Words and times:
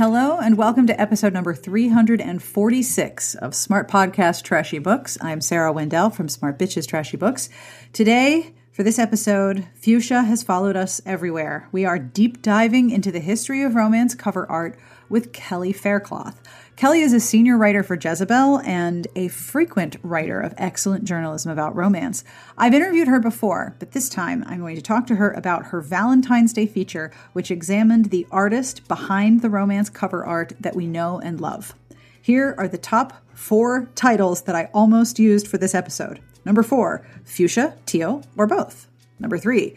Hello, 0.00 0.38
and 0.38 0.56
welcome 0.56 0.86
to 0.86 0.98
episode 0.98 1.34
number 1.34 1.54
346 1.54 3.34
of 3.34 3.54
Smart 3.54 3.86
Podcast 3.86 4.44
Trashy 4.44 4.78
Books. 4.78 5.18
I'm 5.20 5.42
Sarah 5.42 5.74
Wendell 5.74 6.08
from 6.08 6.26
Smart 6.26 6.58
Bitches 6.58 6.88
Trashy 6.88 7.18
Books. 7.18 7.50
Today, 7.92 8.54
for 8.72 8.82
this 8.82 8.98
episode, 8.98 9.68
Fuchsia 9.74 10.22
has 10.22 10.42
followed 10.42 10.74
us 10.74 11.02
everywhere. 11.04 11.68
We 11.70 11.84
are 11.84 11.98
deep 11.98 12.40
diving 12.40 12.88
into 12.88 13.12
the 13.12 13.20
history 13.20 13.62
of 13.62 13.74
romance 13.74 14.14
cover 14.14 14.50
art 14.50 14.78
with 15.10 15.34
Kelly 15.34 15.74
Faircloth. 15.74 16.40
Kelly 16.80 17.02
is 17.02 17.12
a 17.12 17.20
senior 17.20 17.58
writer 17.58 17.82
for 17.82 17.98
Jezebel 18.02 18.60
and 18.60 19.06
a 19.14 19.28
frequent 19.28 19.96
writer 20.02 20.40
of 20.40 20.54
excellent 20.56 21.04
journalism 21.04 21.52
about 21.52 21.76
romance. 21.76 22.24
I've 22.56 22.72
interviewed 22.72 23.06
her 23.06 23.20
before, 23.20 23.76
but 23.78 23.92
this 23.92 24.08
time 24.08 24.42
I'm 24.46 24.60
going 24.60 24.76
to 24.76 24.82
talk 24.82 25.06
to 25.08 25.16
her 25.16 25.30
about 25.32 25.66
her 25.66 25.82
Valentine's 25.82 26.54
Day 26.54 26.64
feature, 26.64 27.12
which 27.34 27.50
examined 27.50 28.06
the 28.06 28.26
artist 28.30 28.88
behind 28.88 29.42
the 29.42 29.50
romance 29.50 29.90
cover 29.90 30.24
art 30.24 30.54
that 30.58 30.74
we 30.74 30.86
know 30.86 31.20
and 31.20 31.38
love. 31.38 31.74
Here 32.22 32.54
are 32.56 32.66
the 32.66 32.78
top 32.78 33.12
four 33.34 33.90
titles 33.94 34.44
that 34.44 34.56
I 34.56 34.70
almost 34.72 35.18
used 35.18 35.48
for 35.48 35.58
this 35.58 35.74
episode. 35.74 36.18
Number 36.46 36.62
four, 36.62 37.06
Fuchsia, 37.24 37.76
Teal, 37.84 38.22
or 38.38 38.46
both. 38.46 38.88
Number 39.18 39.36
three, 39.36 39.76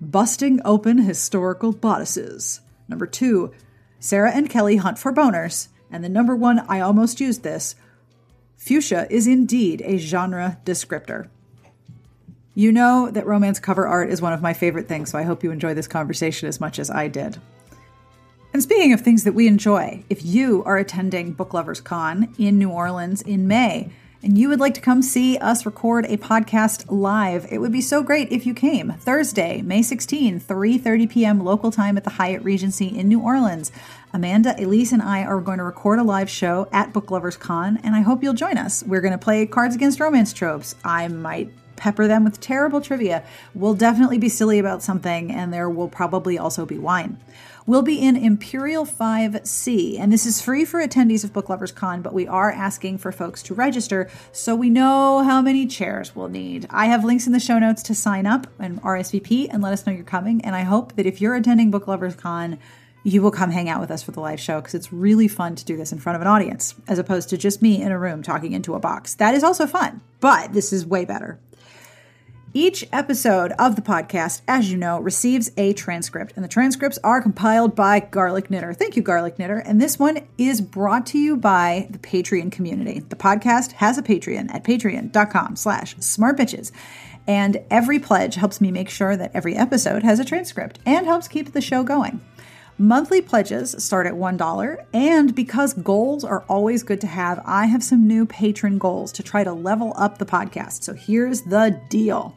Busting 0.00 0.60
Open 0.64 0.98
Historical 0.98 1.72
Bodices. 1.72 2.60
Number 2.86 3.08
two, 3.08 3.52
Sarah 3.98 4.30
and 4.30 4.48
Kelly 4.48 4.76
Hunt 4.76 5.00
for 5.00 5.12
Boners. 5.12 5.66
And 5.90 6.02
the 6.02 6.08
number 6.08 6.34
one, 6.34 6.60
I 6.68 6.80
almost 6.80 7.20
used 7.20 7.42
this 7.42 7.76
fuchsia 8.56 9.06
is 9.10 9.26
indeed 9.26 9.82
a 9.84 9.98
genre 9.98 10.58
descriptor. 10.64 11.28
You 12.54 12.70
know 12.70 13.10
that 13.10 13.26
romance 13.26 13.58
cover 13.58 13.86
art 13.86 14.10
is 14.10 14.22
one 14.22 14.32
of 14.32 14.42
my 14.42 14.54
favorite 14.54 14.88
things, 14.88 15.10
so 15.10 15.18
I 15.18 15.24
hope 15.24 15.42
you 15.42 15.50
enjoy 15.50 15.74
this 15.74 15.88
conversation 15.88 16.48
as 16.48 16.60
much 16.60 16.78
as 16.78 16.88
I 16.88 17.08
did. 17.08 17.38
And 18.52 18.62
speaking 18.62 18.92
of 18.92 19.00
things 19.00 19.24
that 19.24 19.34
we 19.34 19.48
enjoy, 19.48 20.04
if 20.08 20.24
you 20.24 20.62
are 20.64 20.76
attending 20.76 21.32
Book 21.32 21.52
Lovers 21.52 21.80
Con 21.80 22.32
in 22.38 22.56
New 22.56 22.70
Orleans 22.70 23.20
in 23.20 23.48
May, 23.48 23.90
and 24.24 24.38
you 24.38 24.48
would 24.48 24.58
like 24.58 24.72
to 24.72 24.80
come 24.80 25.02
see 25.02 25.36
us 25.36 25.66
record 25.66 26.06
a 26.06 26.16
podcast 26.16 26.86
live, 26.88 27.46
it 27.52 27.58
would 27.58 27.70
be 27.70 27.82
so 27.82 28.02
great 28.02 28.32
if 28.32 28.46
you 28.46 28.54
came. 28.54 28.90
Thursday, 28.92 29.60
May 29.60 29.82
16, 29.82 30.40
3:30 30.40 31.10
p.m. 31.10 31.44
local 31.44 31.70
time 31.70 31.98
at 31.98 32.04
the 32.04 32.10
Hyatt 32.10 32.42
Regency 32.42 32.86
in 32.86 33.06
New 33.06 33.20
Orleans. 33.20 33.70
Amanda, 34.14 34.54
Elise, 34.58 34.92
and 34.92 35.02
I 35.02 35.24
are 35.24 35.40
going 35.40 35.58
to 35.58 35.64
record 35.64 35.98
a 35.98 36.02
live 36.02 36.30
show 36.30 36.68
at 36.72 36.92
Book 36.94 37.10
Lovers 37.10 37.36
Con, 37.36 37.78
and 37.84 37.94
I 37.94 38.00
hope 38.00 38.22
you'll 38.22 38.32
join 38.32 38.56
us. 38.56 38.82
We're 38.82 39.02
going 39.02 39.12
to 39.12 39.18
play 39.18 39.44
Cards 39.44 39.74
Against 39.74 40.00
Romance 40.00 40.32
tropes. 40.32 40.74
I 40.84 41.08
might 41.08 41.50
pepper 41.76 42.06
them 42.06 42.24
with 42.24 42.40
terrible 42.40 42.80
trivia. 42.80 43.24
We'll 43.54 43.74
definitely 43.74 44.18
be 44.18 44.30
silly 44.30 44.58
about 44.58 44.82
something, 44.82 45.32
and 45.32 45.52
there 45.52 45.68
will 45.68 45.88
probably 45.88 46.38
also 46.38 46.64
be 46.64 46.78
wine. 46.78 47.18
We'll 47.66 47.80
be 47.80 47.98
in 47.98 48.14
Imperial 48.14 48.84
5C, 48.84 49.98
and 49.98 50.12
this 50.12 50.26
is 50.26 50.38
free 50.38 50.66
for 50.66 50.86
attendees 50.86 51.24
of 51.24 51.32
Book 51.32 51.48
Lovers 51.48 51.72
Con, 51.72 52.02
but 52.02 52.12
we 52.12 52.28
are 52.28 52.52
asking 52.52 52.98
for 52.98 53.10
folks 53.10 53.42
to 53.44 53.54
register 53.54 54.10
so 54.32 54.54
we 54.54 54.68
know 54.68 55.22
how 55.22 55.40
many 55.40 55.66
chairs 55.66 56.14
we'll 56.14 56.28
need. 56.28 56.66
I 56.68 56.86
have 56.86 57.06
links 57.06 57.26
in 57.26 57.32
the 57.32 57.40
show 57.40 57.58
notes 57.58 57.82
to 57.84 57.94
sign 57.94 58.26
up 58.26 58.46
and 58.58 58.82
RSVP 58.82 59.48
and 59.50 59.62
let 59.62 59.72
us 59.72 59.86
know 59.86 59.94
you're 59.94 60.04
coming. 60.04 60.44
And 60.44 60.54
I 60.54 60.60
hope 60.60 60.96
that 60.96 61.06
if 61.06 61.22
you're 61.22 61.36
attending 61.36 61.70
Book 61.70 61.88
Lovers 61.88 62.16
Con, 62.16 62.58
you 63.02 63.22
will 63.22 63.30
come 63.30 63.50
hang 63.50 63.70
out 63.70 63.80
with 63.80 63.90
us 63.90 64.02
for 64.02 64.10
the 64.10 64.20
live 64.20 64.40
show 64.40 64.60
because 64.60 64.74
it's 64.74 64.92
really 64.92 65.26
fun 65.26 65.54
to 65.54 65.64
do 65.64 65.78
this 65.78 65.90
in 65.90 65.98
front 65.98 66.16
of 66.16 66.20
an 66.20 66.28
audience 66.28 66.74
as 66.86 66.98
opposed 66.98 67.30
to 67.30 67.38
just 67.38 67.62
me 67.62 67.80
in 67.80 67.92
a 67.92 67.98
room 67.98 68.22
talking 68.22 68.52
into 68.52 68.74
a 68.74 68.78
box. 68.78 69.14
That 69.14 69.34
is 69.34 69.42
also 69.42 69.66
fun, 69.66 70.02
but 70.20 70.52
this 70.52 70.70
is 70.70 70.84
way 70.84 71.06
better. 71.06 71.38
Each 72.56 72.86
episode 72.92 73.50
of 73.58 73.74
the 73.74 73.82
podcast, 73.82 74.42
as 74.46 74.70
you 74.70 74.76
know, 74.76 75.00
receives 75.00 75.50
a 75.56 75.72
transcript, 75.72 76.34
and 76.36 76.44
the 76.44 76.48
transcripts 76.48 77.00
are 77.02 77.20
compiled 77.20 77.74
by 77.74 77.98
Garlic 77.98 78.48
Knitter. 78.48 78.72
Thank 78.72 78.94
you, 78.94 79.02
Garlic 79.02 79.40
Knitter. 79.40 79.58
And 79.58 79.82
this 79.82 79.98
one 79.98 80.20
is 80.38 80.60
brought 80.60 81.04
to 81.06 81.18
you 81.18 81.36
by 81.36 81.88
the 81.90 81.98
Patreon 81.98 82.52
community. 82.52 83.00
The 83.00 83.16
podcast 83.16 83.72
has 83.72 83.98
a 83.98 84.04
Patreon 84.04 84.54
at 84.54 84.62
patreon.com 84.62 85.56
slash 85.56 85.96
smartbitches. 85.96 86.70
And 87.26 87.60
every 87.72 87.98
pledge 87.98 88.36
helps 88.36 88.60
me 88.60 88.70
make 88.70 88.88
sure 88.88 89.16
that 89.16 89.32
every 89.34 89.56
episode 89.56 90.04
has 90.04 90.20
a 90.20 90.24
transcript 90.24 90.78
and 90.86 91.06
helps 91.06 91.26
keep 91.26 91.54
the 91.54 91.60
show 91.60 91.82
going. 91.82 92.20
Monthly 92.76 93.22
pledges 93.22 93.76
start 93.84 94.04
at 94.04 94.14
$1, 94.14 94.84
and 94.92 95.32
because 95.32 95.74
goals 95.74 96.24
are 96.24 96.44
always 96.48 96.82
good 96.82 97.00
to 97.02 97.06
have, 97.06 97.40
I 97.44 97.66
have 97.66 97.84
some 97.84 98.08
new 98.08 98.26
patron 98.26 98.78
goals 98.78 99.12
to 99.12 99.22
try 99.22 99.44
to 99.44 99.52
level 99.52 99.92
up 99.96 100.18
the 100.18 100.26
podcast. 100.26 100.82
So 100.82 100.92
here's 100.92 101.42
the 101.42 101.80
deal 101.88 102.36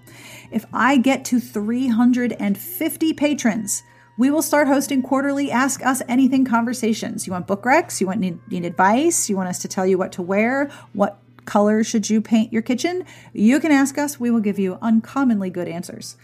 if 0.52 0.66
I 0.74 0.98
get 0.98 1.26
to 1.26 1.40
350 1.40 3.14
patrons, 3.14 3.84
we 4.18 4.32
will 4.32 4.42
start 4.42 4.68
hosting 4.68 5.04
quarterly 5.04 5.52
Ask 5.52 5.86
Us 5.86 6.02
Anything 6.08 6.44
conversations. 6.44 7.28
You 7.28 7.34
want 7.34 7.46
book 7.46 7.64
recs? 7.64 8.02
You 8.02 8.08
want 8.08 8.20
need, 8.20 8.40
need 8.50 8.66
advice? 8.66 9.30
You 9.30 9.36
want 9.36 9.50
us 9.50 9.60
to 9.60 9.68
tell 9.68 9.86
you 9.86 9.98
what 9.98 10.12
to 10.14 10.22
wear? 10.22 10.72
What 10.94 11.20
color 11.46 11.84
should 11.84 12.10
you 12.10 12.22
paint 12.22 12.52
your 12.52 12.62
kitchen? 12.62 13.06
You 13.34 13.60
can 13.60 13.72
ask 13.72 13.98
us. 13.98 14.20
We 14.20 14.32
will 14.32 14.40
give 14.40 14.58
you 14.58 14.80
uncommonly 14.82 15.50
good 15.50 15.68
answers. 15.68 16.18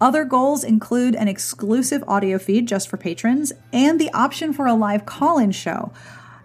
Other 0.00 0.24
goals 0.24 0.62
include 0.62 1.16
an 1.16 1.26
exclusive 1.26 2.04
audio 2.06 2.38
feed 2.38 2.68
just 2.68 2.88
for 2.88 2.96
patrons 2.96 3.52
and 3.72 4.00
the 4.00 4.12
option 4.12 4.52
for 4.52 4.66
a 4.66 4.74
live 4.74 5.06
call-in 5.06 5.50
show. 5.50 5.92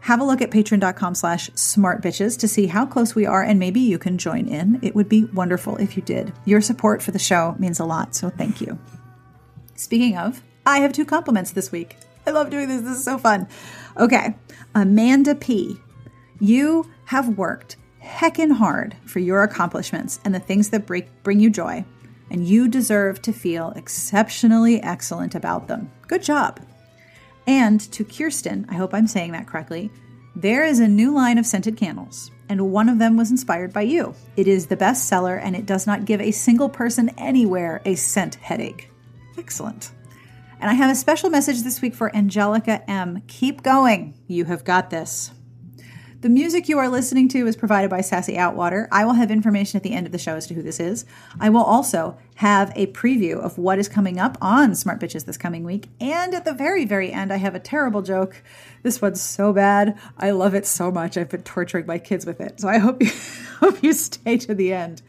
Have 0.03 0.19
a 0.19 0.25
look 0.25 0.41
at 0.41 0.51
patreon.com 0.51 1.15
slash 1.15 1.49
smartbitches 1.51 2.37
to 2.39 2.47
see 2.49 2.67
how 2.67 2.85
close 2.85 3.15
we 3.15 3.25
are 3.25 3.41
and 3.41 3.57
maybe 3.57 3.79
you 3.79 3.97
can 3.97 4.17
join 4.17 4.49
in. 4.49 4.77
It 4.81 4.95
would 4.95 5.07
be 5.07 5.23
wonderful 5.25 5.77
if 5.77 5.95
you 5.95 6.03
did. 6.03 6.33
Your 6.43 6.59
support 6.59 7.01
for 7.01 7.11
the 7.11 7.19
show 7.19 7.55
means 7.57 7.79
a 7.79 7.85
lot, 7.85 8.13
so 8.13 8.29
thank 8.29 8.59
you. 8.59 8.77
Speaking 9.75 10.17
of, 10.17 10.43
I 10.65 10.79
have 10.79 10.91
two 10.91 11.05
compliments 11.05 11.51
this 11.51 11.71
week. 11.71 11.95
I 12.27 12.31
love 12.31 12.49
doing 12.49 12.67
this. 12.67 12.81
This 12.81 12.97
is 12.97 13.05
so 13.05 13.17
fun. 13.17 13.47
Okay, 13.95 14.35
Amanda 14.75 15.35
P. 15.35 15.77
You 16.41 16.91
have 17.05 17.37
worked 17.37 17.77
heckin' 18.03 18.51
hard 18.51 18.97
for 19.05 19.19
your 19.19 19.41
accomplishments 19.41 20.19
and 20.25 20.35
the 20.35 20.39
things 20.41 20.69
that 20.71 20.85
bring 20.85 21.39
you 21.39 21.49
joy 21.49 21.85
and 22.29 22.45
you 22.45 22.67
deserve 22.67 23.21
to 23.21 23.31
feel 23.31 23.71
exceptionally 23.77 24.83
excellent 24.83 25.33
about 25.33 25.69
them. 25.69 25.89
Good 26.07 26.23
job. 26.23 26.59
And 27.47 27.79
to 27.91 28.03
Kirsten, 28.03 28.65
I 28.69 28.75
hope 28.75 28.93
I'm 28.93 29.07
saying 29.07 29.33
that 29.33 29.47
correctly, 29.47 29.91
there 30.35 30.65
is 30.65 30.79
a 30.79 30.87
new 30.87 31.13
line 31.13 31.37
of 31.37 31.45
scented 31.45 31.77
candles, 31.77 32.31
and 32.49 32.71
one 32.71 32.89
of 32.89 32.99
them 32.99 33.17
was 33.17 33.29
inspired 33.29 33.71
by 33.71 33.81
you. 33.81 34.15
It 34.35 34.47
is 34.47 34.65
the 34.65 34.77
best 34.77 35.07
seller, 35.07 35.35
and 35.35 35.55
it 35.55 35.65
does 35.65 35.85
not 35.85 36.05
give 36.05 36.21
a 36.21 36.31
single 36.31 36.69
person 36.69 37.09
anywhere 37.17 37.81
a 37.85 37.95
scent 37.95 38.35
headache. 38.35 38.89
Excellent. 39.37 39.91
And 40.59 40.71
I 40.71 40.73
have 40.73 40.89
a 40.89 40.95
special 40.95 41.29
message 41.29 41.61
this 41.61 41.81
week 41.81 41.93
for 41.93 42.15
Angelica 42.15 42.89
M. 42.89 43.21
Keep 43.27 43.63
going. 43.63 44.13
You 44.27 44.45
have 44.45 44.63
got 44.63 44.89
this. 44.89 45.31
The 46.23 46.29
music 46.29 46.69
you 46.69 46.77
are 46.77 46.87
listening 46.87 47.27
to 47.27 47.47
is 47.47 47.57
provided 47.57 47.89
by 47.89 47.99
Sassy 47.99 48.35
Outwater. 48.35 48.87
I 48.93 49.03
will 49.03 49.15
have 49.15 49.29
information 49.29 49.75
at 49.75 49.83
the 49.83 49.91
end 49.91 50.05
of 50.05 50.13
the 50.13 50.17
show 50.17 50.37
as 50.37 50.47
to 50.47 50.53
who 50.53 50.61
this 50.61 50.79
is. 50.79 51.03
I 51.37 51.49
will 51.49 51.65
also 51.65 52.17
have 52.35 52.71
a 52.77 52.87
preview 52.87 53.41
of 53.41 53.57
what 53.57 53.77
is 53.77 53.89
coming 53.89 54.21
up 54.21 54.37
on 54.39 54.73
Smart 54.73 55.01
Bitches 55.01 55.25
this 55.25 55.35
coming 55.35 55.65
week. 55.65 55.89
And 55.99 56.33
at 56.33 56.45
the 56.45 56.53
very, 56.53 56.85
very 56.85 57.11
end, 57.11 57.33
I 57.33 57.35
have 57.35 57.55
a 57.55 57.59
terrible 57.59 58.01
joke. 58.01 58.41
This 58.83 59.01
one's 59.01 59.19
so 59.19 59.51
bad. 59.51 59.99
I 60.17 60.31
love 60.31 60.55
it 60.55 60.65
so 60.65 60.93
much. 60.93 61.17
I've 61.17 61.27
been 61.27 61.43
torturing 61.43 61.87
my 61.87 61.99
kids 61.99 62.25
with 62.25 62.39
it. 62.39 62.61
So 62.61 62.69
I 62.69 62.77
hope 62.77 63.03
you 63.03 63.11
hope 63.59 63.83
you 63.83 63.91
stay 63.91 64.37
to 64.37 64.55
the 64.55 64.71
end. 64.71 65.01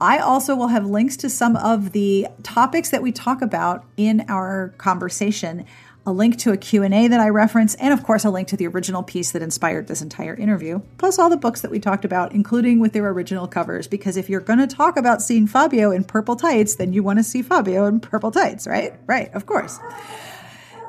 I 0.00 0.18
also 0.18 0.56
will 0.56 0.68
have 0.68 0.84
links 0.84 1.16
to 1.18 1.30
some 1.30 1.54
of 1.56 1.92
the 1.92 2.26
topics 2.42 2.90
that 2.90 3.02
we 3.02 3.12
talk 3.12 3.40
about 3.40 3.84
in 3.96 4.24
our 4.28 4.74
conversation 4.78 5.64
a 6.08 6.12
link 6.12 6.38
to 6.38 6.52
a 6.52 6.56
Q&A 6.56 7.06
that 7.06 7.20
I 7.20 7.28
reference, 7.28 7.74
and 7.74 7.92
of 7.92 8.02
course 8.02 8.24
a 8.24 8.30
link 8.30 8.48
to 8.48 8.56
the 8.56 8.66
original 8.66 9.02
piece 9.02 9.32
that 9.32 9.42
inspired 9.42 9.88
this 9.88 10.00
entire 10.00 10.34
interview, 10.34 10.80
plus 10.96 11.18
all 11.18 11.28
the 11.28 11.36
books 11.36 11.60
that 11.60 11.70
we 11.70 11.78
talked 11.78 12.06
about, 12.06 12.32
including 12.32 12.80
with 12.80 12.94
their 12.94 13.06
original 13.10 13.46
covers, 13.46 13.86
because 13.86 14.16
if 14.16 14.30
you're 14.30 14.40
going 14.40 14.58
to 14.58 14.66
talk 14.66 14.96
about 14.96 15.20
seeing 15.20 15.46
Fabio 15.46 15.90
in 15.90 16.04
purple 16.04 16.34
tights, 16.34 16.76
then 16.76 16.94
you 16.94 17.02
want 17.02 17.18
to 17.18 17.22
see 17.22 17.42
Fabio 17.42 17.84
in 17.84 18.00
purple 18.00 18.30
tights, 18.30 18.66
right? 18.66 18.94
Right, 19.06 19.30
of 19.34 19.44
course. 19.44 19.78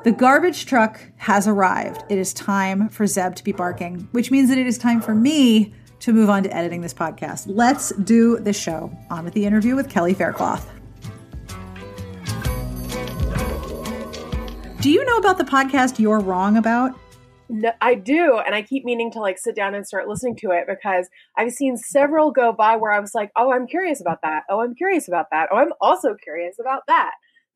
The 0.04 0.12
garbage 0.12 0.64
truck 0.64 0.98
has 1.18 1.46
arrived. 1.46 2.02
It 2.08 2.16
is 2.16 2.32
time 2.32 2.88
for 2.88 3.06
Zeb 3.06 3.34
to 3.34 3.44
be 3.44 3.52
barking, 3.52 4.08
which 4.12 4.30
means 4.30 4.48
that 4.48 4.56
it 4.56 4.66
is 4.66 4.78
time 4.78 5.02
for 5.02 5.14
me 5.14 5.74
to 5.98 6.14
move 6.14 6.30
on 6.30 6.44
to 6.44 6.56
editing 6.56 6.80
this 6.80 6.94
podcast. 6.94 7.44
Let's 7.46 7.90
do 7.96 8.38
the 8.38 8.54
show. 8.54 8.90
On 9.10 9.22
with 9.26 9.34
the 9.34 9.44
interview 9.44 9.76
with 9.76 9.90
Kelly 9.90 10.14
Faircloth. 10.14 10.79
Do 14.80 14.88
you 14.88 15.04
know 15.04 15.18
about 15.18 15.36
the 15.36 15.44
podcast 15.44 15.98
You're 15.98 16.20
Wrong 16.20 16.56
About? 16.56 16.98
No, 17.50 17.70
I 17.82 17.96
do, 17.96 18.38
and 18.38 18.54
I 18.54 18.62
keep 18.62 18.86
meaning 18.86 19.10
to 19.10 19.20
like 19.20 19.36
sit 19.36 19.54
down 19.54 19.74
and 19.74 19.86
start 19.86 20.08
listening 20.08 20.36
to 20.36 20.52
it 20.52 20.64
because 20.66 21.06
I've 21.36 21.52
seen 21.52 21.76
several 21.76 22.30
go 22.30 22.54
by 22.54 22.76
where 22.76 22.90
I 22.90 22.98
was 22.98 23.14
like, 23.14 23.30
"Oh, 23.36 23.52
I'm 23.52 23.66
curious 23.66 24.00
about 24.00 24.22
that. 24.22 24.44
Oh, 24.48 24.62
I'm 24.62 24.74
curious 24.74 25.06
about 25.06 25.26
that. 25.32 25.50
Oh, 25.52 25.58
I'm 25.58 25.74
also 25.82 26.14
curious 26.14 26.56
about 26.58 26.84
that." 26.86 27.10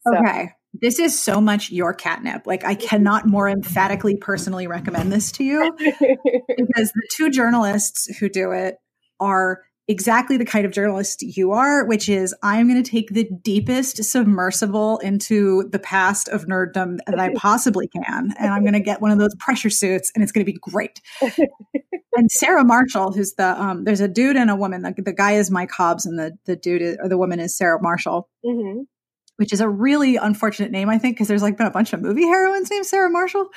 So. 0.06 0.18
Okay, 0.18 0.50
this 0.74 0.98
is 0.98 1.18
so 1.18 1.40
much 1.40 1.70
your 1.70 1.94
catnip. 1.94 2.46
Like 2.46 2.62
I 2.62 2.74
cannot 2.90 3.26
more 3.26 3.48
emphatically 3.48 4.16
personally 4.16 4.66
recommend 4.66 5.10
this 5.10 5.32
to 5.32 5.44
you 5.44 5.74
because 5.78 6.92
the 6.92 7.08
two 7.10 7.30
journalists 7.30 8.14
who 8.18 8.28
do 8.28 8.52
it 8.52 8.76
are 9.18 9.62
exactly 9.86 10.36
the 10.36 10.44
kind 10.44 10.64
of 10.64 10.72
journalist 10.72 11.22
you 11.22 11.52
are, 11.52 11.84
which 11.84 12.08
is 12.08 12.34
I'm 12.42 12.68
going 12.68 12.82
to 12.82 12.90
take 12.90 13.10
the 13.10 13.28
deepest 13.42 14.02
submersible 14.02 14.98
into 14.98 15.68
the 15.70 15.78
past 15.78 16.28
of 16.28 16.46
nerddom 16.46 16.98
that 17.06 17.20
I 17.20 17.34
possibly 17.36 17.88
can. 17.88 18.32
And 18.38 18.52
I'm 18.52 18.62
going 18.62 18.74
to 18.74 18.80
get 18.80 19.00
one 19.00 19.10
of 19.10 19.18
those 19.18 19.34
pressure 19.36 19.70
suits 19.70 20.10
and 20.14 20.22
it's 20.22 20.32
going 20.32 20.44
to 20.44 20.50
be 20.50 20.58
great. 20.58 21.00
and 22.14 22.30
Sarah 22.30 22.64
Marshall, 22.64 23.12
who's 23.12 23.34
the, 23.34 23.60
um, 23.60 23.84
there's 23.84 24.00
a 24.00 24.08
dude 24.08 24.36
and 24.36 24.50
a 24.50 24.56
woman. 24.56 24.82
The, 24.82 24.94
the 24.96 25.12
guy 25.12 25.32
is 25.32 25.50
Mike 25.50 25.70
Hobbes 25.70 26.06
and 26.06 26.18
the, 26.18 26.36
the 26.46 26.56
dude 26.56 26.82
is, 26.82 26.96
or 27.02 27.08
the 27.08 27.18
woman 27.18 27.40
is 27.40 27.56
Sarah 27.56 27.80
Marshall. 27.80 28.28
Mm-hmm. 28.44 28.82
Which 29.36 29.52
is 29.52 29.60
a 29.60 29.68
really 29.68 30.14
unfortunate 30.14 30.70
name, 30.70 30.88
I 30.88 30.98
think, 30.98 31.16
because 31.16 31.26
there's 31.26 31.42
like 31.42 31.56
been 31.56 31.66
a 31.66 31.70
bunch 31.72 31.92
of 31.92 32.00
movie 32.00 32.22
heroines 32.22 32.70
named 32.70 32.86
Sarah 32.86 33.10
Marshall. 33.10 33.48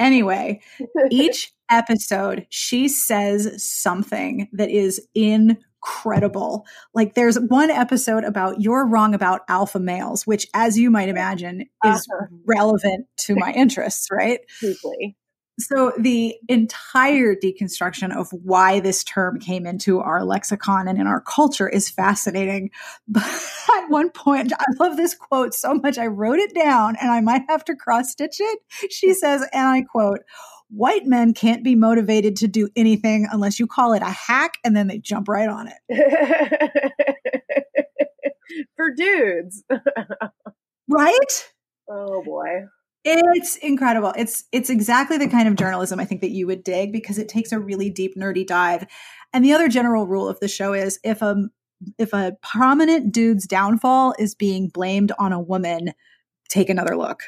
Anyway, 0.00 0.60
each 1.10 1.52
episode, 1.70 2.46
she 2.48 2.88
says 2.88 3.62
something 3.62 4.48
that 4.52 4.70
is 4.70 5.06
incredible. 5.14 6.66
Like 6.94 7.14
there's 7.14 7.38
one 7.38 7.70
episode 7.70 8.24
about 8.24 8.60
you're 8.60 8.86
wrong 8.86 9.14
about 9.14 9.42
alpha 9.48 9.78
males, 9.78 10.26
which, 10.26 10.48
as 10.54 10.78
you 10.78 10.90
might 10.90 11.10
imagine, 11.10 11.66
is 11.84 12.08
uh-huh. 12.12 12.26
relevant 12.46 13.06
to 13.18 13.36
my 13.36 13.52
interests, 13.56 14.08
right? 14.10 14.40
Deeply. 14.60 15.16
So 15.60 15.92
the 15.98 16.36
entire 16.48 17.34
deconstruction 17.34 18.16
of 18.16 18.30
why 18.32 18.80
this 18.80 19.04
term 19.04 19.38
came 19.38 19.66
into 19.66 20.00
our 20.00 20.24
lexicon 20.24 20.88
and 20.88 20.98
in 20.98 21.06
our 21.06 21.20
culture 21.20 21.68
is 21.68 21.88
fascinating. 21.88 22.70
But 23.08 23.24
at 23.76 23.90
one 23.90 24.10
point, 24.10 24.52
I 24.52 24.64
love 24.78 24.96
this 24.96 25.14
quote 25.14 25.54
so 25.54 25.74
much, 25.74 25.98
I 25.98 26.06
wrote 26.06 26.38
it 26.38 26.54
down 26.54 26.96
and 27.00 27.10
I 27.10 27.20
might 27.20 27.42
have 27.48 27.64
to 27.66 27.76
cross 27.76 28.12
stitch 28.12 28.36
it. 28.40 28.58
She 28.90 29.14
says, 29.14 29.42
and 29.52 29.66
I 29.66 29.82
quote, 29.82 30.20
white 30.70 31.06
men 31.06 31.34
can't 31.34 31.64
be 31.64 31.74
motivated 31.74 32.36
to 32.36 32.48
do 32.48 32.68
anything 32.76 33.26
unless 33.30 33.58
you 33.58 33.66
call 33.66 33.92
it 33.92 34.02
a 34.02 34.10
hack 34.10 34.58
and 34.64 34.76
then 34.76 34.86
they 34.86 34.98
jump 34.98 35.28
right 35.28 35.48
on 35.48 35.68
it. 35.68 36.92
For 38.76 38.94
dudes. 38.94 39.64
right? 40.88 41.50
Oh 41.88 42.22
boy. 42.22 42.66
It's 43.04 43.56
incredible. 43.56 44.12
It's 44.16 44.44
it's 44.52 44.68
exactly 44.68 45.16
the 45.16 45.28
kind 45.28 45.48
of 45.48 45.56
journalism 45.56 45.98
I 46.00 46.04
think 46.04 46.20
that 46.20 46.30
you 46.30 46.46
would 46.46 46.62
dig 46.62 46.92
because 46.92 47.18
it 47.18 47.28
takes 47.28 47.50
a 47.50 47.58
really 47.58 47.88
deep 47.88 48.14
nerdy 48.16 48.46
dive. 48.46 48.86
And 49.32 49.44
the 49.44 49.52
other 49.52 49.68
general 49.68 50.06
rule 50.06 50.28
of 50.28 50.38
the 50.40 50.48
show 50.48 50.74
is 50.74 50.98
if 51.02 51.22
a 51.22 51.48
if 51.98 52.12
a 52.12 52.36
prominent 52.42 53.12
dude's 53.12 53.46
downfall 53.46 54.14
is 54.18 54.34
being 54.34 54.68
blamed 54.68 55.12
on 55.18 55.32
a 55.32 55.40
woman, 55.40 55.92
take 56.50 56.68
another 56.68 56.96
look. 56.96 57.22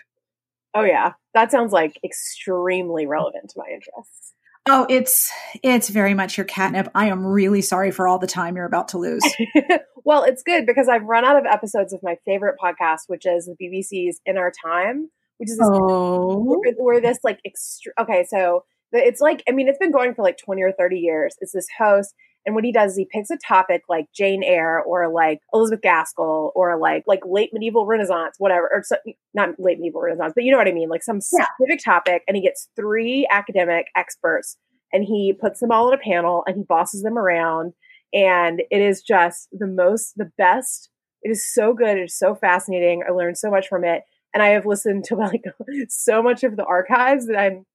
Oh 0.74 0.84
yeah, 0.84 1.12
that 1.32 1.50
sounds 1.50 1.72
like 1.72 1.98
extremely 2.04 3.06
relevant 3.06 3.50
to 3.50 3.58
my 3.58 3.72
interests. 3.72 4.34
Oh, 4.68 4.86
it's 4.90 5.32
it's 5.62 5.88
very 5.88 6.12
much 6.12 6.36
your 6.36 6.44
catnip. 6.44 6.88
I 6.94 7.06
am 7.06 7.26
really 7.26 7.62
sorry 7.62 7.90
for 7.90 8.06
all 8.06 8.18
the 8.18 8.26
time 8.26 8.56
you're 8.56 8.66
about 8.66 8.88
to 8.88 8.98
lose. 8.98 9.24
well, 10.04 10.22
it's 10.24 10.42
good 10.42 10.66
because 10.66 10.88
I've 10.88 11.04
run 11.04 11.24
out 11.24 11.36
of 11.36 11.46
episodes 11.46 11.94
of 11.94 12.00
my 12.02 12.16
favorite 12.26 12.56
podcast, 12.62 13.04
which 13.06 13.24
is 13.24 13.46
the 13.46 13.56
BBC's 13.60 14.20
In 14.26 14.36
Our 14.36 14.52
Time 14.64 15.08
which 15.38 15.50
is 15.50 15.58
this, 15.58 15.68
oh. 15.70 16.60
where, 16.78 17.00
this 17.00 17.18
like 17.24 17.40
extra. 17.44 17.92
Okay, 18.00 18.24
so 18.28 18.64
it's 18.92 19.20
like 19.20 19.42
I 19.48 19.52
mean 19.52 19.68
it's 19.68 19.78
been 19.78 19.92
going 19.92 20.14
for 20.14 20.22
like 20.22 20.38
twenty 20.38 20.62
or 20.62 20.72
thirty 20.72 20.98
years. 20.98 21.34
It's 21.40 21.52
this 21.52 21.66
host, 21.78 22.14
and 22.44 22.54
what 22.54 22.64
he 22.64 22.72
does 22.72 22.92
is 22.92 22.98
he 22.98 23.08
picks 23.10 23.30
a 23.30 23.38
topic 23.46 23.82
like 23.88 24.06
Jane 24.14 24.42
Eyre 24.42 24.82
or 24.82 25.12
like 25.12 25.40
Elizabeth 25.52 25.82
Gaskell 25.82 26.52
or 26.54 26.78
like 26.78 27.04
like 27.06 27.20
late 27.24 27.50
medieval 27.52 27.86
Renaissance, 27.86 28.36
whatever, 28.38 28.68
or 28.72 28.82
so, 28.84 28.96
not 29.34 29.50
late 29.58 29.78
medieval 29.78 30.00
Renaissance, 30.00 30.32
but 30.34 30.44
you 30.44 30.52
know 30.52 30.58
what 30.58 30.68
I 30.68 30.72
mean, 30.72 30.88
like 30.88 31.02
some 31.02 31.20
yeah. 31.32 31.46
specific 31.56 31.84
topic, 31.84 32.22
and 32.26 32.36
he 32.36 32.42
gets 32.42 32.68
three 32.76 33.26
academic 33.30 33.86
experts 33.96 34.56
and 34.92 35.04
he 35.04 35.32
puts 35.32 35.60
them 35.60 35.70
all 35.70 35.88
in 35.88 35.94
a 35.94 36.02
panel 36.02 36.44
and 36.46 36.56
he 36.56 36.62
bosses 36.68 37.02
them 37.02 37.16
around, 37.16 37.72
and 38.12 38.62
it 38.70 38.82
is 38.82 39.02
just 39.02 39.48
the 39.52 39.66
most, 39.66 40.14
the 40.16 40.30
best. 40.36 40.90
It 41.22 41.30
is 41.30 41.52
so 41.54 41.72
good. 41.72 41.98
It 41.98 42.04
is 42.04 42.18
so 42.18 42.34
fascinating. 42.34 43.04
I 43.08 43.12
learned 43.12 43.38
so 43.38 43.50
much 43.50 43.68
from 43.68 43.84
it 43.84 44.02
and 44.34 44.42
I 44.42 44.48
have 44.48 44.66
listened 44.66 45.04
to 45.04 45.16
like 45.16 45.44
so 45.88 46.22
much 46.22 46.44
of 46.44 46.56
the 46.56 46.64
archives 46.64 47.26
that 47.26 47.38
I'm 47.38 47.66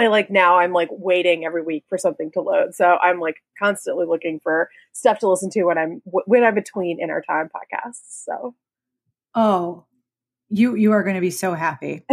I 0.00 0.06
like 0.06 0.30
now 0.30 0.58
I'm 0.58 0.72
like 0.72 0.88
waiting 0.92 1.44
every 1.44 1.62
week 1.62 1.84
for 1.88 1.98
something 1.98 2.30
to 2.32 2.40
load. 2.40 2.72
So 2.74 2.98
I'm 3.02 3.18
like 3.18 3.42
constantly 3.58 4.06
looking 4.06 4.38
for 4.38 4.70
stuff 4.92 5.18
to 5.20 5.28
listen 5.28 5.50
to 5.50 5.64
when 5.64 5.76
I'm 5.76 6.00
when 6.04 6.44
I'm 6.44 6.54
between 6.54 7.00
in 7.00 7.10
our 7.10 7.20
time 7.20 7.48
podcasts. 7.48 8.24
So 8.24 8.54
Oh, 9.34 9.84
you 10.48 10.74
you 10.74 10.92
are 10.92 11.02
going 11.02 11.16
to 11.16 11.20
be 11.20 11.30
so 11.30 11.54
happy. 11.54 12.04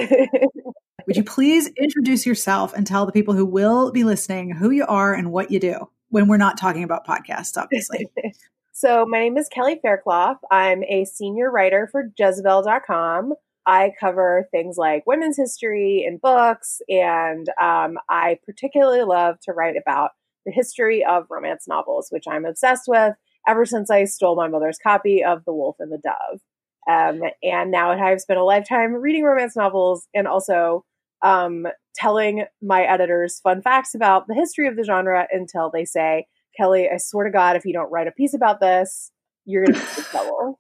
Would 1.08 1.18
you 1.18 1.24
please 1.24 1.68
introduce 1.78 2.26
yourself 2.26 2.74
and 2.74 2.86
tell 2.86 3.06
the 3.06 3.12
people 3.12 3.36
who 3.36 3.46
will 3.46 3.92
be 3.92 4.04
listening 4.04 4.52
who 4.52 4.72
you 4.72 4.86
are 4.88 5.14
and 5.14 5.32
what 5.32 5.52
you 5.52 5.60
do 5.60 5.90
when 6.10 6.28
we're 6.28 6.38
not 6.38 6.58
talking 6.58 6.84
about 6.84 7.06
podcasts, 7.06 7.58
obviously? 7.58 8.08
so, 8.72 9.06
my 9.06 9.20
name 9.20 9.38
is 9.38 9.48
Kelly 9.50 9.80
Faircloth. 9.82 10.38
I'm 10.50 10.84
a 10.84 11.06
senior 11.06 11.52
writer 11.52 11.88
for 11.92 12.12
Jezebel.com. 12.18 13.34
I 13.68 13.92
cover 14.00 14.48
things 14.52 14.78
like 14.78 15.04
women's 15.08 15.38
history 15.38 16.06
in 16.08 16.18
books, 16.18 16.82
and 16.88 17.48
um, 17.62 17.98
I 18.10 18.38
particularly 18.46 19.04
love 19.04 19.40
to 19.44 19.54
write 19.54 19.76
about 19.76 20.12
the 20.46 20.52
history 20.52 21.04
of 21.04 21.26
romance 21.30 21.68
novels, 21.68 22.08
which 22.10 22.26
I'm 22.30 22.46
obsessed 22.46 22.84
with 22.88 23.16
ever 23.48 23.66
since 23.66 23.90
I 23.90 24.06
stole 24.06 24.36
my 24.36 24.48
mother's 24.48 24.78
copy 24.78 25.24
of 25.24 25.44
The 25.46 25.54
Wolf 25.54 25.78
and 25.80 25.92
the 25.92 25.98
Dove. 25.98 26.42
Um, 26.88 27.22
and 27.42 27.72
now 27.72 27.92
I've 27.92 28.22
spent 28.22 28.40
a 28.40 28.44
lifetime 28.44 28.94
reading 28.94 29.24
romance 29.24 29.56
novels 29.56 30.08
and 30.14 30.28
also 30.28 30.86
um, 31.24 31.66
telling 31.96 32.46
my 32.62 32.84
editors 32.84 33.40
fun 33.40 33.62
facts 33.62 33.96
about 33.96 34.28
the 34.28 34.36
history 34.36 34.68
of 34.68 34.76
the 34.76 34.84
genre 34.84 35.28
until 35.32 35.72
they 35.74 35.86
say, 35.86 36.28
Kelly, 36.56 36.88
I 36.94 36.98
swear 36.98 37.26
to 37.26 37.32
God, 37.32 37.56
if 37.56 37.66
you 37.66 37.74
don't 37.74 37.92
write 37.92 38.08
a 38.08 38.12
piece 38.12 38.34
about 38.34 38.60
this, 38.60 39.12
you're 39.46 39.66
going 39.66 39.74
to 39.74 39.82
be 39.82 39.88
in 39.98 40.04
trouble. 40.04 40.60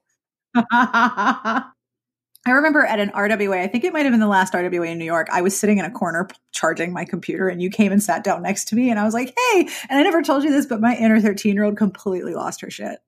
I 2.47 2.51
remember 2.51 2.85
at 2.85 2.99
an 2.99 3.09
RWA, 3.09 3.59
I 3.59 3.67
think 3.67 3.83
it 3.83 3.91
might 3.91 4.05
have 4.05 4.13
been 4.13 4.19
the 4.19 4.27
last 4.27 4.53
RWA 4.53 4.87
in 4.87 4.99
New 4.99 5.05
York, 5.05 5.27
I 5.31 5.41
was 5.41 5.59
sitting 5.59 5.79
in 5.79 5.85
a 5.85 5.89
corner 5.89 6.27
charging 6.51 6.93
my 6.93 7.03
computer 7.03 7.47
and 7.47 7.59
you 7.59 7.71
came 7.71 7.91
and 7.91 8.01
sat 8.03 8.23
down 8.23 8.43
next 8.43 8.65
to 8.65 8.75
me 8.75 8.91
and 8.91 8.99
I 8.99 9.03
was 9.03 9.15
like, 9.15 9.33
hey, 9.35 9.67
and 9.89 9.97
I 9.99 10.03
never 10.03 10.21
told 10.21 10.43
you 10.43 10.51
this, 10.51 10.67
but 10.67 10.79
my 10.79 10.95
inner 10.95 11.19
13 11.19 11.55
year 11.55 11.63
old 11.63 11.75
completely 11.75 12.35
lost 12.35 12.61
her 12.61 12.69
shit. 12.69 12.99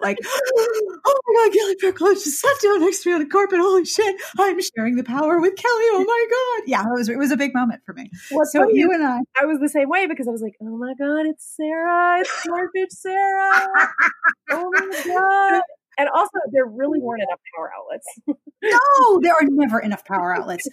like, 0.00 0.18
oh 0.24 1.20
my 1.26 1.48
God, 1.50 1.58
Kelly 1.58 1.76
Faircloth 1.80 2.22
just 2.22 2.40
sat 2.40 2.54
down 2.62 2.82
next 2.82 3.02
to 3.02 3.08
me 3.08 3.14
on 3.16 3.20
the 3.20 3.26
carpet. 3.26 3.58
Holy 3.58 3.84
shit, 3.84 4.14
I'm 4.38 4.60
sharing 4.60 4.94
the 4.94 5.02
power 5.02 5.40
with 5.40 5.56
Kelly. 5.56 5.84
Oh 5.90 6.04
my 6.06 6.26
God. 6.30 6.68
Yeah, 6.68 6.88
it 6.88 6.96
was, 6.96 7.08
it 7.08 7.18
was 7.18 7.32
a 7.32 7.36
big 7.36 7.52
moment 7.52 7.82
for 7.84 7.94
me. 7.94 8.10
Well, 8.30 8.46
so 8.46 8.68
you 8.68 8.92
and 8.92 9.04
I. 9.04 9.18
I 9.40 9.44
was 9.44 9.58
the 9.58 9.68
same 9.68 9.88
way 9.88 10.06
because 10.06 10.28
I 10.28 10.30
was 10.30 10.40
like, 10.40 10.54
oh 10.62 10.76
my 10.76 10.94
God, 10.94 11.26
it's 11.26 11.56
Sarah. 11.56 12.20
It's 12.20 12.42
smart 12.44 12.70
bitch 12.76 12.92
Sarah. 12.92 13.90
oh 14.52 14.70
my 14.70 15.02
God. 15.52 15.62
And 15.98 16.08
also, 16.08 16.38
there 16.52 16.66
really 16.66 17.00
weren't 17.00 17.22
enough 17.22 17.40
power 17.54 17.70
outlets. 17.76 18.06
no, 18.62 19.20
there 19.20 19.34
are 19.34 19.44
never 19.44 19.80
enough 19.80 20.04
power 20.04 20.34
outlets. 20.34 20.68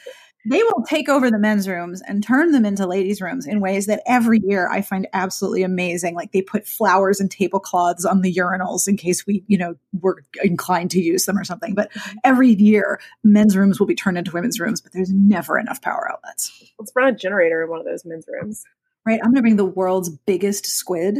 They 0.49 0.63
will 0.63 0.83
take 0.87 1.07
over 1.07 1.29
the 1.29 1.37
men's 1.37 1.67
rooms 1.67 2.01
and 2.07 2.23
turn 2.23 2.51
them 2.51 2.65
into 2.65 2.87
ladies' 2.87 3.21
rooms 3.21 3.45
in 3.45 3.61
ways 3.61 3.85
that 3.85 4.01
every 4.07 4.39
year 4.43 4.67
I 4.69 4.81
find 4.81 5.07
absolutely 5.13 5.61
amazing. 5.61 6.15
Like 6.15 6.31
they 6.31 6.41
put 6.41 6.67
flowers 6.67 7.19
and 7.19 7.29
tablecloths 7.29 8.05
on 8.05 8.21
the 8.21 8.33
urinals 8.33 8.87
in 8.87 8.97
case 8.97 9.27
we, 9.27 9.43
you 9.47 9.57
know, 9.57 9.75
were 9.99 10.23
inclined 10.43 10.89
to 10.91 11.01
use 11.01 11.25
them 11.25 11.37
or 11.37 11.43
something. 11.43 11.75
But 11.75 11.91
mm-hmm. 11.93 12.17
every 12.23 12.49
year, 12.49 12.99
men's 13.23 13.55
rooms 13.55 13.79
will 13.79 13.87
be 13.87 13.93
turned 13.93 14.17
into 14.17 14.31
women's 14.31 14.59
rooms, 14.59 14.81
but 14.81 14.93
there's 14.93 15.13
never 15.13 15.59
enough 15.59 15.81
power 15.81 16.09
outlets. 16.11 16.71
Let's 16.79 16.91
run 16.95 17.13
a 17.13 17.15
generator 17.15 17.63
in 17.63 17.69
one 17.69 17.79
of 17.79 17.85
those 17.85 18.03
men's 18.03 18.25
rooms. 18.27 18.63
Right. 19.05 19.19
I'm 19.19 19.31
going 19.31 19.35
to 19.35 19.41
bring 19.41 19.55
the 19.57 19.65
world's 19.65 20.09
biggest 20.09 20.65
squid 20.65 21.19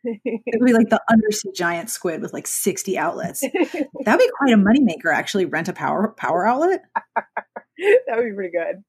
it 0.04 0.60
would 0.60 0.66
be 0.66 0.72
like 0.72 0.88
the 0.88 1.00
undersea 1.10 1.50
giant 1.54 1.90
squid 1.90 2.22
with 2.22 2.32
like 2.32 2.46
60 2.46 2.96
outlets. 2.98 3.40
That'd 3.40 4.18
be 4.18 4.30
quite 4.38 4.52
a 4.52 4.56
moneymaker, 4.56 5.12
actually, 5.12 5.44
rent 5.44 5.68
a 5.68 5.72
power 5.72 6.14
power 6.16 6.46
outlet. 6.46 6.82
that 7.16 8.16
would 8.16 8.24
be 8.24 8.34
pretty 8.34 8.52
good. 8.52 8.82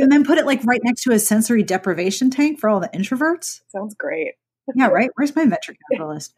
and 0.00 0.12
then 0.12 0.24
put 0.24 0.38
it 0.38 0.46
like 0.46 0.62
right 0.64 0.80
next 0.84 1.02
to 1.04 1.12
a 1.12 1.18
sensory 1.18 1.62
deprivation 1.62 2.30
tank 2.30 2.60
for 2.60 2.68
all 2.68 2.80
the 2.80 2.88
introverts. 2.88 3.60
Sounds 3.68 3.94
great. 3.94 4.34
yeah, 4.74 4.88
right. 4.88 5.10
Where's 5.14 5.34
my 5.34 5.46
venture 5.46 5.74
capitalist? 5.90 6.34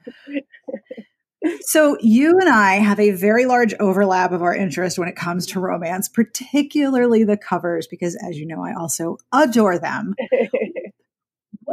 so 1.61 1.97
you 2.01 2.39
and 2.39 2.49
I 2.49 2.75
have 2.77 3.01
a 3.01 3.11
very 3.11 3.47
large 3.47 3.75
overlap 3.81 4.33
of 4.33 4.43
our 4.43 4.55
interest 4.55 4.99
when 4.99 5.09
it 5.09 5.17
comes 5.17 5.47
to 5.49 5.61
romance, 5.61 6.09
particularly 6.09 7.25
the 7.25 7.37
covers, 7.37 7.87
because 7.87 8.17
as 8.17 8.39
you 8.39 8.47
know, 8.47 8.65
I 8.65 8.75
also 8.75 9.19
adore 9.33 9.79
them 9.79 10.15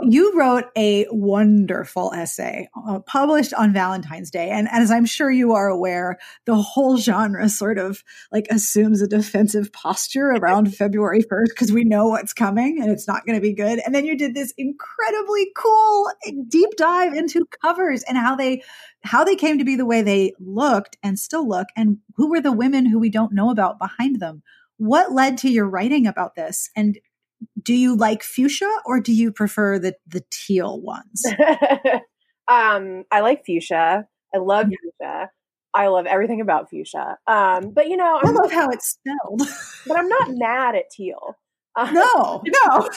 you 0.04 0.38
wrote 0.38 0.66
a 0.78 1.06
wonderful 1.12 2.12
essay 2.14 2.70
uh, 2.88 3.00
published 3.00 3.54
on 3.54 3.74
Valentine's 3.74 4.32
Day. 4.32 4.50
And, 4.50 4.68
and, 4.72 4.84
as 4.84 4.92
I'm 4.92 5.06
sure 5.06 5.30
you 5.30 5.54
are 5.54 5.68
aware, 5.68 6.18
the 6.46 6.56
whole 6.56 6.98
genre 6.98 7.48
sort 7.50 7.78
of 7.78 8.04
like 8.32 8.48
assumes 8.50 9.02
a 9.02 9.08
defensive 9.08 9.72
posture 9.74 10.30
around 10.32 10.76
February 10.76 11.24
1st 11.24 11.50
because 11.50 11.72
we 11.72 11.84
know 11.84 12.08
what's 12.08 12.34
coming 12.34 12.82
and 12.82 12.92
it's 12.92 13.08
not 13.08 13.26
going 13.26 13.36
to 13.38 13.42
be 13.42 13.54
good. 13.54 13.80
And 13.86 13.94
then 13.94 14.06
you 14.06 14.18
did 14.18 14.34
this 14.34 14.54
incredibly 14.58 15.52
cool 15.56 16.08
deep 16.48 16.70
dive 16.78 17.14
into 17.14 17.46
covers 17.62 18.04
and 18.04 18.18
how 18.18 18.36
they 18.36 18.64
how 19.04 19.24
they 19.24 19.36
came 19.36 19.58
to 19.58 19.66
be 19.66 19.76
the 19.76 19.86
way 19.86 20.02
they 20.02 20.34
looked 20.40 20.98
and 21.02 21.18
still 21.18 21.48
look 21.48 21.68
and 21.76 21.98
who 22.16 22.30
were 22.30 22.42
the 22.42 22.52
women 22.52 22.86
who 22.86 23.00
we 23.00 23.10
don't 23.10 23.34
know 23.34 23.50
about 23.50 23.80
behind 23.80 24.20
them. 24.20 24.44
What 24.78 25.12
led 25.12 25.38
to 25.40 25.50
your 25.50 25.68
writing 25.68 26.08
about 26.08 26.36
this? 26.36 26.70
And 26.76 27.00
do 27.62 27.74
you 27.74 27.96
like 27.96 28.24
fuchsia 28.24 28.72
or 28.86 29.00
do 29.00 29.14
you 29.14 29.32
prefer 29.32 29.80
the 29.80 29.96
the 30.08 30.24
teal 30.32 30.82
ones? 30.82 31.24
Um, 32.52 33.04
I 33.12 33.22
like 33.22 33.46
fuchsia. 33.46 34.08
I 34.34 34.38
love 34.38 34.68
yeah. 34.70 34.78
fuchsia. 34.84 35.32
I 35.74 35.88
love 35.88 36.06
everything 36.06 36.42
about 36.42 36.70
fuchsia. 36.70 37.18
Um, 37.28 37.72
but 37.72 37.88
you 37.88 37.96
know, 37.96 38.20
I'm, 38.22 38.38
i 38.38 38.42
love 38.42 38.52
how 38.52 38.70
it's 38.70 38.90
spelled. 38.90 39.42
but 39.88 39.98
I'm 39.98 40.10
not 40.10 40.32
mad 40.32 40.76
at 40.76 40.90
teal. 40.92 41.38
Uh, 41.76 41.92
no, 41.94 42.44
no. 42.46 42.90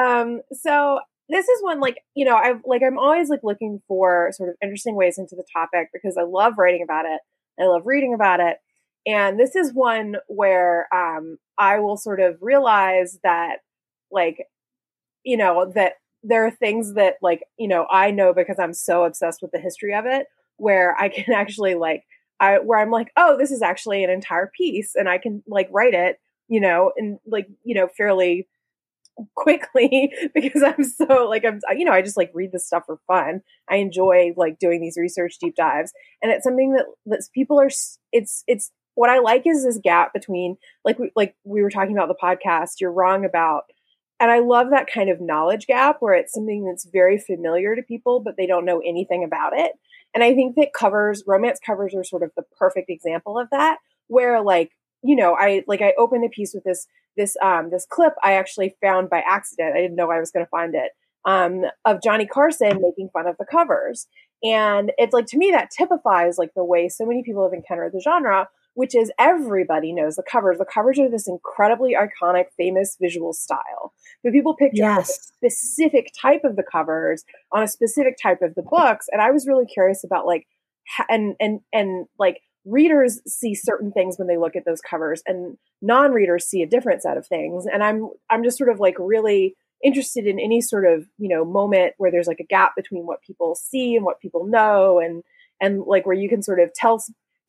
um, 0.00 0.40
so 0.52 1.00
this 1.28 1.46
is 1.46 1.62
one 1.62 1.80
like 1.80 1.98
you 2.14 2.24
know 2.24 2.36
I've 2.36 2.60
like 2.64 2.82
i'm 2.86 2.98
always 2.98 3.28
like 3.28 3.40
looking 3.42 3.80
for 3.86 4.30
sort 4.32 4.48
of 4.48 4.56
interesting 4.62 4.96
ways 4.96 5.18
into 5.18 5.36
the 5.36 5.44
topic 5.52 5.88
because 5.92 6.16
i 6.18 6.24
love 6.24 6.54
writing 6.58 6.82
about 6.82 7.06
it 7.06 7.20
i 7.60 7.64
love 7.64 7.82
reading 7.84 8.12
about 8.12 8.40
it 8.40 8.56
and 9.06 9.38
this 9.38 9.56
is 9.56 9.72
one 9.72 10.16
where 10.28 10.86
um 10.94 11.38
i 11.58 11.78
will 11.78 11.96
sort 11.96 12.20
of 12.20 12.36
realize 12.40 13.18
that 13.22 13.58
like 14.10 14.46
you 15.24 15.36
know 15.36 15.70
that 15.74 15.94
there 16.22 16.46
are 16.46 16.50
things 16.50 16.94
that 16.94 17.14
like 17.22 17.42
you 17.58 17.68
know 17.68 17.86
i 17.90 18.10
know 18.10 18.32
because 18.32 18.58
i'm 18.58 18.74
so 18.74 19.04
obsessed 19.04 19.40
with 19.42 19.50
the 19.52 19.58
history 19.58 19.94
of 19.94 20.06
it 20.06 20.26
where 20.56 20.96
i 21.00 21.08
can 21.08 21.32
actually 21.34 21.74
like 21.74 22.04
i 22.40 22.58
where 22.58 22.78
i'm 22.78 22.90
like 22.90 23.10
oh 23.16 23.36
this 23.36 23.50
is 23.50 23.62
actually 23.62 24.04
an 24.04 24.10
entire 24.10 24.50
piece 24.56 24.94
and 24.94 25.08
i 25.08 25.18
can 25.18 25.42
like 25.46 25.68
write 25.72 25.94
it 25.94 26.18
you 26.48 26.60
know 26.60 26.92
and 26.96 27.18
like 27.26 27.48
you 27.64 27.74
know 27.74 27.88
fairly 27.96 28.46
quickly 29.34 30.12
because 30.34 30.62
I'm 30.62 30.84
so 30.84 31.26
like 31.28 31.44
I'm 31.44 31.60
you 31.76 31.84
know 31.84 31.92
I 31.92 32.02
just 32.02 32.16
like 32.16 32.30
read 32.34 32.52
this 32.52 32.66
stuff 32.66 32.84
for 32.86 32.98
fun. 33.06 33.42
I 33.70 33.76
enjoy 33.76 34.32
like 34.36 34.58
doing 34.58 34.80
these 34.80 34.96
research 34.96 35.36
deep 35.40 35.54
dives, 35.56 35.92
and 36.22 36.32
it's 36.32 36.44
something 36.44 36.72
that 36.74 36.86
that 37.06 37.22
people 37.34 37.60
are. 37.60 37.70
It's 38.12 38.44
it's 38.46 38.70
what 38.94 39.10
I 39.10 39.20
like 39.20 39.46
is 39.46 39.64
this 39.64 39.78
gap 39.82 40.12
between 40.12 40.56
like 40.84 40.98
we 40.98 41.10
like 41.16 41.34
we 41.44 41.62
were 41.62 41.70
talking 41.70 41.96
about 41.96 42.08
the 42.08 42.14
podcast. 42.22 42.80
You're 42.80 42.92
wrong 42.92 43.24
about, 43.24 43.64
and 44.20 44.30
I 44.30 44.40
love 44.40 44.70
that 44.70 44.90
kind 44.92 45.10
of 45.10 45.20
knowledge 45.20 45.66
gap 45.66 45.96
where 46.00 46.14
it's 46.14 46.34
something 46.34 46.64
that's 46.64 46.84
very 46.84 47.18
familiar 47.18 47.74
to 47.74 47.82
people, 47.82 48.20
but 48.20 48.36
they 48.36 48.46
don't 48.46 48.64
know 48.64 48.80
anything 48.84 49.24
about 49.24 49.52
it. 49.54 49.72
And 50.14 50.22
I 50.22 50.34
think 50.34 50.56
that 50.56 50.74
covers 50.74 51.24
romance 51.26 51.58
covers 51.64 51.94
are 51.94 52.04
sort 52.04 52.22
of 52.22 52.32
the 52.36 52.44
perfect 52.58 52.90
example 52.90 53.38
of 53.38 53.48
that, 53.50 53.78
where 54.08 54.42
like 54.42 54.72
you 55.02 55.16
know 55.16 55.34
I 55.34 55.64
like 55.66 55.80
I 55.82 55.94
opened 55.98 56.24
the 56.24 56.28
piece 56.28 56.52
with 56.54 56.64
this 56.64 56.86
this 57.16 57.36
um, 57.42 57.70
this 57.70 57.86
clip 57.88 58.14
I 58.22 58.34
actually 58.34 58.74
found 58.82 59.08
by 59.08 59.22
accident. 59.26 59.74
I 59.74 59.80
didn't 59.80 59.96
know 59.96 60.10
I 60.10 60.20
was 60.20 60.30
going 60.30 60.44
to 60.44 60.50
find 60.50 60.74
it 60.74 60.92
um, 61.24 61.62
of 61.84 62.02
Johnny 62.02 62.26
Carson 62.26 62.80
making 62.82 63.08
fun 63.12 63.26
of 63.26 63.36
the 63.38 63.46
covers, 63.46 64.06
and 64.42 64.92
it's 64.98 65.14
like 65.14 65.26
to 65.26 65.38
me 65.38 65.50
that 65.50 65.70
typifies 65.70 66.36
like 66.36 66.52
the 66.54 66.64
way 66.64 66.90
so 66.90 67.06
many 67.06 67.22
people 67.22 67.42
have 67.42 67.54
encountered 67.54 67.92
the 67.92 68.00
genre, 68.00 68.48
which 68.74 68.94
is 68.94 69.12
everybody 69.18 69.92
knows 69.92 70.16
the 70.16 70.22
covers. 70.22 70.58
The 70.58 70.64
covers 70.64 70.98
are 70.98 71.10
this 71.10 71.28
incredibly 71.28 71.94
iconic, 71.94 72.46
famous 72.56 72.96
visual 73.00 73.32
style. 73.32 73.92
But 74.22 74.32
people 74.32 74.54
picture 74.54 74.82
yes. 74.82 75.10
a 75.10 75.12
specific 75.12 76.12
type 76.20 76.42
of 76.44 76.56
the 76.56 76.62
covers 76.62 77.24
on 77.52 77.62
a 77.62 77.68
specific 77.68 78.16
type 78.22 78.42
of 78.42 78.54
the 78.54 78.62
books, 78.62 79.06
and 79.10 79.20
I 79.20 79.30
was 79.30 79.46
really 79.46 79.66
curious 79.66 80.04
about 80.04 80.26
like 80.26 80.46
and 81.08 81.34
and 81.40 81.60
and 81.72 82.06
like 82.18 82.40
readers 82.64 83.20
see 83.26 83.54
certain 83.54 83.90
things 83.92 84.18
when 84.18 84.28
they 84.28 84.36
look 84.36 84.54
at 84.54 84.64
those 84.64 84.80
covers 84.80 85.22
and 85.26 85.56
non-readers 85.80 86.46
see 86.46 86.62
a 86.62 86.68
different 86.68 87.02
set 87.02 87.16
of 87.16 87.26
things 87.26 87.66
and 87.66 87.82
i'm 87.82 88.08
i'm 88.30 88.44
just 88.44 88.56
sort 88.56 88.70
of 88.70 88.78
like 88.78 88.94
really 88.98 89.56
interested 89.82 90.26
in 90.26 90.38
any 90.38 90.60
sort 90.60 90.86
of 90.86 91.04
you 91.18 91.28
know 91.28 91.44
moment 91.44 91.92
where 91.98 92.10
there's 92.10 92.28
like 92.28 92.40
a 92.40 92.46
gap 92.46 92.72
between 92.76 93.04
what 93.04 93.22
people 93.22 93.56
see 93.56 93.96
and 93.96 94.04
what 94.04 94.20
people 94.20 94.46
know 94.46 95.00
and 95.00 95.24
and 95.60 95.82
like 95.86 96.06
where 96.06 96.16
you 96.16 96.28
can 96.28 96.42
sort 96.42 96.60
of 96.60 96.72
tell 96.74 97.02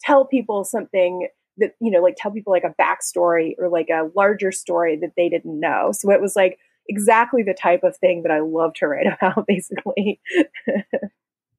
tell 0.03 0.25
people 0.25 0.63
something 0.63 1.27
that 1.57 1.75
you 1.79 1.91
know 1.91 2.01
like 2.01 2.15
tell 2.17 2.31
people 2.31 2.51
like 2.51 2.63
a 2.63 2.75
backstory 2.81 3.53
or 3.57 3.69
like 3.69 3.89
a 3.89 4.09
larger 4.15 4.51
story 4.51 4.97
that 4.97 5.13
they 5.15 5.29
didn't 5.29 5.59
know 5.59 5.91
so 5.91 6.11
it 6.11 6.21
was 6.21 6.35
like 6.35 6.57
exactly 6.89 7.43
the 7.43 7.53
type 7.53 7.83
of 7.83 7.95
thing 7.97 8.23
that 8.23 8.31
i 8.31 8.39
love 8.39 8.73
to 8.73 8.87
write 8.87 9.05
about 9.21 9.45
basically 9.47 10.19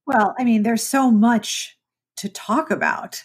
well 0.06 0.34
i 0.38 0.44
mean 0.44 0.62
there's 0.62 0.82
so 0.82 1.10
much 1.10 1.78
to 2.16 2.28
talk 2.28 2.70
about 2.70 3.24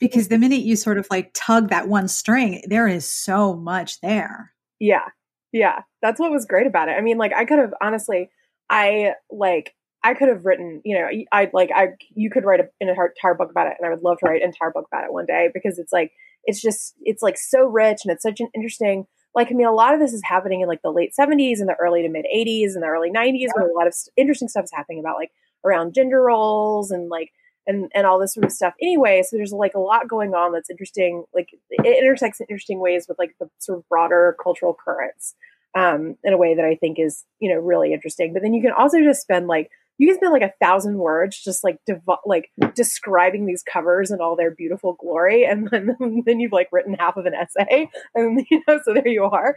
because 0.00 0.28
the 0.28 0.38
minute 0.38 0.60
you 0.60 0.76
sort 0.76 0.98
of 0.98 1.06
like 1.10 1.30
tug 1.34 1.70
that 1.70 1.88
one 1.88 2.08
string, 2.08 2.62
there 2.66 2.88
is 2.88 3.08
so 3.08 3.54
much 3.54 4.00
there. 4.00 4.52
Yeah. 4.78 5.08
Yeah. 5.52 5.82
That's 6.02 6.20
what 6.20 6.30
was 6.30 6.46
great 6.46 6.66
about 6.66 6.88
it. 6.88 6.92
I 6.92 7.00
mean, 7.00 7.16
like, 7.16 7.32
I 7.34 7.44
could 7.44 7.58
have 7.58 7.74
honestly, 7.80 8.30
I 8.68 9.14
like, 9.30 9.74
I 10.04 10.14
could 10.14 10.28
have 10.28 10.44
written, 10.44 10.82
you 10.84 10.96
know, 10.96 11.08
I'd 11.32 11.54
like, 11.54 11.70
I, 11.74 11.88
you 12.14 12.30
could 12.30 12.44
write 12.44 12.60
a, 12.60 12.68
an 12.80 12.88
entire 12.88 13.34
book 13.34 13.50
about 13.50 13.66
it, 13.68 13.74
and 13.78 13.86
I 13.86 13.90
would 13.90 14.04
love 14.04 14.18
to 14.18 14.26
write 14.26 14.42
an 14.42 14.48
entire 14.48 14.70
book 14.70 14.86
about 14.92 15.04
it 15.04 15.12
one 15.12 15.26
day 15.26 15.48
because 15.52 15.78
it's 15.78 15.92
like, 15.92 16.12
it's 16.44 16.60
just, 16.60 16.94
it's 17.00 17.22
like 17.22 17.38
so 17.38 17.64
rich 17.66 18.00
and 18.04 18.12
it's 18.12 18.22
such 18.22 18.40
an 18.40 18.48
interesting, 18.54 19.06
like, 19.34 19.48
I 19.50 19.54
mean, 19.54 19.66
a 19.66 19.72
lot 19.72 19.94
of 19.94 20.00
this 20.00 20.12
is 20.12 20.22
happening 20.22 20.60
in 20.60 20.68
like 20.68 20.82
the 20.82 20.92
late 20.92 21.12
70s 21.18 21.58
and 21.58 21.68
the 21.68 21.76
early 21.80 22.02
to 22.02 22.08
mid 22.08 22.26
80s 22.32 22.74
and 22.74 22.82
the 22.82 22.86
early 22.86 23.10
90s 23.10 23.38
yeah. 23.38 23.48
where 23.54 23.68
a 23.68 23.72
lot 23.72 23.86
of 23.86 23.94
interesting 24.16 24.48
stuff 24.48 24.64
is 24.64 24.72
happening 24.72 25.00
about 25.00 25.16
like 25.16 25.32
around 25.64 25.94
gender 25.94 26.22
roles 26.22 26.90
and 26.90 27.08
like, 27.08 27.30
and 27.66 27.90
and 27.94 28.06
all 28.06 28.18
this 28.18 28.34
sort 28.34 28.44
of 28.44 28.52
stuff 28.52 28.74
anyway 28.80 29.22
so 29.22 29.36
there's 29.36 29.52
like 29.52 29.74
a 29.74 29.80
lot 29.80 30.08
going 30.08 30.34
on 30.34 30.52
that's 30.52 30.70
interesting 30.70 31.24
like 31.34 31.48
it 31.70 31.98
intersects 31.98 32.40
in 32.40 32.46
interesting 32.48 32.78
ways 32.78 33.06
with 33.08 33.18
like 33.18 33.34
the 33.40 33.48
sort 33.58 33.78
of 33.78 33.88
broader 33.88 34.36
cultural 34.42 34.76
currents 34.84 35.34
um, 35.74 36.16
in 36.22 36.32
a 36.32 36.36
way 36.36 36.54
that 36.54 36.64
i 36.64 36.74
think 36.74 36.98
is 36.98 37.24
you 37.40 37.52
know 37.52 37.58
really 37.58 37.92
interesting 37.92 38.32
but 38.32 38.42
then 38.42 38.54
you 38.54 38.62
can 38.62 38.72
also 38.72 39.02
just 39.02 39.22
spend 39.22 39.46
like 39.46 39.70
you 39.98 40.08
can 40.08 40.16
spend 40.16 40.32
like 40.32 40.42
a 40.42 40.52
thousand 40.64 40.98
words 40.98 41.40
just 41.42 41.62
like 41.64 41.78
dev- 41.86 42.02
like 42.26 42.50
describing 42.74 43.46
these 43.46 43.62
covers 43.62 44.10
and 44.10 44.20
all 44.20 44.36
their 44.36 44.50
beautiful 44.54 44.96
glory 45.00 45.44
and 45.44 45.68
then 45.72 45.96
then 46.26 46.40
you've 46.40 46.52
like 46.52 46.68
written 46.72 46.94
half 46.94 47.16
of 47.16 47.26
an 47.26 47.34
essay 47.34 47.88
and 48.14 48.44
you 48.50 48.62
know 48.66 48.80
so 48.84 48.94
there 48.94 49.08
you 49.08 49.24
are 49.24 49.56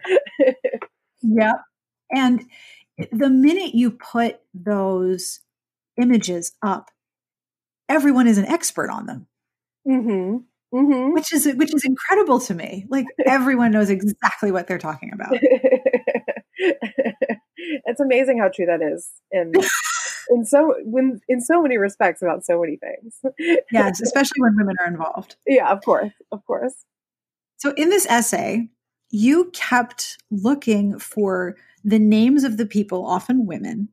yeah 1.22 1.54
and 2.12 2.44
the 3.12 3.30
minute 3.30 3.76
you 3.76 3.92
put 3.92 4.40
those 4.54 5.42
images 5.98 6.54
up 6.62 6.92
everyone 7.90 8.28
is 8.28 8.38
an 8.38 8.46
expert 8.46 8.90
on 8.90 9.06
them. 9.06 9.28
Mm-hmm. 9.88 10.38
Mm-hmm. 10.78 11.14
Which 11.14 11.32
is 11.32 11.48
which 11.56 11.74
is 11.74 11.86
incredible 11.86 12.42
to 12.42 12.54
me. 12.54 12.86
Like 12.90 13.06
everyone 13.26 13.72
knows 13.72 13.90
exactly 13.90 14.52
what 14.52 14.68
they're 14.68 14.78
talking 14.78 15.12
about. 15.14 15.30
it's 16.58 18.02
amazing 18.02 18.40
how 18.40 18.50
true 18.54 18.66
that 18.66 18.82
is 18.82 19.10
in 19.32 19.54
in 20.30 20.46
so 20.46 20.76
when 20.84 21.22
in 21.28 21.42
so 21.42 21.62
many 21.62 21.78
respects 21.78 22.22
about 22.22 22.46
so 22.46 22.62
many 22.62 22.78
things. 22.78 23.22
yes, 23.72 24.02
especially 24.02 24.42
when 24.42 24.56
women 24.56 24.76
are 24.80 24.88
involved. 24.88 25.36
Yeah, 25.46 25.72
of 25.72 25.84
course, 25.84 26.14
of 26.32 26.46
course. 26.46 26.74
So 27.58 27.74
in 27.74 27.90
this 27.90 28.06
essay, 28.08 28.70
you 29.10 29.50
kept 29.54 30.18
looking 30.30 31.00
for 31.00 31.56
the 31.84 32.00
names 32.00 32.44
of 32.44 32.58
the 32.58 32.66
people, 32.66 33.06
often 33.06 33.46
women, 33.46 33.90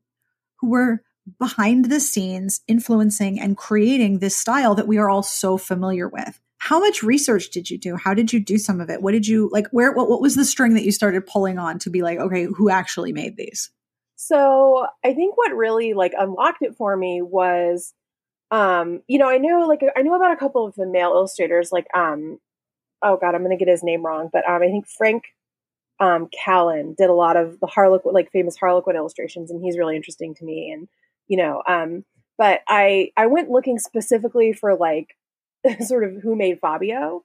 who 0.56 0.70
were 0.70 1.02
behind 1.38 1.86
the 1.86 2.00
scenes 2.00 2.60
influencing 2.68 3.40
and 3.40 3.56
creating 3.56 4.18
this 4.18 4.36
style 4.36 4.74
that 4.74 4.88
we 4.88 4.98
are 4.98 5.08
all 5.08 5.22
so 5.22 5.56
familiar 5.56 6.08
with. 6.08 6.40
How 6.58 6.80
much 6.80 7.02
research 7.02 7.50
did 7.50 7.70
you 7.70 7.78
do? 7.78 7.96
How 7.96 8.14
did 8.14 8.32
you 8.32 8.40
do 8.40 8.58
some 8.58 8.80
of 8.80 8.90
it? 8.90 9.02
What 9.02 9.12
did 9.12 9.26
you 9.26 9.50
like 9.52 9.68
where 9.68 9.92
what, 9.92 10.08
what 10.08 10.20
was 10.20 10.34
the 10.34 10.44
string 10.44 10.74
that 10.74 10.84
you 10.84 10.92
started 10.92 11.26
pulling 11.26 11.58
on 11.58 11.78
to 11.80 11.90
be 11.90 12.02
like, 12.02 12.18
okay, 12.18 12.44
who 12.44 12.70
actually 12.70 13.12
made 13.12 13.36
these? 13.36 13.70
So, 14.26 14.86
I 15.04 15.14
think 15.14 15.36
what 15.36 15.54
really 15.54 15.94
like 15.94 16.12
unlocked 16.18 16.62
it 16.62 16.76
for 16.76 16.96
me 16.96 17.22
was 17.22 17.92
um, 18.50 19.02
you 19.08 19.18
know, 19.18 19.28
I 19.28 19.38
knew 19.38 19.66
like 19.68 19.82
I 19.96 20.02
know 20.02 20.14
about 20.14 20.32
a 20.32 20.36
couple 20.36 20.66
of 20.66 20.74
the 20.76 20.86
male 20.86 21.12
illustrators 21.12 21.72
like 21.72 21.86
um 21.94 22.38
oh 23.02 23.16
god, 23.18 23.34
I'm 23.34 23.48
to 23.48 23.56
get 23.56 23.68
his 23.68 23.84
name 23.84 24.04
wrong, 24.06 24.30
but 24.32 24.48
um 24.48 24.62
I 24.62 24.68
think 24.68 24.86
Frank 24.88 25.24
um 26.00 26.28
Callan 26.32 26.94
did 26.98 27.10
a 27.10 27.14
lot 27.14 27.36
of 27.36 27.60
the 27.60 27.66
Harlequin 27.66 28.12
like 28.12 28.30
famous 28.32 28.56
Harlequin 28.56 28.96
illustrations 28.96 29.50
and 29.50 29.62
he's 29.62 29.78
really 29.78 29.96
interesting 29.96 30.34
to 30.36 30.44
me 30.44 30.70
and 30.72 30.88
you 31.28 31.36
know 31.36 31.62
um 31.68 32.04
but 32.38 32.60
i 32.68 33.10
i 33.16 33.26
went 33.26 33.50
looking 33.50 33.78
specifically 33.78 34.52
for 34.52 34.74
like 34.76 35.16
sort 35.80 36.04
of 36.04 36.16
who 36.22 36.34
made 36.36 36.58
fabio 36.60 37.24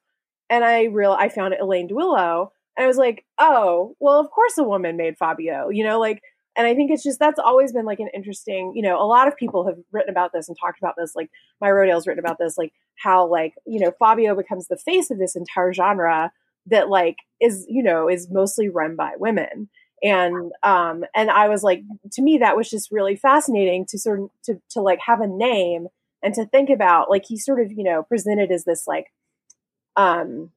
and 0.49 0.63
i 0.63 0.83
real 0.85 1.13
i 1.13 1.29
found 1.29 1.55
elaine 1.59 1.87
duillo 1.89 2.49
and 2.77 2.83
i 2.83 2.87
was 2.87 2.97
like 2.97 3.25
oh 3.39 3.95
well 3.99 4.19
of 4.19 4.29
course 4.31 4.57
a 4.57 4.63
woman 4.63 4.97
made 4.97 5.17
fabio 5.17 5.69
you 5.69 5.83
know 5.83 5.99
like 5.99 6.21
and 6.59 6.67
i 6.67 6.75
think 6.75 6.91
it's 6.91 7.03
just 7.03 7.17
that's 7.17 7.39
always 7.39 7.71
been 7.71 7.85
like 7.85 7.99
an 7.99 8.09
interesting 8.13 8.73
you 8.75 8.83
know 8.83 9.01
a 9.01 9.07
lot 9.07 9.27
of 9.27 9.37
people 9.37 9.65
have 9.65 9.77
written 9.91 10.11
about 10.11 10.31
this 10.33 10.47
and 10.47 10.57
talked 10.59 10.77
about 10.77 10.95
this 10.97 11.15
like 11.15 11.31
Maya 11.61 11.71
Rodale's 11.71 12.05
written 12.05 12.23
about 12.23 12.37
this 12.37 12.57
like 12.57 12.73
how 12.97 13.25
like 13.25 13.53
you 13.65 13.79
know 13.79 13.91
fabio 13.97 14.35
becomes 14.35 14.67
the 14.67 14.77
face 14.77 15.09
of 15.09 15.17
this 15.17 15.35
entire 15.35 15.73
genre 15.73 16.31
that 16.67 16.89
like 16.89 17.15
is 17.41 17.65
you 17.69 17.81
know 17.81 18.09
is 18.09 18.29
mostly 18.29 18.69
run 18.69 18.95
by 18.95 19.13
women. 19.17 19.69
And 20.01 20.53
um 20.63 21.03
and 21.13 21.29
i 21.29 21.49
was 21.49 21.61
like 21.61 21.81
to 22.13 22.21
me 22.21 22.37
that 22.37 22.55
was 22.55 22.69
just 22.69 22.89
really 22.89 23.17
fascinating 23.17 23.85
to 23.87 23.99
sort 23.99 24.21
of 24.21 24.29
to, 24.43 24.61
to 24.71 24.81
like 24.81 24.99
have 25.05 25.19
a 25.19 25.27
name 25.27 25.87
and 26.23 26.33
to 26.35 26.45
think 26.45 26.69
about 26.69 27.09
like 27.09 27.25
he 27.25 27.37
sort 27.37 27.59
of 27.59 27.71
you 27.73 27.83
know 27.83 28.03
presented 28.03 28.49
as 28.49 28.63
this 28.63 28.87
like 28.87 29.11
um 29.97 30.51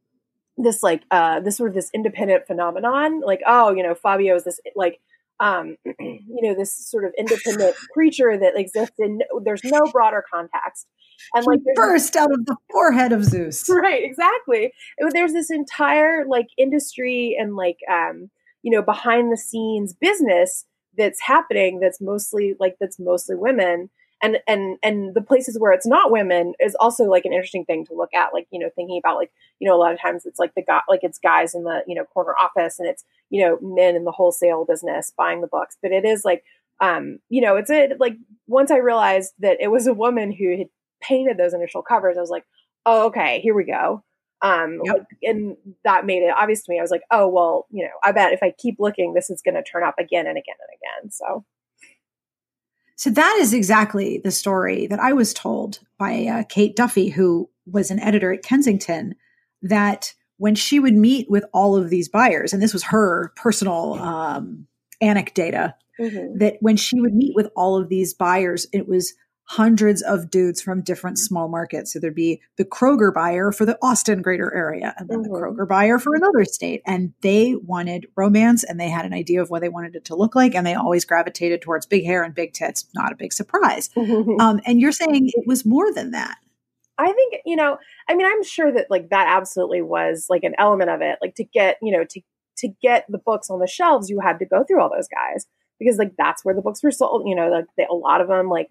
this 0.57 0.81
like 0.81 1.03
uh 1.11 1.41
this 1.41 1.57
sort 1.57 1.71
of 1.71 1.75
this 1.75 1.91
independent 1.93 2.47
phenomenon 2.47 3.21
like 3.21 3.41
oh 3.45 3.75
you 3.75 3.83
know 3.83 3.97
fabio 3.97 4.37
is 4.37 4.45
this 4.45 4.61
like 4.77 5.01
um 5.43 5.77
you 5.99 6.41
know 6.41 6.55
this 6.55 6.75
sort 6.89 7.05
of 7.05 7.13
independent 7.19 7.75
creature 7.93 8.39
that 8.39 8.57
exists 8.57 8.95
in 8.99 9.21
there's 9.45 9.65
no 9.65 9.81
broader 9.93 10.25
context. 10.33 10.87
And 11.35 11.47
like 11.47 11.61
burst 11.75 12.17
out 12.17 12.33
of 12.33 12.47
the 12.47 12.57
forehead 12.71 13.13
of 13.13 13.25
zeus. 13.25 13.69
Right 13.69 14.03
exactly. 14.03 14.73
There's 15.13 15.33
this 15.33 15.51
entire 15.51 16.25
like 16.27 16.47
industry 16.57 17.37
and 17.39 17.57
like 17.57 17.79
um 17.91 18.31
you 18.63 18.71
know 18.71 18.83
behind 18.83 19.33
the 19.33 19.37
scenes 19.37 19.93
business 19.93 20.65
that's 20.97 21.21
happening 21.21 21.81
that's 21.81 22.01
mostly 22.01 22.55
like 22.61 22.77
that's 22.81 22.99
mostly 22.99 23.35
women 23.35 23.91
and 24.23 24.39
and 24.47 24.79
and 24.83 25.15
the 25.15 25.21
places 25.21 25.59
where 25.59 25.73
it's 25.73 25.87
not 25.87 26.13
women 26.13 26.55
is 26.61 26.77
also 26.79 27.05
like 27.05 27.25
an 27.25 27.33
interesting 27.33 27.65
thing 27.65 27.85
to 27.85 27.95
look 27.95 28.15
at 28.15 28.33
like 28.33 28.47
you 28.51 28.59
know 28.59 28.71
thinking 28.75 29.01
about 29.03 29.17
like 29.17 29.33
you 29.59 29.69
know 29.69 29.77
a 29.77 29.79
lot 29.79 29.93
of 29.93 30.01
times 30.01 30.25
it's 30.25 30.39
like 30.39 30.55
the 30.55 30.63
guy 30.63 30.81
like 30.89 31.01
it's 31.03 31.19
guys 31.19 31.55
in 31.55 31.65
the 31.65 31.83
you 31.87 31.95
know 31.95 32.05
corner 32.05 32.35
office 32.41 32.79
and 32.79 32.89
it's 32.89 33.05
you 33.31 33.43
know 33.43 33.59
men 33.61 33.97
in 33.97 34.05
the 34.05 34.13
wholesale 34.13 34.65
business 34.65 35.13
buying 35.17 35.41
the 35.41 35.49
books. 35.49 35.77
But 35.83 35.93
it 35.93 36.05
is 36.05 36.25
like 36.25 36.45
um 36.81 37.19
you 37.29 37.41
know 37.43 37.57
it's 37.57 37.71
a 37.71 37.91
like 37.99 38.17
once 38.47 38.71
i 38.71 38.77
realized 38.77 39.35
that 39.41 39.59
it 39.61 39.69
was 39.69 39.87
a 39.87 39.95
woman 39.95 40.33
who 40.33 40.57
had 40.57 40.69
painted 41.01 41.37
those 41.37 41.53
initial 41.53 41.83
covers 41.83 42.17
i 42.17 42.21
was 42.21 42.31
like 42.31 42.45
oh 42.87 43.07
okay 43.07 43.41
here 43.41 43.55
we 43.55 43.65
go. 43.65 44.03
Um 44.41 44.81
yep. 44.83 45.07
and 45.23 45.57
that 45.85 46.05
made 46.05 46.25
it 46.25 46.35
obvious 46.37 46.65
to 46.65 46.73
me. 46.73 46.79
I 46.79 46.83
was 46.83 46.91
like 46.91 47.03
oh 47.11 47.29
well 47.29 47.67
you 47.71 47.85
know 47.85 47.93
i 48.05 48.13
bet 48.13 48.33
if 48.33 48.43
i 48.43 48.53
keep 48.59 48.77
looking 48.79 49.15
this 49.15 49.31
is 49.31 49.43
going 49.43 49.55
to 49.55 49.63
turn 49.63 49.85
up 49.85 49.97
again 49.99 50.27
and 50.27 50.39
again 50.39 50.57
and 50.61 51.03
again. 51.03 51.11
So 51.11 51.45
so 53.03 53.11
that 53.11 53.39
is 53.41 53.53
exactly 53.53 54.21
the 54.23 54.31
story 54.31 54.87
that 54.87 55.01
I 55.01 55.13
was 55.13 55.35
told 55.35 55.81
by 55.99 56.25
uh, 56.27 56.45
Kate 56.49 56.77
Duffy, 56.77 57.09
who 57.09 57.51
was 57.67 57.91
an 57.91 57.99
editor 57.99 58.33
at 58.33 58.45
Kensington, 58.45 59.17
that 59.61 60.15
when 60.37 60.55
she 60.55 60.79
would 60.79 60.95
meet 60.95 61.29
with 61.29 61.45
all 61.53 61.75
of 61.75 61.91
these 61.91 62.09
buyers, 62.09 62.53
and 62.53 62.63
this 62.63 62.73
was 62.73 62.85
her 62.85 63.33
personal 63.35 63.95
um, 63.95 64.69
anecdata, 65.03 65.75
mm-hmm. 65.99 66.39
that 66.39 66.59
when 66.61 66.77
she 66.77 67.01
would 67.01 67.13
meet 67.13 67.35
with 67.35 67.49
all 67.57 67.77
of 67.77 67.89
these 67.89 68.15
buyers, 68.15 68.69
it 68.73 68.87
was 68.87 69.15
hundreds 69.45 70.03
of 70.03 70.31
dudes 70.31 70.63
from 70.63 70.83
different 70.83 71.19
small 71.19 71.49
markets. 71.49 71.93
So 71.93 71.99
there'd 71.99 72.15
be 72.15 72.41
the 72.57 72.65
Kroger 72.65 73.13
buyer 73.13 73.53
for 73.53 73.67
the 73.67 73.79
Austin 73.83 74.23
greater 74.23 74.53
area, 74.55 74.95
and 74.99 75.09
then 75.09 75.23
mm-hmm. 75.23 75.33
the 75.33 75.39
Kroger 75.39 75.69
buyer 75.69 75.99
for 75.99 76.15
another 76.15 76.45
state. 76.45 76.83
And 76.87 77.13
they 77.23 77.57
wanted 77.57 78.07
romance 78.17 78.65
and 78.65 78.81
they 78.81 78.89
had 78.89 79.05
an 79.05 79.13
idea 79.13 79.43
of 79.43 79.51
what 79.51 79.61
they 79.61 79.69
wanted 79.69 79.97
it 79.97 80.05
to 80.07 80.17
look 80.17 80.35
like. 80.35 80.55
And 80.55 80.67
they 80.67 80.75
always 80.75 81.05
gravitated 81.05 81.63
towards 81.63 81.87
big 81.87 82.05
hair 82.05 82.23
and 82.23 82.35
big 82.35 82.53
tits. 82.53 82.87
Not 82.95 83.13
a 83.13 83.17
big 83.17 83.33
surprise. 83.33 83.91
um, 83.97 84.61
and 84.65 84.81
you're 84.81 84.93
saying 84.93 85.29
it 85.29 85.47
was 85.47 85.67
more 85.67 85.93
than 85.93 86.13
that. 86.13 86.39
I 86.99 87.13
think, 87.13 87.37
you 87.45 87.57
know, 87.57 87.79
I 88.09 88.15
mean, 88.15 88.27
I'm 88.27 88.45
sure 88.45 88.73
that 88.73 88.91
like 88.91 89.11
that 89.11 89.27
absolutely 89.29 89.83
was 89.83 90.27
like 90.29 90.45
an 90.45 90.55
element 90.59 90.91
of 90.91 91.01
it. 91.01 91.19
Like 91.21 91.35
to 91.37 91.45
get, 91.45 91.79
you 91.83 91.93
know, 91.93 92.05
to 92.05 92.21
to 92.59 92.69
get 92.81 93.07
the 93.09 93.19
books 93.19 93.51
on 93.51 93.59
the 93.59 93.67
shelves, 93.67 94.09
you 94.09 94.21
had 94.21 94.39
to 94.39 94.47
go 94.47 94.63
through 94.65 94.81
all 94.81 94.91
those 94.91 95.09
guys 95.09 95.47
because 95.79 95.97
like 95.97 96.13
that's 96.17 96.45
where 96.45 96.55
the 96.55 96.63
books 96.63 96.83
were 96.83 96.91
sold. 96.91 97.25
You 97.27 97.35
know, 97.35 97.49
like 97.49 97.65
they, 97.77 97.87
a 97.91 97.95
lot 97.95 98.21
of 98.21 98.29
them 98.29 98.49
like 98.49 98.69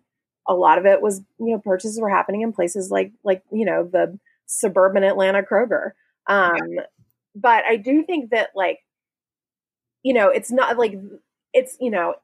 a 0.48 0.54
lot 0.54 0.78
of 0.78 0.86
it 0.86 1.02
was 1.02 1.22
you 1.40 1.52
know 1.52 1.60
purchases 1.60 2.00
were 2.00 2.10
happening 2.10 2.42
in 2.42 2.54
places 2.54 2.90
like 2.90 3.12
like 3.24 3.44
you 3.52 3.66
know 3.66 3.84
the 3.84 4.18
suburban 4.46 5.04
Atlanta 5.04 5.44
Kroger. 5.44 5.92
Um, 6.28 6.56
yeah. 6.70 6.84
But 7.34 7.64
I 7.66 7.78
do 7.78 8.04
think 8.04 8.32
that 8.32 8.50
like 8.56 8.80
you 10.04 10.14
know 10.14 10.30
it's 10.30 10.52
not 10.52 10.78
like 10.78 10.96
it's 11.54 11.78
you 11.80 11.92
know 11.92 12.16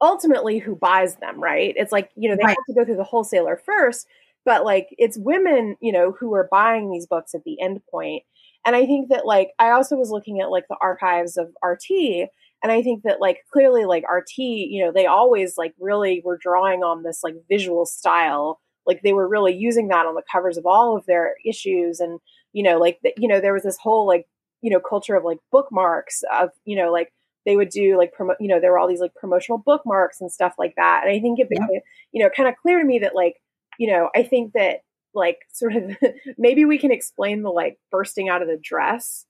ultimately 0.00 0.58
who 0.58 0.76
buys 0.76 1.16
them 1.16 1.42
right 1.42 1.74
it's 1.76 1.92
like 1.92 2.10
you 2.16 2.28
know 2.28 2.36
they 2.36 2.44
right. 2.44 2.56
have 2.56 2.66
to 2.68 2.74
go 2.74 2.84
through 2.84 2.96
the 2.96 3.04
wholesaler 3.04 3.60
first 3.64 4.06
but 4.44 4.64
like 4.64 4.88
it's 4.98 5.16
women 5.16 5.76
you 5.80 5.90
know 5.90 6.12
who 6.12 6.34
are 6.34 6.48
buying 6.50 6.90
these 6.90 7.06
books 7.06 7.34
at 7.34 7.44
the 7.44 7.58
end 7.60 7.80
point 7.90 8.22
and 8.66 8.76
i 8.76 8.84
think 8.84 9.08
that 9.08 9.24
like 9.24 9.52
i 9.58 9.70
also 9.70 9.96
was 9.96 10.10
looking 10.10 10.40
at 10.40 10.50
like 10.50 10.68
the 10.68 10.76
archives 10.82 11.38
of 11.38 11.48
rt 11.64 12.28
and 12.62 12.72
i 12.72 12.82
think 12.82 13.02
that 13.02 13.20
like 13.20 13.38
clearly 13.52 13.84
like 13.84 14.04
rt 14.10 14.36
you 14.38 14.84
know 14.84 14.92
they 14.92 15.06
always 15.06 15.56
like 15.56 15.74
really 15.78 16.22
were 16.24 16.38
drawing 16.38 16.82
on 16.82 17.02
this 17.02 17.20
like 17.22 17.34
visual 17.48 17.86
style. 17.86 18.60
Like 18.86 19.02
they 19.02 19.12
were 19.12 19.28
really 19.28 19.52
using 19.52 19.88
that 19.88 20.06
on 20.06 20.14
the 20.14 20.22
covers 20.30 20.56
of 20.56 20.64
all 20.64 20.96
of 20.96 21.06
their 21.06 21.34
issues. 21.44 21.98
And 21.98 22.20
you 22.52 22.62
know 22.62 22.78
like 22.78 22.98
you 23.16 23.28
know 23.28 23.40
there 23.40 23.52
was 23.52 23.64
this 23.64 23.78
whole 23.78 24.06
like 24.06 24.26
you 24.62 24.70
know 24.70 24.80
culture 24.80 25.14
of 25.14 25.24
like 25.24 25.38
bookmarks 25.52 26.22
of 26.32 26.50
you 26.64 26.76
know 26.76 26.90
like 26.90 27.12
they 27.44 27.56
would 27.56 27.68
do 27.68 27.98
like 27.98 28.12
promote 28.12 28.36
you 28.40 28.48
know 28.48 28.60
there 28.60 28.72
were 28.72 28.78
all 28.78 28.88
these 28.88 29.00
like 29.00 29.14
promotional 29.14 29.58
bookmarks 29.58 30.20
and 30.20 30.32
stuff 30.32 30.54
like 30.58 30.74
that. 30.76 31.02
And 31.04 31.14
i 31.14 31.20
think 31.20 31.38
it 31.38 31.50
became 31.50 31.68
yeah. 31.70 31.80
you 32.12 32.22
know 32.22 32.30
kind 32.34 32.48
of 32.48 32.54
clear 32.56 32.78
to 32.78 32.84
me 32.84 32.98
that 33.00 33.14
like 33.14 33.36
you 33.78 33.88
know 33.90 34.08
i 34.14 34.22
think 34.22 34.52
that 34.54 34.80
like 35.14 35.38
sort 35.52 35.74
of 35.74 35.96
maybe 36.38 36.64
we 36.64 36.78
can 36.78 36.92
explain 36.92 37.42
the 37.42 37.50
like 37.50 37.78
bursting 37.90 38.28
out 38.28 38.42
of 38.42 38.48
the 38.48 38.58
dress 38.62 39.26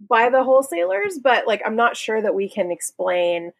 by 0.00 0.30
the 0.30 0.44
wholesalers, 0.44 1.18
but 1.22 1.46
like 1.46 1.62
I'm 1.64 1.76
not 1.76 1.96
sure 1.96 2.20
that 2.22 2.34
we 2.34 2.48
can 2.48 2.70
explain 2.70 3.52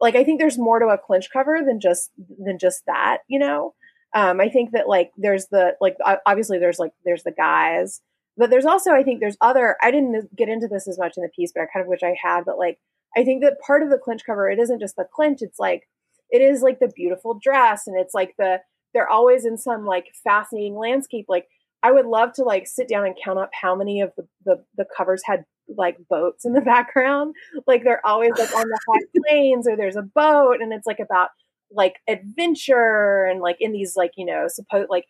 like 0.00 0.14
I 0.14 0.24
think 0.24 0.40
there's 0.40 0.58
more 0.58 0.78
to 0.78 0.86
a 0.86 0.98
clinch 0.98 1.30
cover 1.32 1.60
than 1.64 1.80
just 1.80 2.10
than 2.38 2.58
just 2.58 2.84
that, 2.86 3.18
you 3.28 3.38
know. 3.38 3.74
Um, 4.14 4.40
I 4.40 4.48
think 4.48 4.72
that 4.72 4.88
like 4.88 5.10
there's 5.16 5.46
the 5.46 5.76
like 5.80 5.96
obviously 6.26 6.58
there's 6.58 6.78
like 6.78 6.92
there's 7.04 7.22
the 7.22 7.32
guys, 7.32 8.00
but 8.36 8.50
there's 8.50 8.66
also 8.66 8.92
I 8.92 9.02
think 9.02 9.20
there's 9.20 9.36
other. 9.40 9.76
I 9.82 9.90
didn't 9.90 10.34
get 10.36 10.48
into 10.48 10.68
this 10.68 10.86
as 10.88 10.98
much 10.98 11.14
in 11.16 11.22
the 11.22 11.30
piece, 11.34 11.52
but 11.54 11.62
I 11.62 11.66
kind 11.72 11.82
of 11.82 11.88
wish 11.88 12.02
I 12.02 12.16
had. 12.22 12.44
But 12.44 12.58
like 12.58 12.78
I 13.16 13.24
think 13.24 13.42
that 13.42 13.60
part 13.66 13.82
of 13.82 13.90
the 13.90 13.98
clinch 13.98 14.22
cover 14.24 14.50
it 14.50 14.58
isn't 14.58 14.80
just 14.80 14.96
the 14.96 15.06
clinch. 15.10 15.40
It's 15.42 15.58
like 15.58 15.88
it 16.30 16.42
is 16.42 16.62
like 16.62 16.78
the 16.78 16.92
beautiful 16.94 17.38
dress, 17.42 17.86
and 17.86 17.98
it's 17.98 18.14
like 18.14 18.34
the 18.38 18.60
they're 18.92 19.08
always 19.08 19.44
in 19.44 19.58
some 19.58 19.86
like 19.86 20.06
fascinating 20.24 20.76
landscape. 20.76 21.26
Like 21.28 21.48
I 21.82 21.92
would 21.92 22.06
love 22.06 22.32
to 22.34 22.42
like 22.42 22.66
sit 22.66 22.88
down 22.88 23.06
and 23.06 23.14
count 23.22 23.38
up 23.38 23.50
how 23.60 23.74
many 23.74 24.00
of 24.00 24.12
the 24.16 24.26
the, 24.44 24.64
the 24.76 24.86
covers 24.96 25.22
had 25.24 25.44
like 25.68 25.96
boats 26.08 26.44
in 26.44 26.52
the 26.52 26.60
background. 26.62 27.34
Like 27.66 27.84
they're 27.84 28.04
always 28.06 28.32
like 28.38 28.54
on 28.54 28.68
the 28.68 28.80
high 28.88 29.04
plains 29.28 29.66
or 29.68 29.76
there's 29.76 29.96
a 29.96 30.02
boat 30.02 30.60
and 30.60 30.72
it's 30.72 30.86
like 30.86 31.00
about 31.00 31.30
like 31.70 31.96
adventure 32.08 33.24
and 33.24 33.40
like 33.40 33.56
in 33.60 33.72
these 33.72 33.96
like, 33.96 34.12
you 34.16 34.24
know, 34.24 34.46
suppose 34.48 34.86
like 34.88 35.06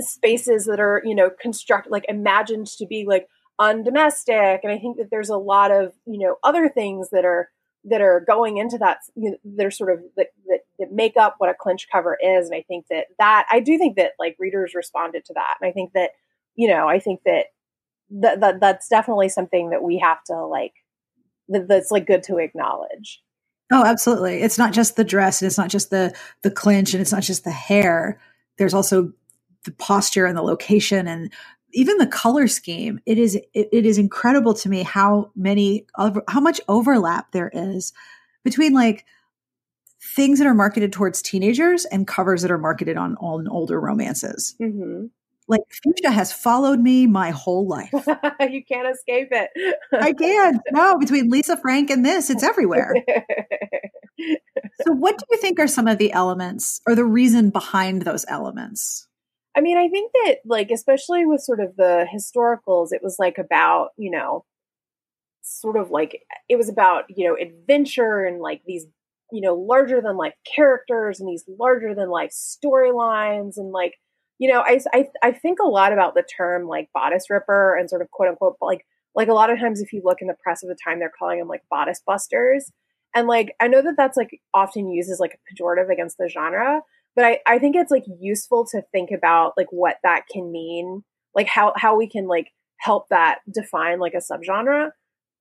spaces 0.00 0.64
that 0.66 0.80
are, 0.80 1.02
you 1.04 1.14
know, 1.14 1.30
constructed 1.40 1.90
like 1.90 2.04
imagined 2.08 2.66
to 2.66 2.86
be 2.86 3.04
like 3.06 3.28
undomestic. 3.60 4.60
And 4.62 4.72
I 4.72 4.78
think 4.78 4.96
that 4.98 5.08
there's 5.10 5.28
a 5.28 5.36
lot 5.36 5.70
of, 5.70 5.92
you 6.06 6.18
know, 6.18 6.36
other 6.42 6.68
things 6.68 7.10
that 7.10 7.24
are 7.24 7.48
that 7.84 8.00
are 8.00 8.20
going 8.26 8.58
into 8.58 8.78
that 8.78 8.98
you 9.16 9.30
know, 9.30 9.36
they're 9.44 9.70
sort 9.70 9.92
of 9.92 10.00
that, 10.16 10.28
that, 10.46 10.60
that 10.78 10.92
make 10.92 11.16
up 11.16 11.34
what 11.38 11.50
a 11.50 11.54
clinch 11.54 11.88
cover 11.90 12.16
is 12.22 12.46
and 12.46 12.54
i 12.54 12.62
think 12.68 12.86
that 12.88 13.06
that 13.18 13.46
i 13.50 13.60
do 13.60 13.76
think 13.76 13.96
that 13.96 14.12
like 14.18 14.36
readers 14.38 14.74
responded 14.74 15.24
to 15.24 15.34
that 15.34 15.56
and 15.60 15.68
i 15.68 15.72
think 15.72 15.92
that 15.92 16.10
you 16.54 16.68
know 16.68 16.88
i 16.88 16.98
think 16.98 17.20
that 17.24 17.46
that, 18.20 18.40
that 18.40 18.60
that's 18.60 18.88
definitely 18.88 19.28
something 19.28 19.70
that 19.70 19.82
we 19.82 19.98
have 19.98 20.22
to 20.24 20.44
like 20.46 20.74
that, 21.48 21.68
that's 21.68 21.90
like 21.90 22.06
good 22.06 22.22
to 22.24 22.38
acknowledge. 22.38 23.22
Oh 23.72 23.84
absolutely. 23.84 24.42
It's 24.42 24.58
not 24.58 24.72
just 24.72 24.96
the 24.96 25.04
dress 25.04 25.40
and 25.40 25.46
it's 25.46 25.58
not 25.58 25.70
just 25.70 25.90
the 25.90 26.14
the 26.42 26.50
clinch 26.50 26.92
and 26.92 27.00
it's 27.00 27.12
not 27.12 27.22
just 27.22 27.44
the 27.44 27.50
hair. 27.50 28.20
There's 28.58 28.74
also 28.74 29.12
the 29.64 29.72
posture 29.72 30.26
and 30.26 30.36
the 30.36 30.42
location 30.42 31.08
and 31.08 31.32
even 31.72 31.96
the 31.96 32.06
color 32.06 32.48
scheme. 32.48 33.00
It 33.06 33.18
is 33.18 33.36
it, 33.36 33.68
it 33.72 33.86
is 33.86 33.98
incredible 33.98 34.54
to 34.54 34.68
me 34.68 34.82
how 34.82 35.30
many 35.34 35.86
how 36.28 36.40
much 36.40 36.60
overlap 36.68 37.32
there 37.32 37.50
is 37.52 37.92
between 38.44 38.74
like 38.74 39.06
things 40.16 40.38
that 40.38 40.48
are 40.48 40.54
marketed 40.54 40.92
towards 40.92 41.22
teenagers 41.22 41.84
and 41.86 42.08
covers 42.08 42.42
that 42.42 42.50
are 42.50 42.58
marketed 42.58 42.96
on, 42.96 43.16
on 43.16 43.46
older 43.48 43.80
romances. 43.80 44.54
Mm-hmm 44.60 45.06
like 45.48 45.62
fuchsia 45.82 46.10
has 46.10 46.32
followed 46.32 46.80
me 46.80 47.06
my 47.06 47.30
whole 47.30 47.66
life. 47.68 47.90
you 47.92 48.64
can't 48.64 48.88
escape 48.88 49.28
it. 49.30 49.50
I 49.92 50.12
can't. 50.12 50.60
No, 50.70 50.98
between 50.98 51.30
Lisa 51.30 51.56
Frank 51.56 51.90
and 51.90 52.04
this, 52.04 52.30
it's 52.30 52.42
everywhere. 52.42 52.94
so, 54.18 54.92
what 54.92 55.18
do 55.18 55.24
you 55.30 55.38
think 55.38 55.58
are 55.58 55.68
some 55.68 55.86
of 55.86 55.98
the 55.98 56.12
elements 56.12 56.80
or 56.86 56.94
the 56.94 57.04
reason 57.04 57.50
behind 57.50 58.02
those 58.02 58.24
elements? 58.28 59.08
I 59.54 59.60
mean, 59.60 59.76
I 59.76 59.88
think 59.88 60.12
that, 60.12 60.38
like, 60.46 60.70
especially 60.70 61.26
with 61.26 61.42
sort 61.42 61.60
of 61.60 61.76
the 61.76 62.06
historicals, 62.12 62.88
it 62.92 63.02
was 63.02 63.16
like 63.18 63.36
about, 63.36 63.90
you 63.98 64.10
know, 64.10 64.44
sort 65.42 65.76
of 65.76 65.90
like 65.90 66.22
it 66.48 66.56
was 66.56 66.68
about, 66.68 67.04
you 67.08 67.28
know, 67.28 67.36
adventure 67.36 68.24
and 68.24 68.40
like 68.40 68.62
these, 68.66 68.86
you 69.30 69.42
know, 69.42 69.54
larger 69.54 70.00
than 70.00 70.16
life 70.16 70.34
characters 70.56 71.20
and 71.20 71.28
these 71.28 71.44
larger 71.58 71.94
than 71.94 72.08
life 72.08 72.30
storylines 72.30 73.56
and 73.56 73.72
like, 73.72 73.94
you 74.38 74.50
know, 74.50 74.60
I, 74.60 74.80
I, 74.92 75.08
I 75.22 75.32
think 75.32 75.58
a 75.60 75.68
lot 75.68 75.92
about 75.92 76.14
the 76.14 76.22
term 76.22 76.66
like 76.66 76.88
bodice 76.92 77.30
ripper 77.30 77.76
and 77.76 77.88
sort 77.88 78.02
of 78.02 78.10
quote 78.10 78.28
unquote, 78.28 78.56
like, 78.60 78.84
like 79.14 79.28
a 79.28 79.34
lot 79.34 79.50
of 79.50 79.58
times 79.58 79.80
if 79.80 79.92
you 79.92 80.02
look 80.04 80.18
in 80.20 80.28
the 80.28 80.36
press 80.42 80.62
of 80.62 80.68
the 80.68 80.76
time, 80.84 80.98
they're 80.98 81.12
calling 81.16 81.38
them 81.38 81.48
like 81.48 81.62
bodice 81.70 82.02
busters. 82.06 82.72
And 83.14 83.28
like, 83.28 83.54
I 83.60 83.68
know 83.68 83.82
that 83.82 83.94
that's 83.96 84.16
like 84.16 84.40
often 84.54 84.90
used 84.90 85.10
as 85.10 85.20
like 85.20 85.34
a 85.34 85.54
pejorative 85.54 85.92
against 85.92 86.16
the 86.18 86.28
genre, 86.28 86.80
but 87.14 87.24
I, 87.24 87.40
I 87.46 87.58
think 87.58 87.76
it's 87.76 87.90
like 87.90 88.04
useful 88.18 88.66
to 88.72 88.82
think 88.90 89.10
about 89.10 89.52
like 89.56 89.68
what 89.70 89.96
that 90.02 90.22
can 90.32 90.50
mean, 90.50 91.02
like 91.34 91.46
how, 91.46 91.74
how 91.76 91.96
we 91.96 92.08
can 92.08 92.26
like 92.26 92.48
help 92.78 93.08
that 93.10 93.40
define 93.52 94.00
like 94.00 94.14
a 94.14 94.16
subgenre 94.16 94.90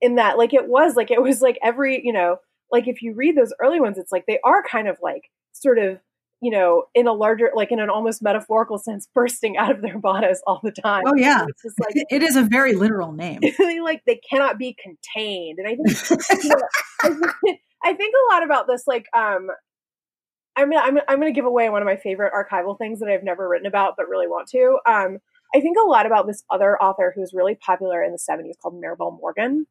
in 0.02 0.16
that 0.16 0.38
like 0.38 0.54
it 0.54 0.68
was 0.68 0.96
like 0.96 1.12
it 1.12 1.22
was 1.22 1.42
like 1.42 1.58
every, 1.64 2.02
you 2.04 2.12
know, 2.12 2.38
like 2.72 2.88
if 2.88 3.02
you 3.02 3.14
read 3.16 3.38
those 3.38 3.54
early 3.62 3.80
ones, 3.80 3.98
it's 3.98 4.12
like 4.12 4.26
they 4.28 4.40
are 4.44 4.64
kind 4.64 4.88
of 4.88 4.98
like 5.02 5.24
sort 5.54 5.80
of 5.80 6.00
you 6.42 6.50
know, 6.50 6.86
in 6.96 7.08
a 7.08 7.14
larger, 7.14 7.52
like 7.56 7.72
in 7.72 7.80
an 7.80 7.90
almost 7.90 8.24
metaphorical 8.24 8.80
sense, 8.80 9.08
bursting 9.14 9.58
out 9.58 9.72
of 9.72 9.82
their 9.82 10.00
bodice 10.00 10.42
all 10.48 10.60
the 10.64 10.72
time. 10.72 11.04
Oh 11.06 11.16
yeah, 11.16 11.46
it's 11.48 11.62
just 11.62 11.80
like 11.80 11.94
it 12.10 12.24
is 12.24 12.36
a 12.36 12.42
very 12.42 12.74
literal 12.74 13.12
name. 13.12 13.42
like 13.84 14.02
they 14.08 14.20
cannot 14.28 14.58
be 14.58 14.76
contained, 14.82 15.60
and 15.60 15.68
I 15.68 15.76
think, 15.76 16.44
you 16.44 16.50
know, 16.50 16.56
I 17.04 17.10
think, 17.10 17.60
I 17.84 17.94
think 17.94 18.14
a 18.16 18.34
lot 18.34 18.44
about 18.44 18.68
this. 18.68 18.84
Like, 18.88 19.06
um, 19.16 19.50
I'm 20.56 20.74
I'm 20.74 20.98
I'm 21.08 21.20
going 21.20 21.32
to 21.32 21.38
give 21.38 21.46
away 21.46 21.70
one 21.70 21.84
of 21.84 21.86
my 21.86 21.98
favorite 21.98 22.34
archival 22.34 22.76
things 22.76 23.00
that 23.00 23.10
I've 23.10 23.24
never 23.24 23.48
written 23.48 23.68
about, 23.68 23.94
but 23.96 24.10
really 24.10 24.28
want 24.28 24.48
to. 24.50 24.80
Um, 24.88 25.20
I 25.54 25.62
think 25.62 25.78
a 25.78 25.88
lot 25.88 26.08
about 26.08 26.26
this 26.26 26.44
other 26.50 26.82
author 26.82 27.14
who's 27.16 27.34
really 27.34 27.56
popular 27.56 28.04
in 28.04 28.12
the 28.12 28.18
'70s 28.18 28.58
called 28.60 28.82
Marabel 28.82 29.20
Morgan. 29.20 29.68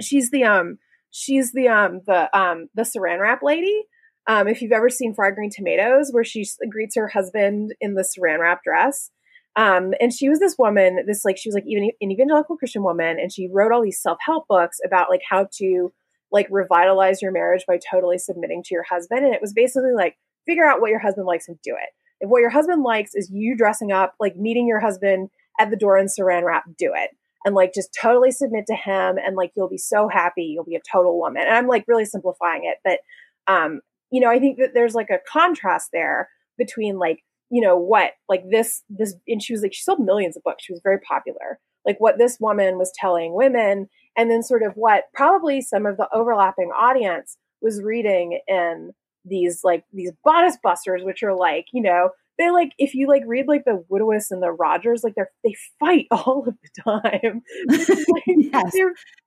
She's 0.00 0.30
the 0.30 0.44
um 0.44 0.78
she's 1.10 1.52
the 1.52 1.68
um 1.68 2.00
the 2.06 2.34
um 2.36 2.68
the 2.74 2.82
saran 2.82 3.20
wrap 3.20 3.42
lady. 3.42 3.84
Um, 4.28 4.48
if 4.48 4.60
you've 4.60 4.72
ever 4.72 4.90
seen 4.90 5.14
Fried 5.14 5.34
Green 5.34 5.50
Tomatoes, 5.50 6.10
where 6.10 6.24
she 6.24 6.44
greets 6.68 6.96
her 6.96 7.08
husband 7.08 7.74
in 7.80 7.94
the 7.94 8.02
saran 8.02 8.40
wrap 8.40 8.62
dress. 8.64 9.10
Um, 9.54 9.94
and 10.00 10.12
she 10.12 10.28
was 10.28 10.38
this 10.38 10.56
woman, 10.58 11.04
this 11.06 11.24
like 11.24 11.38
she 11.38 11.48
was 11.48 11.54
like 11.54 11.64
even 11.66 11.90
an 12.00 12.10
evangelical 12.10 12.56
Christian 12.56 12.82
woman, 12.82 13.18
and 13.18 13.32
she 13.32 13.48
wrote 13.50 13.72
all 13.72 13.82
these 13.82 14.00
self 14.00 14.18
help 14.24 14.46
books 14.48 14.78
about 14.84 15.08
like 15.08 15.22
how 15.28 15.48
to 15.58 15.92
like 16.30 16.48
revitalize 16.50 17.22
your 17.22 17.32
marriage 17.32 17.64
by 17.66 17.78
totally 17.90 18.18
submitting 18.18 18.62
to 18.64 18.74
your 18.74 18.82
husband. 18.82 19.24
And 19.24 19.34
it 19.34 19.40
was 19.40 19.54
basically 19.54 19.92
like 19.94 20.16
figure 20.44 20.68
out 20.68 20.80
what 20.80 20.90
your 20.90 20.98
husband 20.98 21.26
likes 21.26 21.48
and 21.48 21.58
do 21.62 21.70
it. 21.70 21.90
If 22.20 22.28
what 22.28 22.40
your 22.40 22.50
husband 22.50 22.82
likes 22.82 23.14
is 23.14 23.30
you 23.32 23.56
dressing 23.56 23.92
up, 23.92 24.14
like 24.20 24.36
meeting 24.36 24.66
your 24.66 24.80
husband 24.80 25.30
at 25.58 25.70
the 25.70 25.76
door 25.76 25.96
in 25.96 26.06
saran 26.06 26.44
wrap, 26.44 26.64
do 26.78 26.92
it. 26.94 27.10
And 27.44 27.54
like 27.54 27.72
just 27.72 27.96
totally 28.00 28.32
submit 28.32 28.64
to 28.66 28.74
him 28.74 29.18
and 29.24 29.36
like 29.36 29.52
you'll 29.56 29.68
be 29.68 29.78
so 29.78 30.08
happy. 30.08 30.44
You'll 30.44 30.64
be 30.64 30.76
a 30.76 30.80
total 30.90 31.18
woman. 31.18 31.42
And 31.46 31.56
I'm 31.56 31.68
like 31.68 31.84
really 31.86 32.04
simplifying 32.04 32.64
it. 32.64 32.78
But 32.84 33.52
um, 33.52 33.80
you 34.10 34.20
know, 34.20 34.30
I 34.30 34.38
think 34.38 34.58
that 34.58 34.70
there's 34.74 34.94
like 34.94 35.10
a 35.10 35.20
contrast 35.30 35.90
there 35.92 36.28
between 36.58 36.98
like, 36.98 37.20
you 37.50 37.60
know, 37.60 37.76
what 37.76 38.12
like 38.28 38.44
this 38.50 38.82
this 38.88 39.14
and 39.28 39.42
she 39.42 39.52
was 39.52 39.62
like 39.62 39.74
she 39.74 39.82
sold 39.82 40.00
millions 40.00 40.36
of 40.36 40.42
books. 40.42 40.64
She 40.64 40.72
was 40.72 40.80
very 40.82 40.98
popular. 41.00 41.58
Like 41.84 41.96
what 41.98 42.18
this 42.18 42.38
woman 42.40 42.78
was 42.78 42.92
telling 42.98 43.34
women 43.34 43.88
and 44.16 44.30
then 44.30 44.42
sort 44.42 44.62
of 44.62 44.72
what 44.74 45.04
probably 45.14 45.60
some 45.60 45.86
of 45.86 45.96
the 45.96 46.08
overlapping 46.12 46.70
audience 46.70 47.36
was 47.62 47.82
reading 47.82 48.40
in 48.48 48.92
these 49.24 49.60
like 49.62 49.84
these 49.92 50.12
bodice 50.24 50.58
busters, 50.62 51.02
which 51.04 51.22
are 51.22 51.34
like, 51.34 51.66
you 51.72 51.82
know, 51.82 52.10
they 52.38 52.50
like 52.50 52.70
if 52.78 52.94
you 52.94 53.08
like 53.08 53.22
read 53.26 53.46
like 53.48 53.64
the 53.64 53.84
Woodiwiss 53.90 54.30
and 54.30 54.42
the 54.42 54.50
Rogers, 54.50 55.02
like 55.02 55.14
they're 55.14 55.30
they 55.44 55.54
fight 55.80 56.06
all 56.10 56.44
of 56.46 56.54
the 56.54 56.82
time. 56.82 57.42
like, 57.68 58.24
yes. 58.26 58.72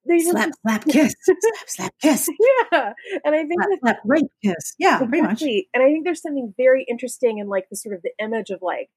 they 0.05 0.17
just, 0.17 0.31
slap, 0.31 0.51
slap, 0.61 0.85
kiss, 0.89 1.15
slap, 1.21 1.37
slap, 1.67 1.93
kiss. 2.01 2.29
Yeah, 2.71 2.93
and 3.25 3.35
I 3.35 3.45
think 3.45 3.61
slap, 3.61 3.69
that, 3.69 3.79
slap, 3.81 3.97
rape, 4.05 4.31
kiss. 4.43 4.75
Yeah, 4.77 4.95
exactly. 4.95 5.07
pretty 5.07 5.27
much. 5.27 5.41
And 5.73 5.83
I 5.83 5.87
think 5.87 6.05
there's 6.05 6.21
something 6.21 6.53
very 6.57 6.85
interesting 6.89 7.39
in 7.39 7.47
like 7.47 7.65
the 7.69 7.77
sort 7.77 7.95
of 7.95 8.01
the 8.01 8.11
image 8.23 8.49
of 8.49 8.59
like 8.61 8.89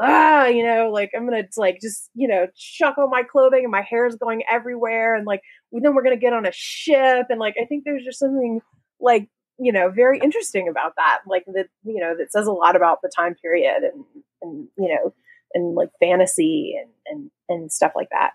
ah, 0.00 0.46
you 0.46 0.64
know, 0.64 0.90
like 0.92 1.10
I'm 1.14 1.24
gonna 1.24 1.44
like 1.56 1.80
just 1.80 2.10
you 2.14 2.28
know 2.28 2.46
chuck 2.56 2.96
all 2.98 3.08
my 3.08 3.22
clothing 3.22 3.64
and 3.64 3.72
my 3.72 3.82
hair 3.82 4.06
is 4.06 4.16
going 4.16 4.42
everywhere, 4.50 5.14
and 5.14 5.26
like 5.26 5.42
then 5.72 5.94
we're 5.94 6.02
gonna 6.02 6.16
get 6.16 6.32
on 6.32 6.46
a 6.46 6.52
ship, 6.52 7.26
and 7.28 7.40
like 7.40 7.56
I 7.60 7.66
think 7.66 7.84
there's 7.84 8.04
just 8.04 8.18
something 8.18 8.60
like 9.00 9.28
you 9.58 9.72
know 9.72 9.90
very 9.90 10.18
interesting 10.18 10.68
about 10.68 10.94
that 10.96 11.20
like 11.26 11.44
that 11.46 11.66
you 11.84 12.00
know 12.00 12.16
that 12.16 12.32
says 12.32 12.46
a 12.46 12.52
lot 12.52 12.76
about 12.76 12.98
the 13.02 13.10
time 13.14 13.34
period 13.34 13.82
and 13.82 14.04
and 14.42 14.68
you 14.78 14.88
know 14.88 15.12
and 15.54 15.74
like 15.74 15.90
fantasy 16.00 16.74
and 16.80 16.90
and 17.06 17.30
and 17.48 17.72
stuff 17.72 17.92
like 17.94 18.08
that 18.10 18.32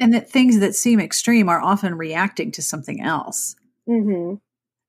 and 0.00 0.12
that 0.12 0.28
things 0.28 0.58
that 0.58 0.74
seem 0.74 1.00
extreme 1.00 1.48
are 1.48 1.60
often 1.60 1.94
reacting 1.94 2.50
to 2.50 2.62
something 2.62 3.00
else 3.00 3.54
mm-hmm. 3.88 4.34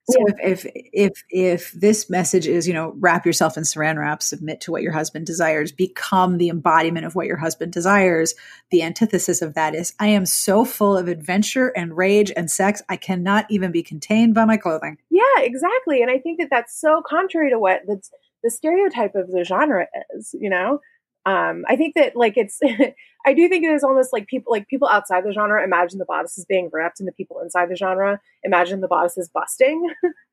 So 0.10 0.20
yeah. 0.20 0.34
if, 0.38 0.66
if 0.66 0.84
if 0.92 1.24
if 1.30 1.72
this 1.72 2.10
message 2.10 2.46
is, 2.46 2.68
you 2.68 2.74
know, 2.74 2.94
wrap 2.98 3.26
yourself 3.26 3.56
in 3.56 3.64
saran 3.64 3.98
wrap, 3.98 4.22
submit 4.22 4.60
to 4.62 4.72
what 4.72 4.82
your 4.82 4.92
husband 4.92 5.26
desires, 5.26 5.72
become 5.72 6.38
the 6.38 6.50
embodiment 6.50 7.06
of 7.06 7.16
what 7.16 7.26
your 7.26 7.38
husband 7.38 7.72
desires, 7.72 8.34
the 8.70 8.82
antithesis 8.82 9.42
of 9.42 9.54
that 9.54 9.76
is 9.76 9.94
I 10.00 10.08
am 10.08 10.26
so 10.26 10.66
full 10.66 10.98
of 10.98 11.08
adventure 11.08 11.70
and 11.70 11.96
rage 11.96 12.32
and 12.36 12.52
sex, 12.52 12.82
I 12.90 12.98
cannot 12.98 13.46
even 13.50 13.72
be 13.72 13.82
contained 13.82 14.34
by 14.34 14.44
my 14.44 14.58
clothing. 14.58 14.98
Yeah, 15.10 15.22
exactly. 15.38 16.02
And 16.02 16.12
I 16.12 16.20
think 16.20 16.40
that 16.40 16.50
that's 16.50 16.80
so 16.80 17.02
contrary 17.08 17.50
to 17.52 17.60
what 17.60 17.86
the, 17.86 18.02
the 18.44 18.50
stereotype 18.50 19.16
of 19.16 19.32
the 19.32 19.46
genre 19.46 19.88
is, 20.16 20.36
you 20.38 20.50
know? 20.50 20.80
Um, 21.26 21.64
I 21.68 21.76
think 21.76 21.96
that 21.96 22.16
like 22.16 22.34
it's 22.36 22.60
I 23.26 23.34
do 23.34 23.48
think 23.48 23.64
it 23.64 23.72
is 23.72 23.84
almost 23.84 24.12
like 24.12 24.28
people 24.28 24.52
like 24.52 24.68
people 24.68 24.88
outside 24.88 25.24
the 25.24 25.32
genre 25.32 25.64
imagine 25.64 26.00
the 26.00 26.06
bodices 26.06 26.46
being 26.46 26.70
ripped 26.72 27.00
and 27.00 27.08
the 27.08 27.14
people 27.14 27.40
inside 27.40 27.70
the 27.70 27.76
genre 27.76 28.20
imagine 28.44 28.82
the 28.82 28.88
bodices 28.88 29.30
busting. 29.34 29.90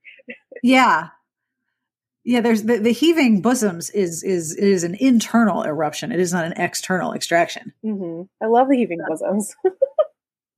yeah. 0.62 1.08
Yeah, 2.22 2.42
there's 2.42 2.64
the, 2.64 2.76
the 2.78 2.92
heaving 2.92 3.40
bosoms 3.40 3.88
is 3.90 4.22
is 4.22 4.54
is 4.54 4.84
an 4.84 4.94
internal 4.96 5.62
eruption. 5.62 6.12
It 6.12 6.20
is 6.20 6.32
not 6.32 6.44
an 6.44 6.52
external 6.52 7.12
extraction. 7.12 7.72
Mm-hmm. 7.84 8.22
I 8.44 8.46
love 8.46 8.68
the 8.68 8.76
heaving 8.76 9.00
bosoms. 9.08 9.54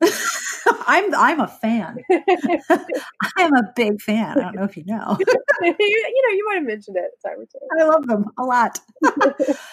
I'm 0.87 1.15
I'm 1.15 1.41
a 1.41 1.49
fan. 1.49 1.99
I'm 3.39 3.55
a 3.55 3.73
big 3.75 4.01
fan. 4.01 4.39
I 4.39 4.43
don't 4.43 4.57
know 4.57 4.65
if 4.65 4.77
you 4.77 4.85
know. 4.85 5.17
you, 5.61 5.75
you, 5.79 6.23
know, 6.27 6.35
you 6.35 6.45
might 6.47 6.57
have 6.57 6.65
mentioned 6.65 6.97
it 6.97 7.05
a 7.05 7.29
time 7.29 7.39
or 7.39 7.47
two. 7.47 7.59
I 7.81 7.85
love 7.85 8.07
them 8.07 8.25
a 8.39 8.45
lot. 8.45 8.79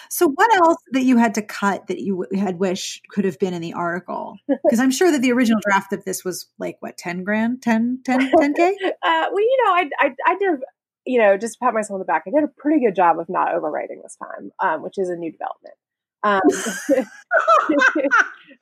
so, 0.08 0.28
what 0.28 0.54
else 0.56 0.78
that 0.92 1.02
you 1.02 1.16
had 1.16 1.34
to 1.34 1.42
cut 1.42 1.86
that 1.88 2.00
you 2.00 2.26
had 2.34 2.58
wish 2.58 3.00
could 3.10 3.24
have 3.24 3.38
been 3.38 3.54
in 3.54 3.62
the 3.62 3.72
article? 3.72 4.36
Because 4.48 4.80
I'm 4.80 4.90
sure 4.90 5.10
that 5.10 5.22
the 5.22 5.32
original 5.32 5.60
draft 5.62 5.92
of 5.92 6.04
this 6.04 6.24
was 6.24 6.46
like 6.58 6.76
what 6.80 6.96
10 6.96 7.24
grand, 7.24 7.62
10 7.62 8.00
10 8.04 8.30
10 8.38 8.54
k. 8.54 8.76
Uh, 8.82 9.26
well, 9.32 9.40
you 9.40 9.64
know, 9.64 9.72
I, 9.72 9.90
I 9.98 10.14
I 10.26 10.36
did 10.36 10.60
you 11.06 11.18
know 11.18 11.36
just 11.36 11.58
pat 11.60 11.74
myself 11.74 11.94
on 11.94 11.98
the 12.00 12.04
back. 12.04 12.24
I 12.26 12.30
did 12.30 12.44
a 12.44 12.48
pretty 12.48 12.84
good 12.84 12.94
job 12.94 13.18
of 13.18 13.28
not 13.28 13.48
overwriting 13.48 14.02
this 14.02 14.16
time, 14.16 14.52
um, 14.60 14.82
which 14.82 14.98
is 14.98 15.08
a 15.08 15.16
new 15.16 15.32
development. 15.32 15.74
Um, 16.22 16.40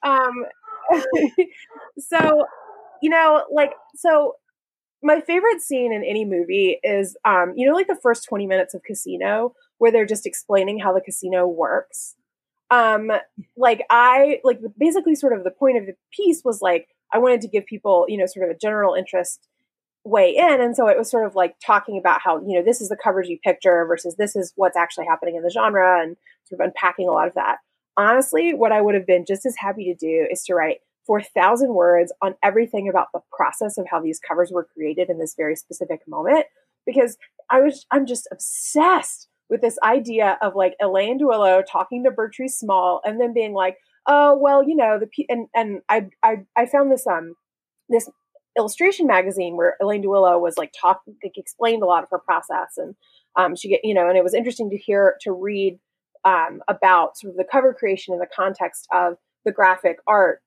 um, 0.03 0.33
so, 1.99 2.45
you 3.03 3.11
know, 3.11 3.45
like, 3.53 3.73
so 3.95 4.35
my 5.03 5.21
favorite 5.21 5.61
scene 5.61 5.93
in 5.93 6.03
any 6.05 6.25
movie 6.25 6.79
is, 6.83 7.17
um, 7.25 7.53
you 7.57 7.67
know, 7.67 7.75
like 7.75 7.87
the 7.87 7.99
first 8.03 8.27
20 8.29 8.47
minutes 8.47 8.75
of 8.75 8.83
Casino, 8.83 9.55
where 9.79 9.93
they're 9.93 10.07
just 10.07 10.27
explaining 10.27 10.79
how 10.81 10.93
the 10.93 11.01
casino 11.01 11.47
works. 11.47 12.17
Um, 12.71 13.11
like, 13.57 13.85
I, 13.91 14.41
like, 14.45 14.61
basically, 14.79 15.15
sort 15.15 15.33
of 15.33 15.45
the 15.45 15.51
point 15.51 15.79
of 15.79 15.87
the 15.87 15.95
piece 16.13 16.43
was 16.45 16.61
like, 16.61 16.89
I 17.13 17.19
wanted 17.19 17.41
to 17.43 17.49
give 17.49 17.65
people, 17.67 18.05
you 18.09 18.19
know, 18.19 18.27
sort 18.27 18.49
of 18.49 18.55
a 18.55 18.59
general 18.59 18.95
interest 18.95 19.49
way 20.05 20.35
in. 20.35 20.61
And 20.61 20.75
so 20.75 20.89
it 20.89 20.99
was 20.99 21.11
sort 21.11 21.27
of 21.27 21.35
like 21.35 21.57
talking 21.65 21.99
about 21.99 22.21
how, 22.23 22.41
you 22.41 22.59
know, 22.59 22.63
this 22.65 22.81
is 22.81 22.89
the 22.89 22.97
coverage 22.97 23.29
you 23.29 23.39
picture 23.43 23.85
versus 23.87 24.17
this 24.17 24.37
is 24.37 24.53
what's 24.57 24.77
actually 24.77 25.07
happening 25.07 25.37
in 25.37 25.43
the 25.43 25.51
genre 25.51 26.03
and 26.03 26.17
sort 26.45 26.61
of 26.61 26.67
unpacking 26.67 27.09
a 27.09 27.13
lot 27.13 27.29
of 27.29 27.35
that. 27.35 27.59
Honestly, 27.99 28.55
what 28.55 28.73
I 28.73 28.81
would 28.81 28.95
have 28.95 29.07
been 29.07 29.27
just 29.27 29.45
as 29.45 29.57
happy 29.59 29.85
to 29.87 29.95
do 29.95 30.27
is 30.31 30.45
to 30.45 30.55
write 30.55 30.79
4,000 31.07 31.75
words 31.75 32.13
on 32.23 32.37
everything 32.45 32.89
about 32.89 33.09
the 33.13 33.21
process 33.33 33.77
of 33.77 33.87
how 33.91 34.01
these 34.01 34.21
covers 34.21 34.53
were 34.53 34.69
created 34.73 35.11
in 35.11 35.19
this 35.19 35.35
very 35.37 35.57
specific 35.57 36.01
moment 36.09 36.47
because 36.87 37.19
I 37.51 37.61
was 37.61 37.87
I'm 37.91 38.07
just 38.07 38.29
obsessed 38.33 39.29
with 39.51 39.63
this 39.63 39.79
idea 39.83 40.39
of 40.43 40.55
like 40.55 40.77
Elaine 40.81 41.19
Duillo 41.19 41.63
talking 41.71 42.05
to 42.05 42.11
Bertrice 42.11 42.53
Small 42.53 43.01
and 43.05 43.21
then 43.21 43.35
being 43.35 43.53
like, 43.53 43.79
oh 44.07 44.39
well, 44.39 44.63
you 44.63 44.77
know 44.77 44.99
the 45.01 45.09
and 45.29 45.49
and 45.55 45.81
I 45.89 46.09
I 46.23 46.45
I 46.57 46.67
found 46.67 46.93
this 46.93 47.07
um 47.07 47.35
this 47.89 48.09
illustration 48.57 49.07
magazine 49.07 49.57
where 49.57 49.77
Elaine 49.81 50.05
Duillo 50.05 50.41
was 50.41 50.59
like 50.59 50.73
talk 50.79 51.03
like 51.25 51.37
explained 51.37 51.83
a 51.83 51.87
lot 51.87 52.03
of 52.05 52.11
her 52.11 52.19
process 52.19 52.77
and 52.77 52.95
um 53.37 53.57
she 53.57 53.69
get 53.69 53.81
you 53.85 53.95
know 53.95 54.09
and 54.09 54.19
it 54.19 54.25
was 54.25 54.35
interesting 54.35 54.71
to 54.71 54.77
hear 54.77 55.17
to 55.23 55.33
read 55.33 55.79
um 56.25 56.63
about 56.69 57.19
sort 57.19 57.33
of 57.33 57.37
the 57.37 57.45
cover 57.45 57.75
creation 57.75 58.15
in 58.15 58.21
the 58.21 58.27
context 58.35 58.87
of 58.93 59.17
the 59.45 59.53
graphic 59.53 59.99
art 60.07 60.41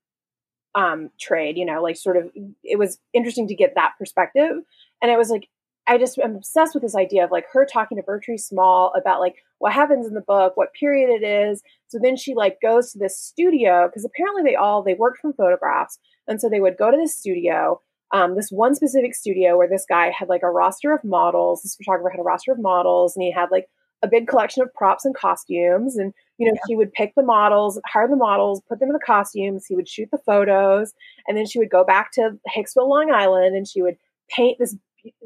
um, 0.75 1.09
trade, 1.19 1.57
you 1.57 1.65
know, 1.65 1.81
like 1.81 1.97
sort 1.97 2.17
of, 2.17 2.31
it 2.63 2.79
was 2.79 2.97
interesting 3.13 3.47
to 3.47 3.55
get 3.55 3.73
that 3.75 3.93
perspective. 3.99 4.57
And 5.01 5.11
it 5.11 5.17
was 5.17 5.29
like, 5.29 5.49
I 5.87 5.97
just 5.97 6.17
am 6.19 6.35
obsessed 6.35 6.73
with 6.73 6.83
this 6.83 6.95
idea 6.95 7.25
of 7.25 7.31
like 7.31 7.45
her 7.51 7.65
talking 7.65 7.97
to 7.97 8.03
Bertrice 8.03 8.41
Small 8.41 8.93
about 8.95 9.19
like 9.19 9.35
what 9.57 9.73
happens 9.73 10.07
in 10.07 10.13
the 10.13 10.21
book, 10.21 10.55
what 10.55 10.73
period 10.73 11.09
it 11.09 11.25
is. 11.25 11.61
So 11.87 11.99
then 12.01 12.15
she 12.15 12.35
like 12.35 12.61
goes 12.61 12.91
to 12.91 12.99
this 12.99 13.17
studio 13.17 13.87
because 13.87 14.05
apparently 14.05 14.43
they 14.43 14.55
all 14.55 14.83
they 14.83 14.93
worked 14.93 15.19
from 15.19 15.33
photographs, 15.33 15.97
and 16.27 16.39
so 16.39 16.47
they 16.49 16.61
would 16.61 16.77
go 16.77 16.91
to 16.91 16.97
this 16.97 17.17
studio, 17.17 17.81
um, 18.13 18.35
this 18.35 18.51
one 18.51 18.75
specific 18.75 19.15
studio 19.15 19.57
where 19.57 19.67
this 19.67 19.85
guy 19.89 20.11
had 20.11 20.29
like 20.29 20.43
a 20.43 20.51
roster 20.51 20.93
of 20.93 21.03
models. 21.03 21.63
This 21.63 21.75
photographer 21.75 22.11
had 22.11 22.19
a 22.19 22.23
roster 22.23 22.51
of 22.51 22.59
models, 22.59 23.15
and 23.15 23.23
he 23.23 23.31
had 23.31 23.49
like 23.51 23.67
a 24.03 24.07
big 24.07 24.27
collection 24.27 24.63
of 24.63 24.73
props 24.73 25.05
and 25.05 25.15
costumes. 25.15 25.97
And, 25.97 26.13
you 26.37 26.47
know, 26.47 26.53
yeah. 26.55 26.61
she 26.67 26.75
would 26.75 26.91
pick 26.93 27.13
the 27.15 27.23
models, 27.23 27.79
hire 27.85 28.07
the 28.07 28.15
models, 28.15 28.61
put 28.67 28.79
them 28.79 28.89
in 28.89 28.93
the 28.93 28.99
costumes. 28.99 29.65
He 29.65 29.75
would 29.75 29.87
shoot 29.87 30.09
the 30.11 30.17
photos. 30.17 30.93
And 31.27 31.37
then 31.37 31.45
she 31.45 31.59
would 31.59 31.69
go 31.69 31.83
back 31.83 32.11
to 32.13 32.37
Hicksville, 32.55 32.89
Long 32.89 33.11
Island, 33.11 33.55
and 33.55 33.67
she 33.67 33.81
would 33.81 33.97
paint 34.29 34.57
this, 34.59 34.75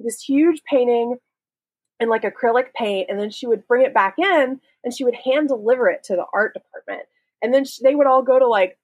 this 0.03 0.21
huge 0.21 0.61
painting 0.69 1.17
in 1.99 2.09
like 2.09 2.23
acrylic 2.23 2.73
paint. 2.73 3.09
And 3.09 3.19
then 3.19 3.29
she 3.29 3.47
would 3.47 3.67
bring 3.67 3.85
it 3.85 3.93
back 3.93 4.15
in 4.17 4.59
and 4.83 4.93
she 4.93 5.05
would 5.05 5.15
hand 5.15 5.47
deliver 5.47 5.89
it 5.89 6.03
to 6.05 6.15
the 6.15 6.25
art 6.33 6.53
department. 6.53 7.07
And 7.41 7.53
then 7.53 7.63
she, 7.63 7.81
they 7.83 7.95
would 7.95 8.07
all 8.07 8.23
go 8.23 8.39
to 8.39 8.47
like 8.47 8.77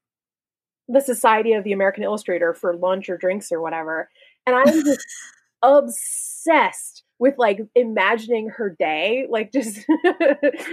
the 0.87 1.01
Society 1.01 1.53
of 1.53 1.63
the 1.63 1.73
American 1.73 2.03
Illustrator 2.03 2.53
for 2.53 2.75
lunch 2.75 3.09
or 3.09 3.17
drinks 3.17 3.51
or 3.51 3.61
whatever. 3.61 4.09
And 4.45 4.55
I'm 4.55 4.83
just 4.85 5.05
obsessed 5.61 7.00
with 7.21 7.35
like 7.37 7.59
imagining 7.75 8.49
her 8.49 8.75
day, 8.77 9.27
like 9.29 9.53
just 9.53 9.77
like 10.03 10.65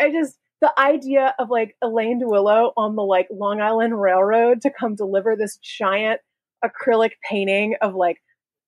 I 0.00 0.10
just 0.12 0.38
the 0.60 0.72
idea 0.78 1.34
of 1.40 1.50
like 1.50 1.76
Elaine 1.82 2.22
Duillo 2.22 2.72
on 2.76 2.94
the 2.94 3.02
like 3.02 3.26
Long 3.32 3.60
Island 3.60 4.00
Railroad 4.00 4.60
to 4.62 4.70
come 4.70 4.94
deliver 4.94 5.34
this 5.34 5.58
giant 5.58 6.20
acrylic 6.64 7.10
painting 7.28 7.74
of 7.82 7.96
like 7.96 8.18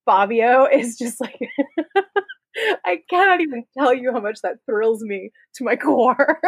Fabio 0.07 0.67
is 0.73 0.99
just 0.99 1.21
like 1.21 1.39
I 2.85 2.99
cannot 3.09 3.41
even 3.41 3.65
tell 3.79 3.95
you 3.95 4.13
how 4.13 4.21
much 4.21 4.41
that 4.43 4.57
thrills 4.67 5.03
me 5.03 5.31
to 5.55 5.65
my 5.65 5.77
core. 5.77 6.41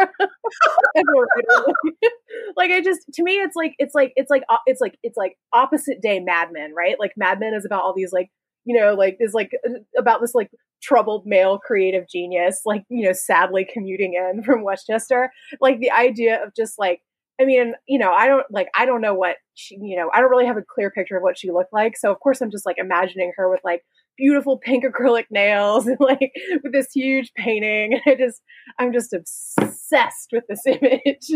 like 2.57 2.71
I 2.71 2.81
just 2.81 3.01
to 3.13 3.23
me 3.23 3.37
it's 3.37 3.55
like 3.55 3.73
it's 3.77 3.95
like 3.95 4.11
it's 4.17 4.29
like 4.29 4.43
it's 4.65 4.81
like 4.81 4.97
it's 5.01 5.17
like 5.17 5.37
opposite 5.53 6.01
day 6.01 6.19
Mad 6.19 6.49
Men, 6.51 6.73
right? 6.75 6.97
Like 6.99 7.13
Mad 7.15 7.39
Men 7.39 7.53
is 7.53 7.65
about 7.65 7.83
all 7.83 7.93
these 7.95 8.11
like 8.11 8.29
you 8.67 8.79
know 8.79 8.93
like 8.93 9.17
is 9.19 9.33
like 9.33 9.51
uh, 9.67 9.79
about 9.97 10.21
this 10.21 10.35
like 10.35 10.51
troubled 10.83 11.25
male 11.25 11.57
creative 11.57 12.07
genius 12.07 12.61
like 12.65 12.83
you 12.89 13.05
know 13.05 13.13
sadly 13.13 13.65
commuting 13.71 14.13
in 14.13 14.43
from 14.43 14.63
Westchester. 14.63 15.31
Like 15.59 15.79
the 15.79 15.91
idea 15.91 16.43
of 16.43 16.53
just 16.55 16.77
like 16.77 17.01
I 17.39 17.45
mean, 17.45 17.73
you 17.87 17.99
know, 17.99 18.11
I 18.11 18.27
don't 18.27 18.49
like, 18.49 18.67
I 18.75 18.85
don't 18.85 19.01
know 19.01 19.13
what 19.13 19.35
she, 19.53 19.77
you 19.79 19.95
know, 19.95 20.09
I 20.11 20.21
don't 20.21 20.31
really 20.31 20.47
have 20.47 20.57
a 20.57 20.63
clear 20.63 20.89
picture 20.89 21.17
of 21.17 21.23
what 21.23 21.37
she 21.37 21.51
looked 21.51 21.71
like. 21.71 21.95
So 21.95 22.11
of 22.11 22.19
course 22.19 22.41
I'm 22.41 22.49
just 22.49 22.65
like 22.65 22.77
imagining 22.79 23.31
her 23.37 23.47
with 23.49 23.59
like 23.63 23.83
beautiful 24.17 24.57
pink 24.63 24.83
acrylic 24.83 25.25
nails 25.29 25.85
and 25.85 25.97
like 25.99 26.31
with 26.63 26.73
this 26.73 26.91
huge 26.93 27.31
painting. 27.35 27.99
I 28.07 28.15
just, 28.15 28.41
I'm 28.79 28.91
just 28.91 29.13
obsessed 29.13 30.29
with 30.31 30.45
this 30.49 30.65
image. 30.65 31.29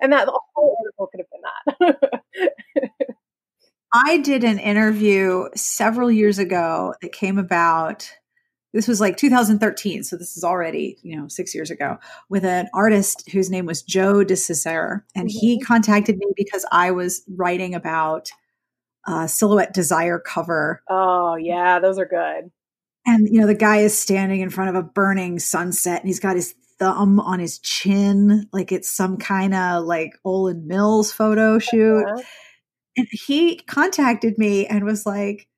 and 0.00 0.12
that 0.12 0.24
the 0.24 0.40
whole 0.54 0.76
article 0.80 1.08
could 1.08 1.20
have 1.20 1.30
been 1.30 1.96
that. 2.90 3.10
I 4.04 4.18
did 4.18 4.44
an 4.44 4.58
interview 4.58 5.44
several 5.54 6.10
years 6.10 6.38
ago 6.38 6.94
that 7.00 7.12
came 7.12 7.38
about 7.38 8.10
this 8.76 8.86
was 8.86 9.00
like 9.00 9.16
2013 9.16 10.04
so 10.04 10.16
this 10.16 10.36
is 10.36 10.44
already 10.44 10.98
you 11.02 11.16
know 11.16 11.26
six 11.28 11.54
years 11.54 11.70
ago 11.70 11.96
with 12.28 12.44
an 12.44 12.68
artist 12.74 13.28
whose 13.30 13.48
name 13.48 13.64
was 13.64 13.82
joe 13.82 14.22
desisser 14.22 15.04
and 15.14 15.28
mm-hmm. 15.28 15.38
he 15.38 15.60
contacted 15.60 16.18
me 16.18 16.26
because 16.36 16.66
i 16.70 16.90
was 16.90 17.24
writing 17.36 17.74
about 17.74 18.30
uh, 19.08 19.26
silhouette 19.26 19.72
desire 19.72 20.18
cover 20.18 20.82
oh 20.90 21.36
yeah 21.36 21.78
those 21.78 21.98
are 21.98 22.06
good 22.06 22.50
and 23.06 23.28
you 23.32 23.40
know 23.40 23.46
the 23.46 23.54
guy 23.54 23.78
is 23.78 23.98
standing 23.98 24.40
in 24.40 24.50
front 24.50 24.68
of 24.68 24.76
a 24.76 24.82
burning 24.82 25.38
sunset 25.38 26.00
and 26.00 26.08
he's 26.08 26.20
got 26.20 26.36
his 26.36 26.54
thumb 26.78 27.18
on 27.20 27.38
his 27.38 27.58
chin 27.60 28.46
like 28.52 28.72
it's 28.72 28.90
some 28.90 29.16
kind 29.16 29.54
of 29.54 29.84
like 29.84 30.12
olan 30.26 30.64
mills 30.64 31.10
photo 31.12 31.58
shoot 31.58 32.04
uh-huh. 32.04 32.22
And 32.96 33.06
he 33.10 33.56
contacted 33.66 34.38
me 34.38 34.66
and 34.66 34.84
was 34.84 35.06
like 35.06 35.48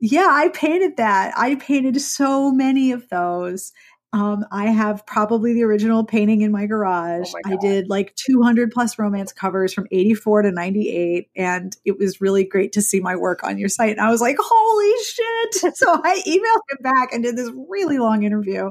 yeah, 0.00 0.28
I 0.30 0.48
painted 0.50 0.98
that. 0.98 1.32
I 1.36 1.54
painted 1.54 2.00
so 2.00 2.50
many 2.50 2.92
of 2.92 3.08
those. 3.08 3.72
Um, 4.12 4.44
I 4.52 4.66
have 4.66 5.04
probably 5.06 5.52
the 5.52 5.64
original 5.64 6.04
painting 6.04 6.42
in 6.42 6.52
my 6.52 6.66
garage. 6.66 7.28
Oh 7.34 7.40
my 7.44 7.52
I 7.54 7.56
did 7.56 7.88
like 7.88 8.14
200 8.14 8.70
plus 8.70 8.98
romance 8.98 9.32
covers 9.32 9.74
from 9.74 9.86
84 9.90 10.42
to 10.42 10.52
98. 10.52 11.28
And 11.34 11.76
it 11.84 11.98
was 11.98 12.20
really 12.20 12.44
great 12.44 12.72
to 12.72 12.82
see 12.82 13.00
my 13.00 13.16
work 13.16 13.42
on 13.42 13.58
your 13.58 13.68
site. 13.68 13.90
And 13.90 14.00
I 14.00 14.10
was 14.10 14.20
like, 14.20 14.36
holy 14.38 15.04
shit. 15.04 15.76
so 15.76 16.00
I 16.02 16.22
emailed 16.26 16.70
him 16.70 16.82
back 16.82 17.12
and 17.12 17.22
did 17.22 17.36
this 17.36 17.50
really 17.68 17.98
long 17.98 18.22
interview. 18.22 18.70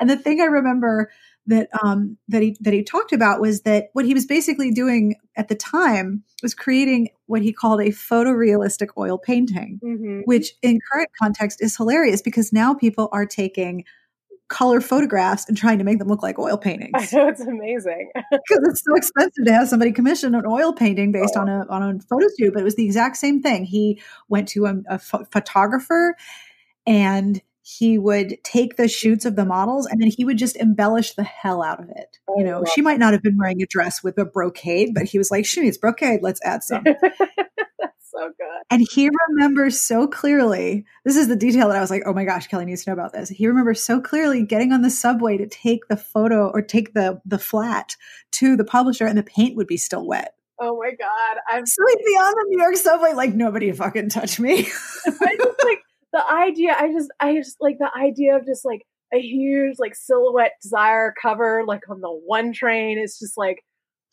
And 0.00 0.08
the 0.08 0.16
thing 0.16 0.40
I 0.40 0.46
remember 0.46 1.10
that 1.46 1.68
um, 1.82 2.16
that 2.28 2.42
he 2.42 2.56
that 2.60 2.74
he 2.74 2.82
talked 2.82 3.12
about 3.12 3.40
was 3.40 3.62
that 3.62 3.88
what 3.92 4.04
he 4.04 4.14
was 4.14 4.26
basically 4.26 4.70
doing 4.70 5.16
at 5.36 5.48
the 5.48 5.54
time 5.54 6.22
was 6.42 6.54
creating 6.54 7.08
what 7.30 7.42
he 7.42 7.52
called 7.52 7.80
a 7.80 7.90
photorealistic 7.90 8.88
oil 8.98 9.16
painting, 9.16 9.78
mm-hmm. 9.82 10.20
which 10.24 10.52
in 10.62 10.80
current 10.92 11.08
context 11.22 11.62
is 11.62 11.76
hilarious 11.76 12.20
because 12.20 12.52
now 12.52 12.74
people 12.74 13.08
are 13.12 13.24
taking 13.24 13.84
color 14.48 14.80
photographs 14.80 15.46
and 15.46 15.56
trying 15.56 15.78
to 15.78 15.84
make 15.84 16.00
them 16.00 16.08
look 16.08 16.24
like 16.24 16.40
oil 16.40 16.58
paintings. 16.58 16.90
I 16.94 17.16
know 17.16 17.28
it's 17.28 17.40
amazing 17.40 18.10
because 18.14 18.68
it's 18.68 18.82
so 18.84 18.96
expensive 18.96 19.44
to 19.44 19.52
have 19.52 19.68
somebody 19.68 19.92
commission 19.92 20.34
an 20.34 20.44
oil 20.44 20.72
painting 20.72 21.12
based 21.12 21.34
oh. 21.36 21.42
on 21.42 21.48
a 21.48 21.66
on 21.68 21.82
a 21.82 22.00
photo 22.00 22.26
shoot. 22.36 22.52
But 22.52 22.62
it 22.62 22.64
was 22.64 22.74
the 22.74 22.84
exact 22.84 23.16
same 23.16 23.40
thing. 23.40 23.64
He 23.64 24.02
went 24.28 24.48
to 24.48 24.66
a, 24.66 24.74
a 24.88 24.98
photographer 24.98 26.16
and 26.84 27.40
he 27.78 27.98
would 27.98 28.36
take 28.42 28.76
the 28.76 28.88
shoots 28.88 29.24
of 29.24 29.36
the 29.36 29.44
models 29.44 29.86
and 29.86 30.00
then 30.00 30.10
he 30.10 30.24
would 30.24 30.38
just 30.38 30.56
embellish 30.56 31.14
the 31.14 31.22
hell 31.22 31.62
out 31.62 31.80
of 31.80 31.88
it. 31.90 32.18
Oh, 32.28 32.34
you 32.38 32.44
know, 32.44 32.64
she 32.74 32.82
might 32.82 32.98
not 32.98 33.12
have 33.12 33.22
been 33.22 33.38
wearing 33.38 33.62
a 33.62 33.66
dress 33.66 34.02
with 34.02 34.18
a 34.18 34.24
brocade, 34.24 34.90
but 34.94 35.04
he 35.04 35.18
was 35.18 35.30
like, 35.30 35.46
she 35.46 35.60
needs 35.60 35.78
brocade. 35.78 36.20
Let's 36.22 36.40
add 36.44 36.62
some. 36.64 36.82
That's 36.84 38.10
so 38.10 38.28
good. 38.36 38.62
And 38.70 38.86
he 38.92 39.08
remembers 39.28 39.78
so 39.78 40.08
clearly. 40.08 40.84
This 41.04 41.16
is 41.16 41.28
the 41.28 41.36
detail 41.36 41.68
that 41.68 41.76
I 41.76 41.80
was 41.80 41.90
like, 41.90 42.02
oh 42.06 42.12
my 42.12 42.24
gosh, 42.24 42.48
Kelly 42.48 42.64
needs 42.64 42.84
to 42.84 42.90
know 42.90 42.94
about 42.94 43.12
this. 43.12 43.28
He 43.28 43.46
remembers 43.46 43.82
so 43.82 44.00
clearly 44.00 44.44
getting 44.44 44.72
on 44.72 44.82
the 44.82 44.90
subway 44.90 45.36
to 45.36 45.46
take 45.46 45.86
the 45.88 45.96
photo 45.96 46.48
or 46.48 46.62
take 46.62 46.94
the 46.94 47.20
the 47.24 47.38
flat 47.38 47.94
to 48.32 48.56
the 48.56 48.64
publisher, 48.64 49.06
and 49.06 49.16
the 49.16 49.22
paint 49.22 49.56
would 49.56 49.66
be 49.66 49.76
still 49.76 50.06
wet. 50.06 50.34
Oh 50.60 50.76
my 50.76 50.90
god! 50.90 51.40
I'm 51.48 51.66
so 51.66 51.82
he'd 51.88 52.04
be 52.04 52.12
on 52.12 52.34
the 52.34 52.46
New 52.48 52.62
York 52.62 52.76
subway 52.76 53.12
like 53.12 53.34
nobody 53.34 53.72
fucking 53.72 54.10
touch 54.10 54.38
me. 54.38 54.58
I 55.06 55.36
just 55.36 55.64
like 55.64 55.82
the 56.12 56.28
idea, 56.28 56.74
I 56.78 56.92
just, 56.92 57.10
I 57.20 57.34
just 57.34 57.56
like 57.60 57.78
the 57.78 57.90
idea 57.96 58.36
of 58.36 58.46
just 58.46 58.64
like 58.64 58.82
a 59.12 59.20
huge 59.20 59.76
like 59.78 59.94
silhouette 59.94 60.52
desire 60.62 61.14
cover, 61.20 61.64
like 61.66 61.88
on 61.88 62.00
the 62.00 62.10
one 62.10 62.52
train. 62.52 62.98
It's 62.98 63.18
just 63.18 63.36
like, 63.36 63.62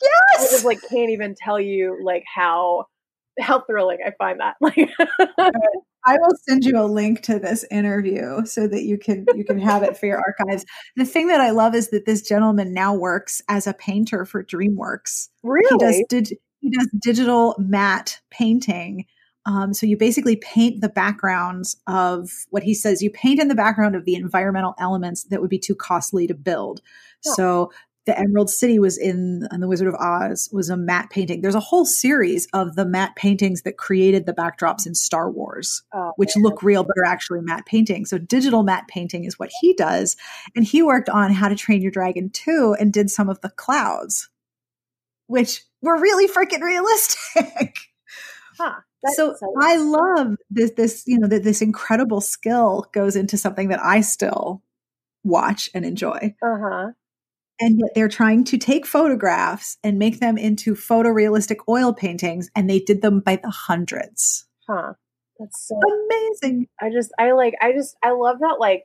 yes, 0.01 0.11
I 0.39 0.51
just 0.51 0.65
like 0.65 0.79
can't 0.89 1.09
even 1.09 1.35
tell 1.35 1.59
you 1.59 1.99
like 2.03 2.23
how 2.33 2.85
how 3.39 3.61
thrilling 3.61 3.99
I 4.05 4.11
find 4.17 4.39
that. 4.39 4.55
Like, 4.61 4.89
I 6.05 6.15
will 6.21 6.37
send 6.47 6.63
you 6.63 6.79
a 6.79 6.87
link 6.87 7.21
to 7.23 7.37
this 7.37 7.65
interview 7.69 8.45
so 8.45 8.65
that 8.67 8.83
you 8.83 8.97
can 8.97 9.25
you 9.35 9.43
can 9.43 9.59
have 9.59 9.83
it 9.83 9.97
for 9.97 10.05
your 10.05 10.19
archives. 10.19 10.65
The 10.95 11.03
thing 11.03 11.27
that 11.27 11.41
I 11.41 11.49
love 11.49 11.75
is 11.75 11.89
that 11.89 12.05
this 12.05 12.21
gentleman 12.21 12.73
now 12.73 12.95
works 12.95 13.41
as 13.49 13.67
a 13.67 13.73
painter 13.73 14.25
for 14.25 14.41
DreamWorks. 14.41 15.27
Really, 15.43 15.67
he 15.69 15.77
does 15.77 16.03
did 16.07 16.37
he 16.61 16.69
does 16.69 16.89
digital 17.01 17.55
matte 17.59 18.21
painting 18.31 19.05
um, 19.47 19.73
so 19.73 19.85
you 19.85 19.95
basically 19.95 20.35
paint 20.35 20.81
the 20.81 20.89
backgrounds 20.89 21.77
of 21.87 22.29
what 22.49 22.63
he 22.63 22.73
says. 22.73 23.01
You 23.01 23.09
paint 23.09 23.39
in 23.39 23.47
the 23.47 23.55
background 23.55 23.95
of 23.95 24.03
the 24.03 24.15
environmental 24.15 24.75
elements 24.77 25.23
that 25.23 25.39
would 25.39 25.49
be 25.49 25.57
too 25.57 25.73
costly 25.73 26.27
to 26.27 26.33
build. 26.33 26.81
Oh. 27.25 27.33
So 27.33 27.71
the 28.05 28.19
Emerald 28.19 28.49
City 28.49 28.77
was 28.77 28.97
in, 28.97 29.47
and 29.49 29.63
the 29.63 29.67
Wizard 29.67 29.87
of 29.87 29.95
Oz 29.95 30.49
was 30.51 30.69
a 30.69 30.75
matte 30.75 31.09
painting. 31.11 31.41
There's 31.41 31.55
a 31.55 31.61
whole 31.61 31.85
series 31.85 32.47
of 32.53 32.75
the 32.75 32.85
matte 32.85 33.15
paintings 33.15 33.61
that 33.61 33.77
created 33.77 34.25
the 34.25 34.33
backdrops 34.33 34.85
in 34.85 34.95
Star 34.95 35.31
Wars, 35.31 35.81
oh, 35.93 36.11
which 36.17 36.35
man. 36.35 36.43
look 36.43 36.61
real 36.61 36.83
but 36.83 36.97
are 36.97 37.05
actually 37.05 37.39
matte 37.41 37.65
paintings. 37.65 38.09
So 38.09 38.17
digital 38.17 38.63
matte 38.63 38.87
painting 38.89 39.23
is 39.23 39.39
what 39.39 39.49
he 39.61 39.73
does, 39.73 40.17
and 40.57 40.65
he 40.65 40.83
worked 40.83 41.09
on 41.09 41.31
How 41.31 41.47
to 41.47 41.55
Train 41.55 41.81
Your 41.81 41.91
Dragon 41.91 42.29
2 42.29 42.75
and 42.77 42.91
did 42.91 43.09
some 43.09 43.29
of 43.29 43.39
the 43.39 43.49
clouds, 43.49 44.29
which 45.27 45.63
were 45.81 45.97
really 45.97 46.27
freaking 46.27 46.61
realistic. 46.61 47.77
Huh 48.59 48.81
so, 49.09 49.35
so 49.39 49.53
I 49.61 49.77
love 49.77 50.35
this 50.49 50.71
this 50.71 51.03
you 51.05 51.19
know 51.19 51.27
that 51.27 51.43
this 51.43 51.61
incredible 51.61 52.21
skill 52.21 52.87
goes 52.93 53.15
into 53.15 53.37
something 53.37 53.69
that 53.69 53.83
I 53.83 54.01
still 54.01 54.61
watch 55.23 55.69
and 55.73 55.85
enjoy. 55.85 56.35
Uh-huh. 56.41 56.91
And 57.59 57.79
yet 57.79 57.91
they're 57.95 58.07
trying 58.07 58.43
to 58.45 58.57
take 58.57 58.85
photographs 58.85 59.77
and 59.83 59.97
make 59.97 60.19
them 60.19 60.37
into 60.37 60.75
photorealistic 60.75 61.57
oil 61.67 61.91
paintings 61.93 62.49
and 62.55 62.69
they 62.69 62.79
did 62.79 63.01
them 63.01 63.19
by 63.19 63.37
the 63.37 63.49
hundreds. 63.49 64.45
Huh. 64.67 64.93
That's 65.39 65.67
so 65.67 65.75
amazing. 65.75 66.67
I 66.81 66.89
just 66.89 67.11
I 67.19 67.31
like 67.31 67.55
I 67.61 67.71
just 67.73 67.95
I 68.03 68.11
love 68.11 68.39
that 68.39 68.57
like 68.59 68.83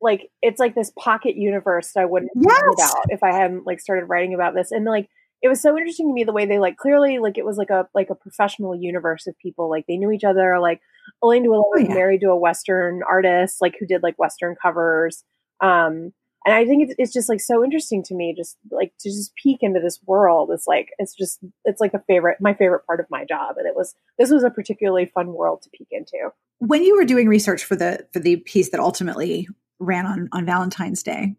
like 0.00 0.30
it's 0.42 0.60
like 0.60 0.74
this 0.74 0.92
pocket 0.98 1.36
universe 1.36 1.92
that 1.92 2.02
I 2.02 2.04
wouldn't 2.04 2.32
yes. 2.36 2.62
about 2.74 3.04
if 3.08 3.22
I 3.22 3.32
hadn't 3.32 3.66
like 3.66 3.80
started 3.80 4.06
writing 4.06 4.34
about 4.34 4.54
this. 4.54 4.70
And 4.70 4.84
like 4.84 5.08
it 5.44 5.48
was 5.48 5.60
so 5.60 5.76
interesting 5.76 6.08
to 6.08 6.14
me 6.14 6.24
the 6.24 6.32
way 6.32 6.46
they 6.46 6.58
like 6.58 6.78
clearly 6.78 7.18
like 7.18 7.36
it 7.36 7.44
was 7.44 7.58
like 7.58 7.68
a 7.68 7.86
like 7.94 8.08
a 8.08 8.14
professional 8.14 8.74
universe 8.74 9.26
of 9.26 9.38
people 9.38 9.68
like 9.68 9.84
they 9.86 9.98
knew 9.98 10.10
each 10.10 10.24
other 10.24 10.58
like 10.58 10.80
Elaine 11.22 11.48
was 11.50 11.62
oh, 11.62 11.78
yeah. 11.78 11.94
married 11.94 12.22
to 12.22 12.30
a 12.30 12.36
Western 12.36 13.02
artist 13.08 13.58
like 13.60 13.76
who 13.78 13.86
did 13.86 14.02
like 14.02 14.18
Western 14.18 14.56
covers 14.60 15.22
um 15.60 16.12
and 16.46 16.54
I 16.54 16.66
think 16.66 16.84
it's, 16.84 16.94
it's 16.98 17.12
just 17.12 17.28
like 17.28 17.40
so 17.40 17.62
interesting 17.62 18.02
to 18.04 18.14
me 18.14 18.34
just 18.34 18.56
like 18.70 18.94
to 19.00 19.10
just 19.10 19.34
peek 19.36 19.58
into 19.60 19.80
this 19.80 20.00
world 20.06 20.50
it's 20.50 20.66
like 20.66 20.88
it's 20.98 21.14
just 21.14 21.40
it's 21.66 21.80
like 21.80 21.92
a 21.92 22.02
favorite 22.06 22.38
my 22.40 22.54
favorite 22.54 22.86
part 22.86 23.00
of 23.00 23.06
my 23.10 23.26
job 23.26 23.56
and 23.58 23.68
it 23.68 23.76
was 23.76 23.94
this 24.18 24.30
was 24.30 24.44
a 24.44 24.50
particularly 24.50 25.04
fun 25.04 25.34
world 25.34 25.60
to 25.62 25.70
peek 25.76 25.88
into 25.90 26.30
when 26.58 26.82
you 26.82 26.96
were 26.96 27.04
doing 27.04 27.28
research 27.28 27.64
for 27.64 27.76
the 27.76 28.06
for 28.14 28.18
the 28.18 28.36
piece 28.36 28.70
that 28.70 28.80
ultimately 28.80 29.46
ran 29.78 30.06
on 30.06 30.30
on 30.32 30.46
Valentine's 30.46 31.02
Day 31.02 31.34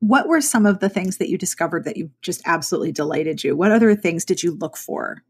what 0.00 0.28
were 0.28 0.40
some 0.40 0.66
of 0.66 0.80
the 0.80 0.88
things 0.88 1.16
that 1.18 1.28
you 1.28 1.36
discovered 1.36 1.84
that 1.84 1.96
you 1.96 2.10
just 2.22 2.42
absolutely 2.46 2.92
delighted 2.92 3.42
you? 3.42 3.56
What 3.56 3.72
other 3.72 3.94
things 3.94 4.24
did 4.24 4.42
you 4.42 4.52
look 4.52 4.76
for? 4.76 5.22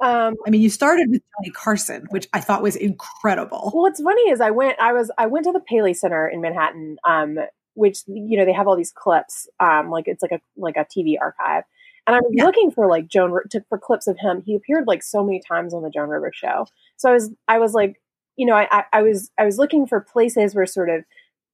Um, 0.00 0.34
I 0.46 0.50
mean, 0.50 0.60
you 0.60 0.70
started 0.70 1.10
with 1.10 1.22
Johnny 1.36 1.50
Carson, 1.50 2.06
which 2.10 2.28
I 2.32 2.40
thought 2.40 2.62
was 2.62 2.76
incredible. 2.76 3.72
Well, 3.74 3.82
what's 3.82 4.00
funny 4.00 4.30
is 4.30 4.40
I 4.40 4.50
went, 4.50 4.78
I 4.80 4.92
was, 4.92 5.10
I 5.18 5.26
went 5.26 5.44
to 5.46 5.52
the 5.52 5.60
Paley 5.60 5.92
Center 5.92 6.28
in 6.28 6.40
Manhattan, 6.40 6.98
um, 7.04 7.38
which 7.74 8.00
you 8.06 8.36
know 8.36 8.44
they 8.44 8.52
have 8.52 8.66
all 8.66 8.76
these 8.76 8.92
clips, 8.92 9.48
um, 9.60 9.90
like 9.90 10.08
it's 10.08 10.22
like 10.22 10.32
a 10.32 10.40
like 10.56 10.76
a 10.76 10.84
TV 10.84 11.14
archive, 11.20 11.62
and 12.06 12.16
I 12.16 12.20
was 12.20 12.32
yeah. 12.32 12.44
looking 12.44 12.70
for 12.70 12.88
like 12.88 13.06
Joan 13.08 13.38
to, 13.50 13.64
for 13.68 13.78
clips 13.78 14.08
of 14.08 14.18
him. 14.18 14.42
He 14.44 14.56
appeared 14.56 14.86
like 14.86 15.02
so 15.02 15.24
many 15.24 15.40
times 15.40 15.72
on 15.72 15.82
the 15.82 15.90
Joan 15.90 16.08
Rivers 16.08 16.34
show, 16.36 16.66
so 16.96 17.10
I 17.10 17.12
was, 17.12 17.30
I 17.46 17.58
was 17.58 17.74
like, 17.74 18.00
you 18.36 18.46
know, 18.46 18.54
I, 18.54 18.68
I, 18.70 18.84
I 18.92 19.02
was, 19.02 19.30
I 19.38 19.44
was 19.44 19.58
looking 19.58 19.86
for 19.86 20.00
places 20.00 20.54
where 20.54 20.66
sort 20.66 20.90
of, 20.90 21.04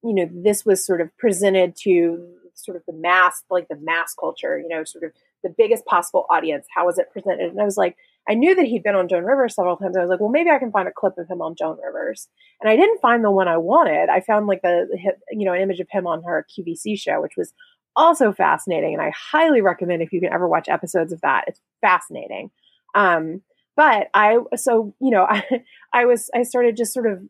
you 0.03 0.13
know, 0.13 0.27
this 0.31 0.65
was 0.65 0.83
sort 0.83 0.99
of 0.99 1.15
presented 1.17 1.75
to 1.83 2.27
sort 2.55 2.77
of 2.77 2.83
the 2.87 2.93
mass, 2.93 3.43
like 3.49 3.67
the 3.67 3.77
mass 3.81 4.13
culture, 4.19 4.59
you 4.59 4.67
know, 4.67 4.83
sort 4.83 5.03
of 5.03 5.11
the 5.43 5.53
biggest 5.55 5.85
possible 5.85 6.25
audience. 6.29 6.65
How 6.73 6.85
was 6.85 6.97
it 6.97 7.11
presented? 7.11 7.51
And 7.51 7.61
I 7.61 7.65
was 7.65 7.77
like, 7.77 7.95
I 8.27 8.33
knew 8.33 8.55
that 8.55 8.65
he'd 8.65 8.83
been 8.83 8.95
on 8.95 9.07
Joan 9.07 9.23
Rivers 9.23 9.55
several 9.55 9.77
times. 9.77 9.95
I 9.95 10.01
was 10.01 10.09
like, 10.09 10.19
well, 10.19 10.29
maybe 10.29 10.49
I 10.49 10.57
can 10.57 10.71
find 10.71 10.87
a 10.87 10.91
clip 10.91 11.17
of 11.17 11.27
him 11.29 11.41
on 11.41 11.55
Joan 11.55 11.77
Rivers. 11.83 12.27
And 12.59 12.69
I 12.69 12.75
didn't 12.75 13.01
find 13.01 13.23
the 13.23 13.31
one 13.31 13.47
I 13.47 13.57
wanted. 13.57 14.09
I 14.09 14.21
found 14.21 14.47
like 14.47 14.61
the, 14.61 14.87
you 15.31 15.45
know, 15.45 15.53
an 15.53 15.61
image 15.61 15.79
of 15.79 15.87
him 15.91 16.07
on 16.07 16.23
her 16.23 16.45
QVC 16.49 16.99
show, 16.99 17.21
which 17.21 17.37
was 17.37 17.53
also 17.95 18.31
fascinating. 18.31 18.93
And 18.93 19.01
I 19.01 19.11
highly 19.11 19.61
recommend 19.61 20.01
if 20.01 20.11
you 20.11 20.19
can 20.19 20.33
ever 20.33 20.47
watch 20.47 20.67
episodes 20.67 21.13
of 21.13 21.21
that. 21.21 21.45
It's 21.47 21.61
fascinating. 21.81 22.49
Um, 22.95 23.41
but 23.75 24.07
I, 24.13 24.37
so, 24.55 24.95
you 24.99 25.11
know, 25.11 25.25
I, 25.29 25.43
I 25.93 26.05
was, 26.05 26.29
I 26.33 26.43
started 26.43 26.77
just 26.77 26.93
sort 26.93 27.11
of 27.11 27.21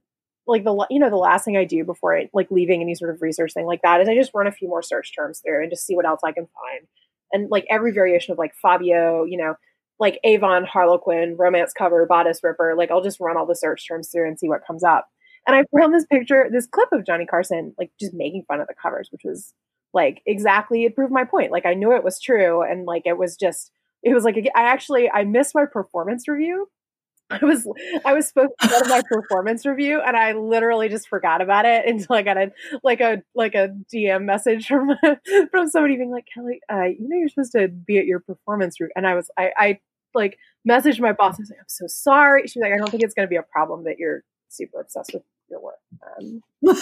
like 0.48 0.64
the, 0.64 0.86
you 0.90 1.00
know, 1.00 1.10
the 1.10 1.16
last 1.16 1.46
thing 1.46 1.58
I 1.58 1.66
do 1.66 1.84
before 1.84 2.18
I, 2.18 2.30
like 2.34 2.52
leaving 2.52 2.82
any 2.82 2.96
sort 2.96 3.12
of 3.12 3.22
research 3.22 3.54
thing 3.54 3.66
like 3.66 3.82
that 3.82 4.02
is 4.02 4.08
I 4.08 4.16
just 4.16 4.32
run 4.34 4.48
a 4.48 4.52
few 4.52 4.68
more 4.68 4.82
search 4.82 5.16
terms 5.16 5.40
through 5.40 5.62
and 5.62 5.72
just 5.72 5.86
see 5.86 5.96
what 5.96 6.06
else 6.06 6.22
I 6.24 6.32
can 6.32 6.48
find. 6.48 6.88
And 7.32 7.50
like 7.50 7.66
every 7.70 7.92
variation 7.92 8.32
of 8.32 8.38
like 8.38 8.54
Fabio, 8.62 9.26
you 9.26 9.38
know, 9.38 9.56
like 10.00 10.20
Avon, 10.24 10.66
Harlequin, 10.66 11.36
romance 11.38 11.74
cover, 11.74 12.06
bodice 12.06 12.42
ripper. 12.44 12.76
Like 12.78 12.92
I'll 12.92 13.02
just 13.04 13.20
run 13.20 13.38
all 13.38 13.46
the 13.46 13.56
search 13.56 13.88
terms 13.88 14.10
through 14.10 14.28
and 14.28 14.40
see 14.40 14.50
what 14.50 14.66
comes 14.66 14.84
up. 14.84 15.08
And 15.48 15.56
I 15.56 15.64
found 15.78 15.94
this 15.94 16.06
picture, 16.06 16.50
this 16.52 16.68
clip 16.68 16.90
of 16.92 17.06
Johnny 17.06 17.26
Carson, 17.26 17.74
like 17.78 17.92
just 18.00 18.14
making 18.14 18.46
fun 18.48 18.60
of 18.62 18.68
the 18.68 18.74
covers, 18.74 19.10
which 19.12 19.22
was 19.24 19.54
like 19.94 20.22
exactly 20.26 20.86
it 20.86 20.96
proved 20.96 21.14
my 21.14 21.24
point. 21.24 21.52
Like 21.52 21.66
I 21.66 21.74
knew 21.74 21.96
it 21.96 22.04
was 22.04 22.20
true, 22.20 22.62
and 22.62 22.86
like 22.86 23.04
it 23.06 23.18
was 23.18 23.36
just 23.36 23.72
it 24.04 24.14
was 24.14 24.24
like 24.24 24.36
I 24.56 24.64
actually 24.64 25.10
I 25.10 25.24
missed 25.24 25.56
my 25.56 25.66
performance 25.66 26.28
review. 26.28 26.68
I 27.30 27.44
was 27.44 27.68
I 28.06 28.14
was 28.14 28.28
supposed 28.28 28.52
to 28.62 28.68
go 28.68 28.82
to 28.82 28.90
my 28.90 29.02
performance 29.10 29.66
review 29.66 30.00
and 30.00 30.16
I 30.16 30.34
literally 30.34 30.90
just 30.90 31.08
forgot 31.08 31.42
about 31.42 31.66
it 31.66 31.86
until 31.88 32.16
I 32.16 32.22
got 32.22 32.38
a 32.38 32.52
like 32.84 33.02
a 33.02 33.24
like 33.34 33.56
a 33.56 33.70
DM 33.94 34.26
message 34.26 34.68
from 34.68 34.92
from 35.52 35.70
somebody 35.70 35.98
being 35.98 36.12
like 36.12 36.28
Kelly, 36.32 36.60
uh, 36.72 36.84
you 36.84 37.08
know 37.08 37.18
you're 37.18 37.30
supposed 37.30 37.54
to 37.54 37.68
be 37.68 37.98
at 37.98 38.06
your 38.06 38.20
performance 38.20 38.80
review 38.80 38.94
and 38.96 39.08
I 39.08 39.16
was 39.16 39.32
I 39.38 39.52
I 39.58 39.80
like 40.14 40.38
messaged 40.70 41.00
my 41.00 41.14
boss 41.14 41.38
and 41.38 41.48
said 41.48 41.58
I'm 41.60 41.66
so 41.68 41.88
sorry. 41.88 42.48
She's 42.48 42.62
like 42.62 42.74
I 42.74 42.78
don't 42.78 42.90
think 42.90 43.04
it's 43.04 43.16
going 43.16 43.28
to 43.28 43.30
be 43.30 43.38
a 43.38 43.44
problem 43.44 43.86
that 43.86 43.98
you're 43.98 44.24
super 44.50 44.82
obsessed 44.82 45.14
with 45.14 45.24
your 45.50 45.62
work. 45.62 45.80
Um, 46.20 46.42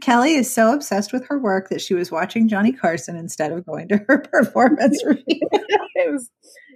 Kelly 0.00 0.34
is 0.34 0.52
so 0.52 0.72
obsessed 0.72 1.12
with 1.12 1.26
her 1.28 1.38
work 1.38 1.68
that 1.68 1.80
she 1.80 1.94
was 1.94 2.10
watching 2.10 2.48
Johnny 2.48 2.72
Carson 2.72 3.16
instead 3.16 3.52
of 3.52 3.66
going 3.66 3.88
to 3.88 3.98
her 4.08 4.18
performance 4.32 5.04
review. 5.04 5.24
it 5.26 6.12
was 6.12 6.30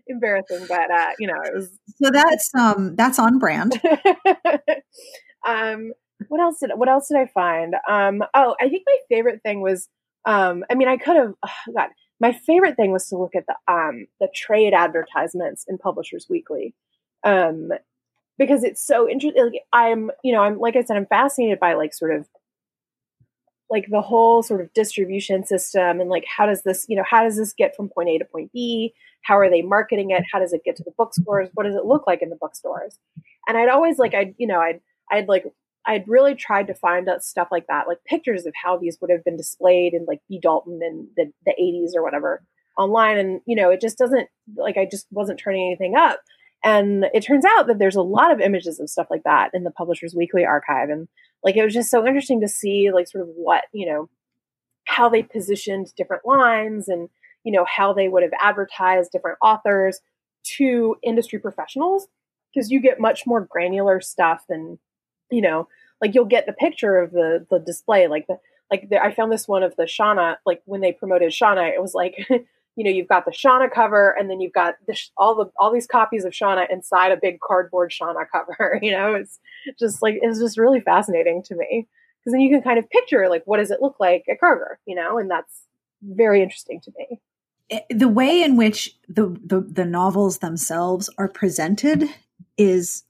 embarrassing, 0.06 0.66
but 0.68 0.90
uh, 0.90 1.10
you 1.18 1.26
know, 1.26 1.40
it 1.44 1.54
was 1.54 1.70
so 2.02 2.10
that's 2.10 2.50
um 2.58 2.94
that's 2.96 3.18
on 3.18 3.38
brand. 3.38 3.80
um, 5.46 5.92
what 6.28 6.40
else 6.40 6.58
did 6.60 6.70
what 6.74 6.88
else 6.88 7.08
did 7.08 7.18
I 7.18 7.26
find? 7.26 7.74
Um, 7.88 8.22
oh, 8.34 8.56
I 8.60 8.68
think 8.68 8.84
my 8.86 8.98
favorite 9.08 9.42
thing 9.42 9.60
was 9.60 9.88
um, 10.26 10.64
I 10.70 10.74
mean, 10.74 10.88
I 10.88 10.96
could 10.96 11.16
have 11.16 11.34
oh, 11.44 11.72
God. 11.74 11.88
My 12.18 12.32
favorite 12.32 12.76
thing 12.76 12.92
was 12.92 13.06
to 13.08 13.18
look 13.18 13.34
at 13.36 13.44
the 13.46 13.72
um 13.72 14.06
the 14.20 14.28
trade 14.34 14.72
advertisements 14.74 15.64
in 15.68 15.78
Publishers 15.78 16.26
Weekly. 16.28 16.74
Um, 17.24 17.70
because 18.38 18.64
it's 18.64 18.84
so 18.86 19.08
interesting. 19.08 19.42
Like, 19.44 19.62
I'm, 19.72 20.10
you 20.22 20.32
know, 20.32 20.42
I'm 20.42 20.58
like 20.58 20.76
I 20.76 20.82
said, 20.82 20.96
I'm 20.96 21.06
fascinated 21.06 21.60
by 21.60 21.74
like 21.74 21.94
sort 21.94 22.14
of 22.14 22.26
like 23.70 23.86
the 23.90 24.00
whole 24.00 24.42
sort 24.42 24.60
of 24.60 24.72
distribution 24.74 25.44
system 25.44 26.00
and 26.00 26.08
like 26.08 26.24
how 26.24 26.46
does 26.46 26.62
this 26.62 26.86
you 26.88 26.96
know 26.96 27.04
how 27.08 27.24
does 27.24 27.36
this 27.36 27.52
get 27.52 27.74
from 27.74 27.88
point 27.88 28.08
a 28.08 28.18
to 28.18 28.24
point 28.24 28.52
b? 28.52 28.94
How 29.22 29.38
are 29.38 29.50
they 29.50 29.62
marketing 29.62 30.10
it? 30.10 30.24
How 30.32 30.38
does 30.38 30.52
it 30.52 30.62
get 30.64 30.76
to 30.76 30.84
the 30.84 30.92
bookstores? 30.96 31.48
What 31.54 31.64
does 31.64 31.74
it 31.74 31.84
look 31.84 32.06
like 32.06 32.22
in 32.22 32.30
the 32.30 32.38
bookstores? 32.40 32.98
And 33.48 33.56
i'd 33.56 33.68
always 33.68 33.98
like 33.98 34.14
i'd 34.14 34.34
you 34.38 34.46
know 34.46 34.60
i'd 34.60 34.80
i'd 35.10 35.28
like 35.28 35.44
i'd 35.86 36.08
really 36.08 36.34
tried 36.34 36.68
to 36.68 36.74
find 36.74 37.08
stuff 37.20 37.48
like 37.50 37.66
that 37.68 37.88
like 37.88 37.98
pictures 38.06 38.46
of 38.46 38.54
how 38.62 38.76
these 38.76 38.98
would 39.00 39.10
have 39.10 39.24
been 39.24 39.36
displayed 39.36 39.94
in 39.94 40.04
like 40.06 40.20
b. 40.28 40.38
Dalton 40.40 40.80
in 40.82 41.08
the, 41.16 41.32
the 41.44 41.54
80s 41.60 41.96
or 41.96 42.02
whatever 42.02 42.42
online. 42.78 43.18
And 43.18 43.40
you 43.46 43.56
know 43.56 43.70
it 43.70 43.80
just 43.80 43.98
doesn't 43.98 44.28
like 44.56 44.76
i 44.76 44.86
just 44.88 45.06
wasn't 45.10 45.40
turning 45.40 45.66
anything 45.66 45.96
up. 45.96 46.20
And 46.64 47.06
it 47.14 47.20
turns 47.20 47.44
out 47.44 47.66
that 47.68 47.78
there's 47.78 47.96
a 47.96 48.02
lot 48.02 48.32
of 48.32 48.40
images 48.40 48.80
of 48.80 48.90
stuff 48.90 49.06
like 49.10 49.22
that 49.24 49.50
in 49.54 49.64
the 49.64 49.70
publishers 49.70 50.14
weekly 50.16 50.44
archive. 50.44 50.88
And 50.88 51.06
like 51.44 51.56
it 51.56 51.64
was 51.64 51.74
just 51.74 51.90
so 51.90 52.06
interesting 52.06 52.40
to 52.40 52.48
see 52.48 52.90
like 52.92 53.08
sort 53.08 53.22
of 53.22 53.28
what 53.34 53.64
you 53.72 53.86
know 53.86 54.08
how 54.84 55.08
they 55.08 55.22
positioned 55.22 55.92
different 55.96 56.24
lines 56.24 56.88
and 56.88 57.08
you 57.44 57.52
know 57.52 57.64
how 57.64 57.92
they 57.92 58.08
would 58.08 58.22
have 58.22 58.32
advertised 58.40 59.12
different 59.12 59.38
authors 59.42 60.00
to 60.42 60.96
industry 61.02 61.38
professionals 61.38 62.06
because 62.52 62.70
you 62.70 62.80
get 62.80 63.00
much 63.00 63.26
more 63.26 63.40
granular 63.40 64.00
stuff 64.00 64.44
than 64.48 64.78
you 65.30 65.40
know 65.40 65.68
like 66.00 66.14
you'll 66.14 66.24
get 66.24 66.46
the 66.46 66.52
picture 66.52 66.98
of 66.98 67.12
the 67.12 67.46
the 67.50 67.58
display 67.58 68.06
like 68.06 68.26
the 68.26 68.38
like 68.70 68.88
the, 68.88 69.02
I 69.02 69.14
found 69.14 69.30
this 69.30 69.46
one 69.46 69.62
of 69.62 69.74
the 69.76 69.86
Shanna 69.86 70.38
like 70.46 70.62
when 70.64 70.80
they 70.80 70.92
promoted 70.92 71.32
Shanna 71.32 71.62
it 71.62 71.80
was 71.80 71.94
like 71.94 72.28
you 72.76 72.84
know 72.84 72.90
you've 72.90 73.08
got 73.08 73.24
the 73.24 73.32
Shanna 73.32 73.68
cover 73.68 74.14
and 74.18 74.30
then 74.30 74.40
you've 74.40 74.52
got 74.52 74.74
the, 74.86 74.96
all 75.16 75.34
the 75.34 75.50
all 75.58 75.72
these 75.72 75.86
copies 75.86 76.24
of 76.24 76.34
Shanna 76.34 76.66
inside 76.70 77.10
a 77.10 77.18
big 77.20 77.40
cardboard 77.40 77.92
Shanna 77.92 78.20
cover 78.30 78.78
you 78.82 78.92
know? 78.92 79.14
It's 79.14 79.38
just 79.78 80.02
like 80.02 80.18
it's 80.20 80.38
just 80.38 80.58
really 80.58 80.80
fascinating 80.80 81.42
to 81.44 81.56
me. 81.56 81.88
Because 82.20 82.32
then 82.32 82.40
you 82.40 82.50
can 82.50 82.62
kind 82.62 82.78
of 82.78 82.88
picture 82.90 83.28
like 83.28 83.42
what 83.46 83.56
does 83.58 83.70
it 83.70 83.82
look 83.82 83.96
like 83.98 84.24
at 84.30 84.38
Kroger 84.40 84.76
you 84.86 84.94
know? 84.94 85.18
And 85.18 85.30
that's 85.30 85.62
very 86.02 86.42
interesting 86.42 86.80
to 86.82 86.92
me. 86.98 87.20
Eh, 87.70 87.80
the 87.90 88.08
way 88.08 88.42
in 88.42 88.56
which 88.56 88.96
the, 89.08 89.36
the 89.44 89.60
the 89.60 89.84
novels 89.84 90.38
themselves 90.38 91.10
are 91.18 91.28
presented 91.28 92.04
is 92.58 93.02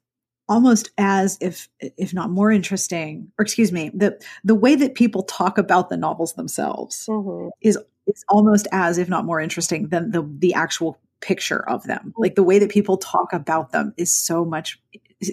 almost 0.49 0.91
as 0.99 1.39
if 1.41 1.69
if 1.81 2.15
not 2.15 2.31
more 2.31 2.53
interesting 2.53 3.31
or 3.39 3.43
excuse 3.43 3.73
me 3.73 3.91
the 3.93 4.19
the 4.45 4.55
way 4.55 4.77
that 4.77 4.95
people 4.95 5.23
talk 5.25 5.59
about 5.59 5.89
the 5.89 5.97
novels 5.97 6.35
themselves 6.35 7.07
mm-hmm. 7.09 7.49
is 7.63 7.79
it's 8.07 8.25
almost 8.29 8.69
as 8.73 8.99
if 8.99 9.09
not 9.09 9.25
more 9.25 9.41
interesting 9.41 9.89
than 9.89 10.13
the 10.13 10.29
the 10.39 10.55
actual 10.55 10.99
picture 11.21 11.69
of 11.69 11.85
them. 11.85 12.15
Like 12.17 12.35
the 12.35 12.43
way 12.43 12.59
that 12.59 12.71
people 12.71 12.97
talk 12.97 13.33
about 13.33 13.73
them 13.73 13.93
is 13.97 14.13
so 14.13 14.45
much 14.45 14.81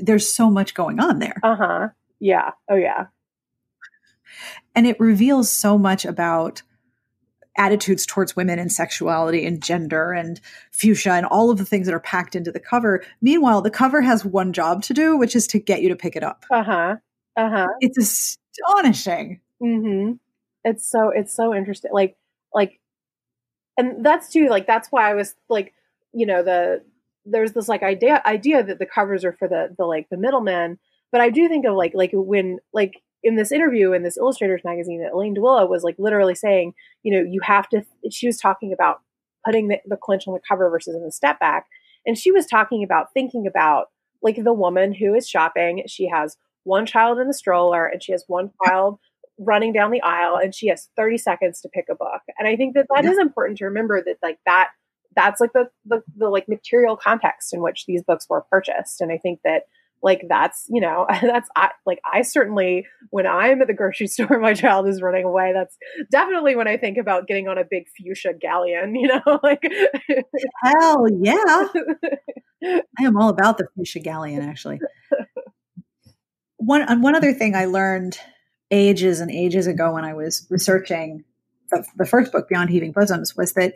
there's 0.01 0.31
so 0.31 0.49
much 0.49 0.73
going 0.73 0.99
on 0.99 1.19
there. 1.19 1.39
Uh-huh. 1.43 1.89
Yeah. 2.19 2.51
Oh 2.69 2.75
yeah. 2.75 3.07
And 4.75 4.87
it 4.87 4.99
reveals 4.99 5.51
so 5.51 5.77
much 5.77 6.05
about 6.05 6.63
attitudes 7.57 8.05
towards 8.05 8.35
women 8.35 8.59
and 8.59 8.71
sexuality 8.71 9.45
and 9.45 9.61
gender 9.61 10.11
and 10.11 10.41
fuchsia 10.71 11.11
and 11.11 11.25
all 11.25 11.49
of 11.49 11.57
the 11.57 11.65
things 11.65 11.85
that 11.85 11.93
are 11.93 11.99
packed 11.99 12.35
into 12.35 12.51
the 12.51 12.59
cover. 12.59 13.03
Meanwhile, 13.21 13.61
the 13.61 13.69
cover 13.71 14.01
has 14.01 14.25
one 14.25 14.53
job 14.53 14.81
to 14.83 14.93
do, 14.93 15.17
which 15.17 15.35
is 15.35 15.47
to 15.47 15.59
get 15.59 15.81
you 15.81 15.89
to 15.89 15.95
pick 15.95 16.15
it 16.15 16.23
up. 16.23 16.45
Uh-huh. 16.51 16.95
Uh-huh. 17.35 17.67
It's 17.79 17.97
astonishing. 17.97 19.39
Mm-hmm. 19.61 20.13
It's 20.63 20.89
so 20.89 21.09
it's 21.09 21.35
so 21.35 21.53
interesting. 21.53 21.91
Like 21.93 22.17
like 22.53 22.79
and 23.77 24.05
that's 24.05 24.29
too 24.29 24.47
like 24.49 24.67
that's 24.67 24.89
why 24.89 25.09
i 25.09 25.13
was 25.13 25.35
like 25.49 25.73
you 26.13 26.25
know 26.25 26.43
the 26.43 26.83
there's 27.25 27.53
this 27.53 27.67
like 27.67 27.83
idea 27.83 28.21
idea 28.25 28.63
that 28.63 28.79
the 28.79 28.85
covers 28.85 29.25
are 29.25 29.33
for 29.33 29.47
the 29.47 29.73
the 29.77 29.85
like 29.85 30.09
the 30.09 30.17
middlemen 30.17 30.77
but 31.11 31.21
i 31.21 31.29
do 31.29 31.47
think 31.47 31.65
of 31.65 31.75
like 31.75 31.93
like 31.93 32.11
when 32.13 32.59
like 32.73 33.01
in 33.23 33.35
this 33.35 33.51
interview 33.51 33.93
in 33.93 34.03
this 34.03 34.17
illustrators 34.17 34.61
magazine 34.63 35.01
that 35.01 35.13
elaine 35.13 35.35
duillo 35.35 35.67
was 35.67 35.83
like 35.83 35.95
literally 35.97 36.35
saying 36.35 36.73
you 37.03 37.13
know 37.13 37.23
you 37.27 37.39
have 37.41 37.67
to 37.69 37.83
she 38.11 38.27
was 38.27 38.37
talking 38.37 38.73
about 38.73 39.01
putting 39.45 39.67
the, 39.67 39.77
the 39.85 39.97
clinch 39.97 40.27
on 40.27 40.33
the 40.33 40.39
cover 40.47 40.69
versus 40.69 40.95
in 40.95 41.03
the 41.03 41.11
step 41.11 41.39
back 41.39 41.65
and 42.05 42.17
she 42.17 42.31
was 42.31 42.45
talking 42.45 42.83
about 42.83 43.07
thinking 43.13 43.47
about 43.47 43.87
like 44.21 44.43
the 44.43 44.53
woman 44.53 44.93
who 44.93 45.13
is 45.13 45.27
shopping 45.27 45.83
she 45.87 46.07
has 46.07 46.37
one 46.63 46.85
child 46.85 47.19
in 47.19 47.27
the 47.27 47.33
stroller 47.33 47.85
and 47.85 48.01
she 48.01 48.11
has 48.11 48.23
one 48.27 48.51
child 48.65 48.99
running 49.39 49.73
down 49.73 49.91
the 49.91 50.01
aisle 50.01 50.37
and 50.37 50.53
she 50.53 50.67
has 50.67 50.89
30 50.95 51.17
seconds 51.17 51.61
to 51.61 51.69
pick 51.69 51.85
a 51.89 51.95
book. 51.95 52.21
And 52.37 52.47
I 52.47 52.55
think 52.55 52.75
that 52.75 52.87
that 52.93 53.03
yeah. 53.03 53.11
is 53.11 53.17
important 53.17 53.57
to 53.59 53.65
remember 53.65 54.01
that 54.03 54.17
like 54.21 54.39
that 54.45 54.69
that's 55.15 55.39
like 55.39 55.53
the, 55.53 55.69
the 55.85 56.01
the 56.17 56.29
like 56.29 56.47
material 56.47 56.97
context 56.97 57.53
in 57.53 57.61
which 57.61 57.85
these 57.85 58.03
books 58.03 58.25
were 58.29 58.45
purchased. 58.49 59.01
And 59.01 59.11
I 59.11 59.17
think 59.17 59.39
that 59.43 59.63
like 60.03 60.25
that's 60.27 60.65
you 60.69 60.81
know 60.81 61.07
that's 61.21 61.49
I, 61.55 61.69
like 61.85 61.99
I 62.11 62.21
certainly 62.21 62.85
when 63.09 63.25
I'm 63.25 63.61
at 63.61 63.67
the 63.67 63.73
grocery 63.73 64.07
store, 64.13 64.39
my 64.39 64.53
child 64.53 64.87
is 64.87 65.01
running 65.01 65.23
away. 65.23 65.53
That's 65.53 65.77
definitely 66.11 66.55
when 66.55 66.67
I 66.67 66.77
think 66.77 66.97
about 66.97 67.27
getting 67.27 67.47
on 67.47 67.57
a 67.57 67.63
big 67.63 67.85
fuchsia 67.97 68.33
galleon. 68.39 68.93
You 69.03 69.07
know, 69.07 69.39
like 69.43 69.63
hell 70.63 71.07
yeah, 71.19 71.65
I 72.63 73.03
am 73.03 73.17
all 73.17 73.27
about 73.27 73.57
the 73.57 73.67
fuchsia 73.75 73.99
galleon. 73.99 74.41
Actually, 74.41 74.79
one 76.57 77.01
one 77.01 77.15
other 77.15 77.33
thing 77.33 77.55
I 77.55 77.65
learned 77.65 78.17
ages 78.71 79.19
and 79.19 79.29
ages 79.29 79.67
ago 79.67 79.93
when 79.93 80.05
I 80.05 80.13
was 80.13 80.47
researching 80.49 81.23
the, 81.69 81.85
the 81.97 82.05
first 82.05 82.31
book, 82.31 82.47
Beyond 82.47 82.69
Heaving 82.69 82.91
Bosoms, 82.91 83.35
was 83.35 83.53
that 83.53 83.73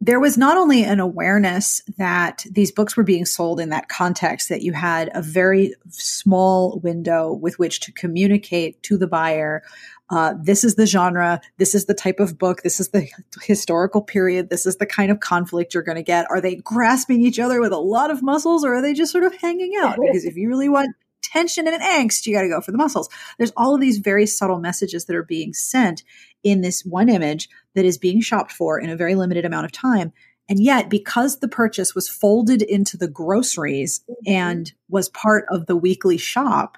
there 0.00 0.20
was 0.20 0.38
not 0.38 0.56
only 0.56 0.82
an 0.82 0.98
awareness 0.98 1.82
that 1.98 2.46
these 2.50 2.72
books 2.72 2.96
were 2.96 3.02
being 3.02 3.26
sold 3.26 3.60
in 3.60 3.68
that 3.68 3.88
context, 3.88 4.48
that 4.48 4.62
you 4.62 4.72
had 4.72 5.10
a 5.14 5.20
very 5.20 5.74
small 5.90 6.80
window 6.82 7.32
with 7.32 7.58
which 7.58 7.80
to 7.80 7.92
communicate 7.92 8.82
to 8.84 8.96
the 8.96 9.06
buyer. 9.06 9.62
Uh, 10.08 10.34
this 10.42 10.64
is 10.64 10.74
the 10.74 10.86
genre. 10.86 11.40
This 11.58 11.74
is 11.74 11.84
the 11.84 11.94
type 11.94 12.18
of 12.18 12.38
book. 12.38 12.62
This 12.62 12.80
is 12.80 12.88
the 12.88 13.08
historical 13.42 14.00
period. 14.00 14.48
This 14.48 14.64
is 14.64 14.76
the 14.76 14.86
kind 14.86 15.10
of 15.12 15.20
conflict 15.20 15.74
you're 15.74 15.82
going 15.82 15.96
to 15.96 16.02
get. 16.02 16.26
Are 16.30 16.40
they 16.40 16.56
grasping 16.56 17.22
each 17.22 17.38
other 17.38 17.60
with 17.60 17.72
a 17.72 17.78
lot 17.78 18.10
of 18.10 18.22
muscles 18.22 18.64
or 18.64 18.74
are 18.74 18.82
they 18.82 18.94
just 18.94 19.12
sort 19.12 19.24
of 19.24 19.34
hanging 19.36 19.74
out? 19.80 19.98
Because 20.10 20.24
if 20.24 20.34
you 20.36 20.48
really 20.48 20.68
want 20.68 20.96
tension 21.22 21.68
and 21.68 21.82
angst, 21.82 22.26
you 22.26 22.34
got 22.34 22.42
to 22.42 22.48
go 22.48 22.60
for 22.60 22.72
the 22.72 22.78
muscles. 22.78 23.08
There's 23.38 23.52
all 23.56 23.74
of 23.74 23.80
these 23.80 23.98
very 23.98 24.26
subtle 24.26 24.58
messages 24.58 25.04
that 25.04 25.14
are 25.14 25.22
being 25.22 25.52
sent 25.52 26.02
in 26.42 26.60
this 26.60 26.84
one 26.84 27.08
image 27.08 27.48
that 27.74 27.84
is 27.84 27.98
being 27.98 28.20
shopped 28.20 28.52
for 28.52 28.78
in 28.78 28.90
a 28.90 28.96
very 28.96 29.14
limited 29.14 29.44
amount 29.44 29.66
of 29.66 29.72
time. 29.72 30.12
And 30.48 30.60
yet, 30.60 30.90
because 30.90 31.38
the 31.38 31.48
purchase 31.48 31.94
was 31.94 32.08
folded 32.08 32.62
into 32.62 32.96
the 32.96 33.08
groceries 33.08 34.00
mm-hmm. 34.10 34.32
and 34.32 34.72
was 34.88 35.08
part 35.08 35.44
of 35.48 35.66
the 35.66 35.76
weekly 35.76 36.16
shop, 36.16 36.76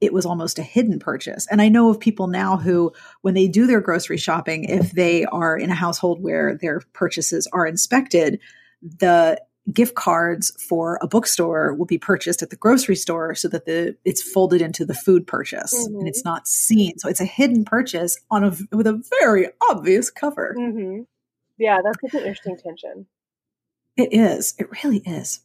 it 0.00 0.12
was 0.12 0.26
almost 0.26 0.58
a 0.58 0.64
hidden 0.64 0.98
purchase. 0.98 1.46
And 1.48 1.62
I 1.62 1.68
know 1.68 1.88
of 1.88 2.00
people 2.00 2.26
now 2.26 2.56
who, 2.56 2.92
when 3.20 3.34
they 3.34 3.46
do 3.46 3.68
their 3.68 3.80
grocery 3.80 4.16
shopping, 4.16 4.64
if 4.64 4.90
they 4.90 5.24
are 5.26 5.56
in 5.56 5.70
a 5.70 5.76
household 5.76 6.20
where 6.20 6.58
their 6.60 6.80
purchases 6.92 7.46
are 7.52 7.64
inspected, 7.64 8.40
the 8.82 9.40
gift 9.72 9.94
cards 9.94 10.50
for 10.68 10.98
a 11.02 11.06
bookstore 11.06 11.74
will 11.74 11.86
be 11.86 11.98
purchased 11.98 12.42
at 12.42 12.50
the 12.50 12.56
grocery 12.56 12.96
store 12.96 13.34
so 13.34 13.48
that 13.48 13.64
the 13.64 13.96
it's 14.04 14.22
folded 14.22 14.60
into 14.60 14.84
the 14.84 14.94
food 14.94 15.26
purchase 15.26 15.74
mm-hmm. 15.74 16.00
and 16.00 16.08
it's 16.08 16.24
not 16.24 16.48
seen. 16.48 16.98
So 16.98 17.08
it's 17.08 17.20
a 17.20 17.24
hidden 17.24 17.64
purchase 17.64 18.18
on 18.30 18.44
a 18.44 18.56
with 18.74 18.86
a 18.86 19.02
very 19.20 19.48
obvious 19.70 20.10
cover. 20.10 20.56
Mm-hmm. 20.58 21.02
yeah 21.58 21.78
that's 21.84 21.98
such 22.00 22.20
an 22.20 22.26
interesting 22.26 22.56
tension. 22.56 23.06
It 23.96 24.12
is. 24.12 24.54
It 24.58 24.68
really 24.82 24.98
is. 24.98 25.40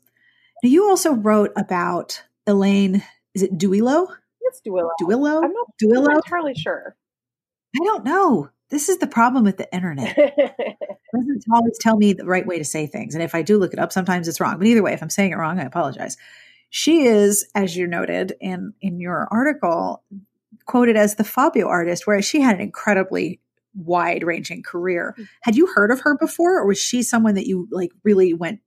Now 0.64 0.70
you 0.70 0.90
also 0.90 1.14
wrote 1.14 1.52
about 1.56 2.24
elaine 2.48 3.04
is 3.36 3.44
it 3.44 3.58
duillo? 3.58 4.08
It's 4.42 4.62
duillo. 4.66 4.90
Duillo? 5.00 5.44
I'm 5.44 5.54
not, 5.54 5.68
duillo? 5.82 5.98
I'm 5.98 6.04
not 6.06 6.26
entirely 6.26 6.56
sure. 6.56 6.96
I 7.76 7.86
don't 7.86 8.04
know 8.04 8.50
this 8.70 8.90
is 8.90 8.98
the 8.98 9.08
problem 9.08 9.44
with 9.44 9.58
the 9.58 9.74
internet. 9.74 10.18
it 10.18 10.78
doesn't 11.14 11.46
always 11.52 11.78
tell 11.80 11.98
me 11.98 12.14
the 12.14 12.26
right 12.26 12.46
way 12.46 12.58
to 12.58 12.66
say 12.66 12.88
things. 12.88 13.14
And 13.14 13.24
if 13.24 13.34
I 13.34 13.42
do 13.42 13.58
look 13.58 13.74
it 13.74 13.80
up, 13.80 13.92
sometimes 13.92 14.28
it's 14.28 14.40
wrong. 14.40 14.58
But 14.58 14.68
either 14.68 14.84
way, 14.84 14.94
if 14.94 15.02
I'm 15.02 15.10
saying 15.10 15.32
it 15.32 15.38
wrong, 15.38 15.60
I 15.60 15.64
apologize. 15.64 16.18
She 16.70 17.04
is, 17.04 17.50
as 17.56 17.78
you 17.78 17.88
noted 17.88 18.34
in, 18.42 18.74
in 18.82 19.00
your 19.00 19.28
article, 19.32 20.04
quoted 20.66 20.98
as 20.98 21.16
the 21.16 21.24
Fabio 21.24 21.68
artist, 21.68 22.06
whereas 22.06 22.26
she 22.26 22.42
had 22.42 22.56
an 22.56 22.62
incredibly 22.62 23.40
wide 23.74 24.24
ranging 24.24 24.64
career. 24.64 25.16
Had 25.42 25.56
you 25.56 25.68
heard 25.68 25.92
of 25.92 26.02
her 26.02 26.18
before, 26.18 26.60
or 26.60 26.68
was 26.68 26.80
she 26.80 27.04
someone 27.04 27.36
that 27.36 27.48
you 27.48 27.68
like 27.72 27.92
really 28.04 28.34
went 28.34 28.60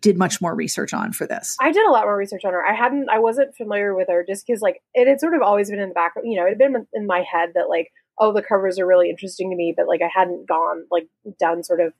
did 0.00 0.18
much 0.18 0.42
more 0.42 0.54
research 0.54 0.92
on 0.92 1.12
for 1.12 1.26
this? 1.26 1.56
I 1.60 1.72
did 1.72 1.86
a 1.86 1.90
lot 1.90 2.04
more 2.04 2.16
research 2.16 2.44
on 2.44 2.52
her. 2.52 2.62
I 2.64 2.74
hadn't, 2.74 3.08
I 3.08 3.18
wasn't 3.18 3.56
familiar 3.56 3.94
with 3.94 4.08
her 4.08 4.24
just 4.26 4.46
because 4.46 4.60
like 4.60 4.82
it 4.92 5.08
had 5.08 5.20
sort 5.20 5.34
of 5.34 5.42
always 5.42 5.70
been 5.70 5.80
in 5.80 5.88
the 5.88 5.94
back, 5.94 6.14
you 6.22 6.36
know, 6.36 6.44
it 6.44 6.50
had 6.50 6.58
been 6.58 6.86
in 6.92 7.06
my 7.06 7.22
head 7.30 7.52
that 7.54 7.68
like 7.68 7.90
oh, 8.20 8.32
the 8.32 8.42
covers 8.42 8.78
are 8.78 8.86
really 8.86 9.08
interesting 9.08 9.50
to 9.50 9.56
me, 9.56 9.74
but 9.74 9.88
like 9.88 10.02
I 10.02 10.10
hadn't 10.14 10.46
gone 10.46 10.84
like 10.90 11.08
done 11.38 11.64
sort 11.64 11.80
of, 11.80 11.94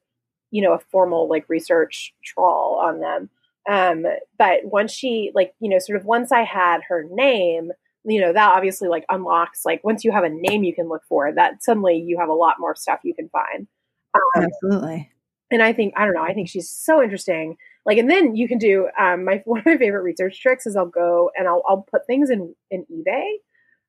you 0.51 0.63
know, 0.63 0.75
a 0.75 0.79
formal 0.79 1.29
like 1.29 1.49
research 1.49 2.13
trawl 2.23 2.79
on 2.81 3.01
them. 3.01 3.31
Um, 3.69 4.05
but 4.39 4.61
once 4.65 4.93
she 4.93 5.33
like, 5.35 5.55
you 5.61 5.71
know, 5.71 5.79
sort 5.79 5.99
of 5.99 6.05
once 6.05 6.31
I 6.31 6.43
had 6.43 6.83
her 6.89 7.07
name, 7.11 7.73
you 8.05 8.21
know, 8.21 8.33
that 8.33 8.53
obviously 8.53 8.89
like 8.89 9.05
unlocks 9.09 9.65
like 9.65 9.83
once 9.83 10.05
you 10.05 10.13
have 10.13 10.25
a 10.25 10.31
name 10.31 10.63
you 10.63 10.75
can 10.75 10.89
look 10.89 11.03
for, 11.09 11.33
that 11.33 11.63
suddenly 11.63 11.97
you 11.97 12.19
have 12.19 12.29
a 12.29 12.35
lot 12.35 12.57
more 12.61 12.77
stuff 12.77 13.01
you 13.03 13.15
can 13.15 13.31
find. 13.31 13.67
Um, 14.15 14.45
Absolutely. 14.45 15.11
And 15.51 15.63
I 15.63 15.73
think 15.73 15.95
I 15.97 16.05
don't 16.05 16.15
know, 16.15 16.23
I 16.23 16.35
think 16.35 16.49
she's 16.49 16.69
so 16.71 17.03
interesting. 17.03 17.57
Like, 17.87 17.97
and 17.97 18.11
then 18.11 18.37
you 18.37 18.47
can 18.47 18.59
do 18.59 18.89
um, 18.99 19.25
my 19.25 19.43
one 19.47 19.61
of 19.61 19.67
my 19.67 19.79
favorite 19.79 20.03
research 20.03 20.41
tricks 20.41 20.67
is 20.67 20.77
I'll 20.77 20.85
go 20.85 21.31
and 21.37 21.49
I'll 21.49 21.63
I'll 21.67 21.87
put 21.91 22.07
things 22.07 22.29
in 22.29 22.55
in 22.71 22.85
eBay 22.93 23.37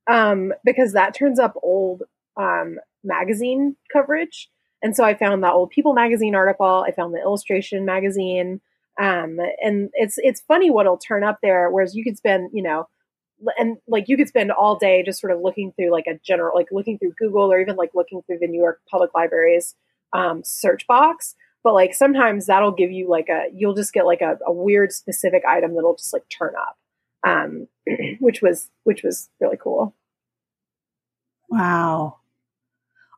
um, 0.07 0.53
because 0.63 0.93
that 0.93 1.13
turns 1.13 1.39
up 1.39 1.55
old 1.61 2.03
um, 2.37 2.77
magazine 3.03 3.75
coverage. 3.91 4.49
And 4.83 4.95
so 4.95 5.03
I 5.03 5.13
found 5.13 5.43
that 5.43 5.53
old 5.53 5.69
People 5.69 5.93
magazine 5.93 6.35
article. 6.35 6.85
I 6.87 6.91
found 6.91 7.13
the 7.13 7.21
Illustration 7.21 7.85
magazine. 7.85 8.61
Um, 8.99 9.37
and 9.63 9.89
it's 9.93 10.15
it's 10.17 10.41
funny 10.41 10.69
what'll 10.69 10.97
turn 10.97 11.23
up 11.23 11.39
there. 11.41 11.69
Whereas 11.69 11.95
you 11.95 12.03
could 12.03 12.17
spend, 12.17 12.49
you 12.53 12.63
know, 12.63 12.87
and 13.57 13.77
like 13.87 14.07
you 14.07 14.17
could 14.17 14.27
spend 14.27 14.51
all 14.51 14.75
day 14.75 15.03
just 15.03 15.19
sort 15.19 15.33
of 15.33 15.41
looking 15.41 15.71
through 15.73 15.91
like 15.91 16.07
a 16.07 16.19
general, 16.23 16.55
like 16.55 16.67
looking 16.71 16.97
through 16.97 17.13
Google 17.17 17.51
or 17.51 17.59
even 17.59 17.75
like 17.75 17.91
looking 17.93 18.21
through 18.23 18.39
the 18.39 18.47
New 18.47 18.59
York 18.59 18.81
Public 18.89 19.11
Library's 19.15 19.75
um, 20.13 20.43
search 20.43 20.85
box. 20.87 21.35
But 21.63 21.73
like 21.73 21.93
sometimes 21.93 22.47
that'll 22.47 22.71
give 22.71 22.91
you 22.91 23.07
like 23.09 23.29
a, 23.29 23.45
you'll 23.53 23.75
just 23.75 23.93
get 23.93 24.05
like 24.05 24.21
a, 24.21 24.37
a 24.45 24.51
weird 24.51 24.91
specific 24.91 25.43
item 25.47 25.75
that'll 25.75 25.95
just 25.95 26.13
like 26.13 26.27
turn 26.29 26.53
up, 26.59 26.77
um, 27.25 27.67
which 28.19 28.41
was 28.41 28.69
which 28.83 29.03
was 29.03 29.29
really 29.39 29.57
cool. 29.57 29.95
Wow. 31.49 32.20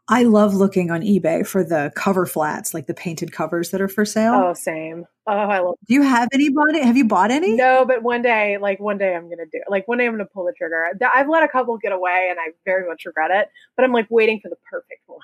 I 0.10 0.24
love 0.24 0.54
looking 0.54 0.92
on 0.92 1.02
eBay 1.02 1.48
for 1.48 1.64
the 1.64 1.92
cover 1.96 2.26
flats, 2.26 2.74
like 2.74 2.88
the 2.88 2.94
painted 2.94 3.32
covers 3.32 3.72
that 3.72 3.80
are 3.80 3.88
for 3.88 4.04
sale. 4.04 4.34
Oh, 4.34 4.54
same. 4.54 5.06
Oh, 5.26 5.32
I 5.32 5.60
love. 5.60 5.76
Do 5.88 5.94
you 5.94 6.02
have 6.02 6.28
any 6.34 6.50
bought 6.50 6.76
Have 6.76 6.98
you 6.98 7.06
bought 7.06 7.32
any? 7.32 7.56
No, 7.56 7.86
but 7.86 8.04
one 8.04 8.22
day, 8.22 8.58
like 8.58 8.82
one 8.82 8.98
day, 8.98 9.16
I'm 9.16 9.30
gonna 9.30 9.46
do. 9.50 9.62
Like 9.70 9.88
one 9.88 10.00
day, 10.00 10.06
I'm 10.06 10.12
gonna 10.12 10.26
pull 10.26 10.46
the 10.46 10.54
trigger. 10.58 10.86
I've 11.14 11.30
let 11.30 11.44
a 11.44 11.48
couple 11.48 11.78
get 11.78 11.94
away, 11.94 12.28
and 12.30 12.38
I 12.38 12.50
very 12.66 12.86
much 12.88 13.06
regret 13.06 13.32
it. 13.32 13.48
But 13.78 13.86
I'm 13.86 13.94
like 13.94 14.08
waiting 14.10 14.42
for 14.42 14.50
the 14.50 14.58
perfect 14.70 15.04
one. 15.06 15.24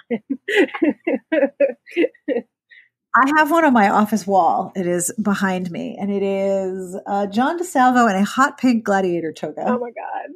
I 3.16 3.32
have 3.38 3.52
one 3.52 3.66
on 3.66 3.74
my 3.74 3.90
office 3.90 4.26
wall. 4.26 4.72
It 4.76 4.88
is 4.88 5.12
behind 5.22 5.70
me, 5.72 5.98
and 6.00 6.10
it 6.10 6.24
is 6.24 6.96
uh, 7.06 7.28
John 7.28 7.60
DeSalvo 7.60 8.10
in 8.10 8.16
a 8.16 8.24
hot 8.24 8.58
pink 8.58 8.86
gladiator 8.86 9.34
toga. 9.34 9.66
Oh 9.66 9.78
my 9.78 9.90
god! 9.90 10.30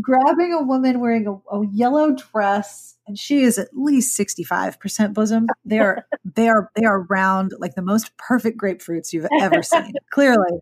Grabbing 0.00 0.52
a 0.52 0.62
woman 0.62 0.98
wearing 0.98 1.28
a, 1.28 1.34
a 1.54 1.66
yellow 1.68 2.16
dress 2.16 2.95
and 3.06 3.18
she 3.18 3.42
is 3.42 3.58
at 3.58 3.68
least 3.72 4.18
65% 4.18 5.14
bosom. 5.14 5.46
They 5.64 5.78
are 5.78 6.06
they 6.24 6.48
are 6.48 6.70
they 6.74 6.84
are 6.84 7.02
round 7.02 7.52
like 7.58 7.74
the 7.74 7.82
most 7.82 8.16
perfect 8.16 8.58
grapefruits 8.58 9.12
you've 9.12 9.28
ever 9.40 9.62
seen, 9.62 9.92
clearly. 10.10 10.58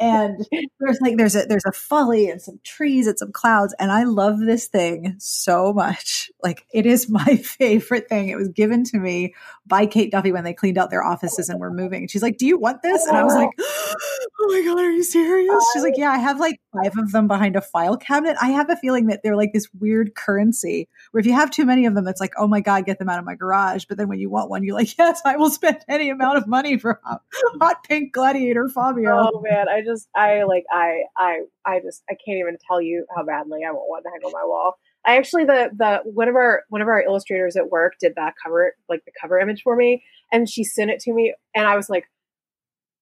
And 0.00 0.46
there's 0.80 0.98
like 1.00 1.16
there's 1.16 1.36
a 1.36 1.44
there's 1.46 1.64
a 1.66 1.72
folly 1.72 2.28
and 2.28 2.40
some 2.40 2.60
trees 2.64 3.06
and 3.06 3.18
some 3.18 3.32
clouds 3.32 3.74
and 3.78 3.92
I 3.92 4.04
love 4.04 4.40
this 4.40 4.66
thing 4.66 5.16
so 5.18 5.72
much. 5.72 6.30
Like 6.42 6.66
it 6.72 6.86
is 6.86 7.08
my 7.08 7.36
favorite 7.36 8.08
thing. 8.08 8.28
It 8.28 8.36
was 8.36 8.48
given 8.48 8.84
to 8.84 8.98
me 8.98 9.34
by 9.66 9.86
Kate 9.86 10.10
Duffy 10.10 10.32
when 10.32 10.44
they 10.44 10.54
cleaned 10.54 10.78
out 10.78 10.90
their 10.90 11.04
offices 11.04 11.48
and 11.48 11.60
were 11.60 11.72
moving. 11.72 12.02
And 12.02 12.10
she's 12.10 12.22
like, 12.22 12.38
"Do 12.38 12.46
you 12.46 12.58
want 12.58 12.82
this?" 12.82 13.04
And 13.06 13.16
I 13.16 13.24
was 13.24 13.34
like, 13.34 13.50
"Oh 14.40 14.46
my 14.48 14.62
god, 14.62 14.78
are 14.78 14.90
you 14.90 15.02
serious?" 15.02 15.64
She's 15.72 15.82
like, 15.82 15.96
"Yeah, 15.96 16.10
I 16.10 16.18
have 16.18 16.40
like 16.40 16.60
five 16.72 16.96
of 16.98 17.12
them 17.12 17.28
behind 17.28 17.56
a 17.56 17.60
file 17.60 17.96
cabinet. 17.96 18.36
I 18.40 18.48
have 18.50 18.70
a 18.70 18.76
feeling 18.76 19.06
that 19.06 19.22
they're 19.22 19.36
like 19.36 19.52
this 19.52 19.68
weird 19.78 20.14
currency 20.14 20.88
where 21.10 21.20
if 21.20 21.26
you 21.26 21.32
have 21.32 21.50
too 21.50 21.64
many 21.64 21.86
of 21.86 21.94
them, 21.94 22.06
it's 22.06 22.20
like, 22.20 22.32
oh 22.38 22.46
my 22.46 22.60
God, 22.60 22.86
get 22.86 22.98
them 22.98 23.08
out 23.08 23.18
of 23.18 23.24
my 23.24 23.34
garage. 23.34 23.84
But 23.84 23.98
then 23.98 24.08
when 24.08 24.18
you 24.18 24.30
want 24.30 24.50
one, 24.50 24.64
you're 24.64 24.74
like, 24.74 24.96
yes, 24.98 25.20
I 25.24 25.36
will 25.36 25.50
spend 25.50 25.84
any 25.88 26.10
amount 26.10 26.38
of 26.38 26.46
money 26.46 26.78
for 26.78 27.00
hot, 27.04 27.22
hot 27.60 27.84
pink 27.84 28.12
gladiator 28.12 28.68
Fabio. 28.68 29.30
Oh 29.32 29.40
man, 29.40 29.68
I 29.68 29.82
just, 29.82 30.08
I 30.14 30.44
like, 30.44 30.64
I, 30.70 31.02
I, 31.16 31.40
I 31.64 31.80
just, 31.80 32.02
I 32.08 32.14
can't 32.14 32.38
even 32.38 32.56
tell 32.66 32.80
you 32.80 33.06
how 33.14 33.24
badly 33.24 33.60
I 33.66 33.72
want 33.72 33.88
one 33.88 34.02
to 34.02 34.10
hang 34.10 34.20
on 34.24 34.32
my 34.32 34.44
wall. 34.44 34.76
I 35.08 35.18
actually 35.18 35.44
the 35.44 35.70
the 35.76 36.00
one 36.04 36.26
of 36.26 36.34
our 36.34 36.64
one 36.68 36.82
of 36.82 36.88
our 36.88 37.00
illustrators 37.00 37.54
at 37.54 37.70
work 37.70 37.94
did 38.00 38.14
that 38.16 38.34
cover 38.42 38.74
like 38.88 39.04
the 39.04 39.12
cover 39.20 39.38
image 39.38 39.62
for 39.62 39.76
me, 39.76 40.02
and 40.32 40.48
she 40.48 40.64
sent 40.64 40.90
it 40.90 40.98
to 41.02 41.12
me, 41.12 41.32
and 41.54 41.64
I 41.64 41.76
was 41.76 41.88
like, 41.88 42.06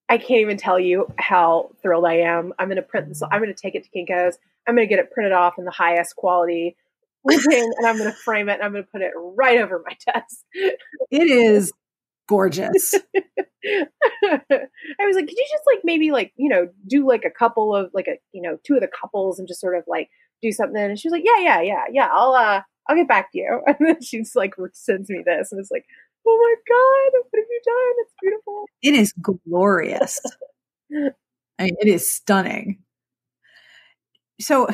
I 0.08 0.18
can't 0.18 0.40
even 0.40 0.56
tell 0.56 0.78
you 0.78 1.06
how 1.18 1.70
thrilled 1.80 2.04
I 2.04 2.18
am. 2.18 2.52
I'm 2.58 2.68
going 2.68 2.76
to 2.76 2.82
print 2.82 3.08
this. 3.08 3.22
I'm 3.22 3.40
going 3.40 3.54
to 3.54 3.60
take 3.60 3.74
it 3.74 3.84
to 3.84 3.90
Kinko's. 3.90 4.38
I'm 4.66 4.74
going 4.74 4.86
to 4.86 4.94
get 4.94 5.02
it 5.02 5.10
printed 5.10 5.32
off 5.32 5.54
in 5.58 5.64
the 5.64 5.70
highest 5.70 6.16
quality 6.16 6.76
and 7.24 7.86
I'm 7.86 7.98
going 7.98 8.10
to 8.10 8.16
frame 8.16 8.48
it 8.48 8.54
and 8.54 8.62
I'm 8.62 8.72
going 8.72 8.84
to 8.84 8.90
put 8.90 9.02
it 9.02 9.12
right 9.16 9.60
over 9.60 9.82
my 9.84 9.96
desk. 10.12 10.38
It 11.10 11.30
is 11.30 11.72
gorgeous. 12.28 12.94
I 13.14 13.86
was 15.06 15.16
like, 15.16 15.26
could 15.26 15.36
you 15.36 15.46
just 15.50 15.64
like 15.66 15.80
maybe 15.84 16.10
like, 16.10 16.32
you 16.36 16.48
know, 16.48 16.68
do 16.86 17.06
like 17.06 17.24
a 17.24 17.30
couple 17.30 17.74
of 17.74 17.90
like 17.94 18.08
a, 18.08 18.16
you 18.32 18.42
know, 18.42 18.58
two 18.66 18.74
of 18.74 18.80
the 18.80 18.88
couples 18.88 19.38
and 19.38 19.48
just 19.48 19.60
sort 19.60 19.76
of 19.76 19.84
like 19.86 20.10
do 20.42 20.52
something. 20.52 20.80
And 20.80 20.98
she 20.98 21.08
was 21.08 21.12
like, 21.12 21.24
yeah, 21.24 21.40
yeah, 21.40 21.60
yeah, 21.62 21.84
yeah. 21.90 22.08
I'll, 22.12 22.32
uh, 22.32 22.62
I'll 22.86 22.96
get 22.96 23.08
back 23.08 23.32
to 23.32 23.38
you. 23.38 23.62
And 23.66 23.76
then 23.80 24.02
she's 24.02 24.36
like, 24.36 24.54
sends 24.72 25.08
me 25.08 25.22
this. 25.24 25.50
And 25.50 25.60
it's 25.60 25.70
like, 25.70 25.86
oh 26.26 26.38
my 26.38 26.54
God, 26.68 27.20
what 27.30 27.38
have 27.38 27.46
you 27.50 27.60
done? 27.64 27.94
It's 27.98 28.14
beautiful. 28.20 28.64
It 28.82 28.94
is 28.94 29.12
glorious. 29.20 30.20
I 31.58 31.64
mean, 31.64 31.76
it 31.80 31.88
is 31.88 32.10
stunning. 32.10 32.78
So, 34.40 34.68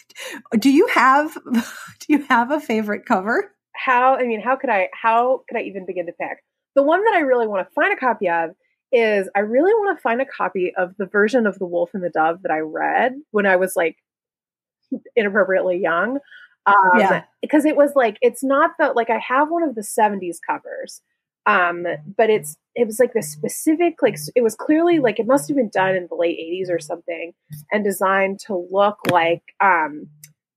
do 0.58 0.70
you 0.70 0.86
have 0.88 1.34
do 1.52 2.06
you 2.08 2.22
have 2.28 2.50
a 2.50 2.60
favorite 2.60 3.06
cover? 3.06 3.54
How 3.74 4.16
I 4.16 4.24
mean, 4.24 4.40
how 4.40 4.56
could 4.56 4.70
I 4.70 4.88
how 4.92 5.42
could 5.48 5.58
I 5.58 5.62
even 5.62 5.86
begin 5.86 6.06
to 6.06 6.12
pick? 6.12 6.38
The 6.74 6.82
one 6.82 7.04
that 7.04 7.14
I 7.14 7.20
really 7.20 7.46
want 7.46 7.66
to 7.66 7.74
find 7.74 7.92
a 7.92 7.96
copy 7.96 8.28
of 8.28 8.50
is 8.92 9.28
I 9.34 9.40
really 9.40 9.74
want 9.74 9.98
to 9.98 10.02
find 10.02 10.20
a 10.20 10.26
copy 10.26 10.72
of 10.76 10.94
the 10.98 11.06
version 11.06 11.46
of 11.46 11.58
The 11.58 11.66
Wolf 11.66 11.90
and 11.92 12.02
the 12.02 12.10
Dove 12.10 12.42
that 12.42 12.52
I 12.52 12.60
read 12.60 13.14
when 13.30 13.46
I 13.46 13.56
was 13.56 13.76
like 13.76 13.96
inappropriately 15.16 15.78
young. 15.78 16.18
Um, 16.68 16.98
yeah. 16.98 17.24
Because 17.42 17.64
it 17.64 17.76
was 17.76 17.92
like, 17.94 18.16
it's 18.20 18.44
not 18.44 18.72
the, 18.78 18.92
like, 18.94 19.10
I 19.10 19.18
have 19.18 19.50
one 19.50 19.62
of 19.62 19.74
the 19.74 19.82
70s 19.82 20.36
covers, 20.46 21.02
um, 21.46 21.86
but 22.16 22.28
it's 22.28 22.56
it 22.74 22.86
was 22.86 23.00
like 23.00 23.14
the 23.14 23.22
specific 23.22 24.02
like 24.02 24.16
it 24.36 24.42
was 24.42 24.54
clearly 24.54 24.98
like 24.98 25.18
it 25.18 25.26
must 25.26 25.48
have 25.48 25.56
been 25.56 25.70
done 25.72 25.96
in 25.96 26.06
the 26.08 26.14
late 26.14 26.38
80s 26.38 26.70
or 26.70 26.78
something 26.78 27.32
and 27.72 27.82
designed 27.82 28.38
to 28.46 28.68
look 28.70 28.98
like 29.10 29.42
um 29.60 30.06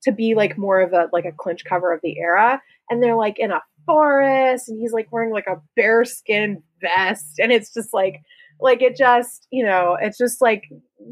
to 0.03 0.11
be 0.11 0.35
like 0.35 0.57
more 0.57 0.81
of 0.81 0.93
a 0.93 1.07
like 1.13 1.25
a 1.25 1.31
clinch 1.31 1.63
cover 1.63 1.93
of 1.93 2.01
the 2.03 2.19
era 2.19 2.61
and 2.89 3.01
they're 3.01 3.15
like 3.15 3.39
in 3.39 3.51
a 3.51 3.61
forest 3.85 4.69
and 4.69 4.79
he's 4.79 4.91
like 4.91 5.11
wearing 5.11 5.31
like 5.31 5.47
a 5.47 5.61
bearskin 5.75 6.61
vest 6.81 7.39
and 7.39 7.51
it's 7.51 7.73
just 7.73 7.93
like 7.93 8.21
like 8.61 8.81
it 8.81 8.95
just 8.95 9.47
you 9.51 9.65
know 9.65 9.97
it's 9.99 10.17
just 10.17 10.41
like 10.41 10.65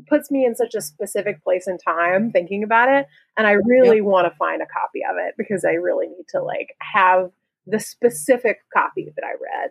puts 0.08 0.30
me 0.30 0.46
in 0.46 0.56
such 0.56 0.76
a 0.76 0.82
specific 0.82 1.44
place 1.44 1.68
and 1.68 1.80
time 1.84 2.32
thinking 2.32 2.64
about 2.64 2.90
it 2.90 3.08
and 3.38 3.48
i 3.48 3.52
really 3.52 3.98
yep. 3.98 4.06
want 4.06 4.32
to 4.32 4.38
find 4.38 4.62
a 4.62 4.68
copy 4.68 5.00
of 5.10 5.18
it 5.18 5.34
because 5.38 5.66
i 5.66 5.72
really 5.72 6.08
need 6.08 6.26
to 6.30 6.42
like 6.42 6.76
have 6.80 7.32
the 7.70 7.80
specific 7.80 8.60
copy 8.76 9.12
that 9.16 9.24
I 9.24 9.32
read. 9.32 9.70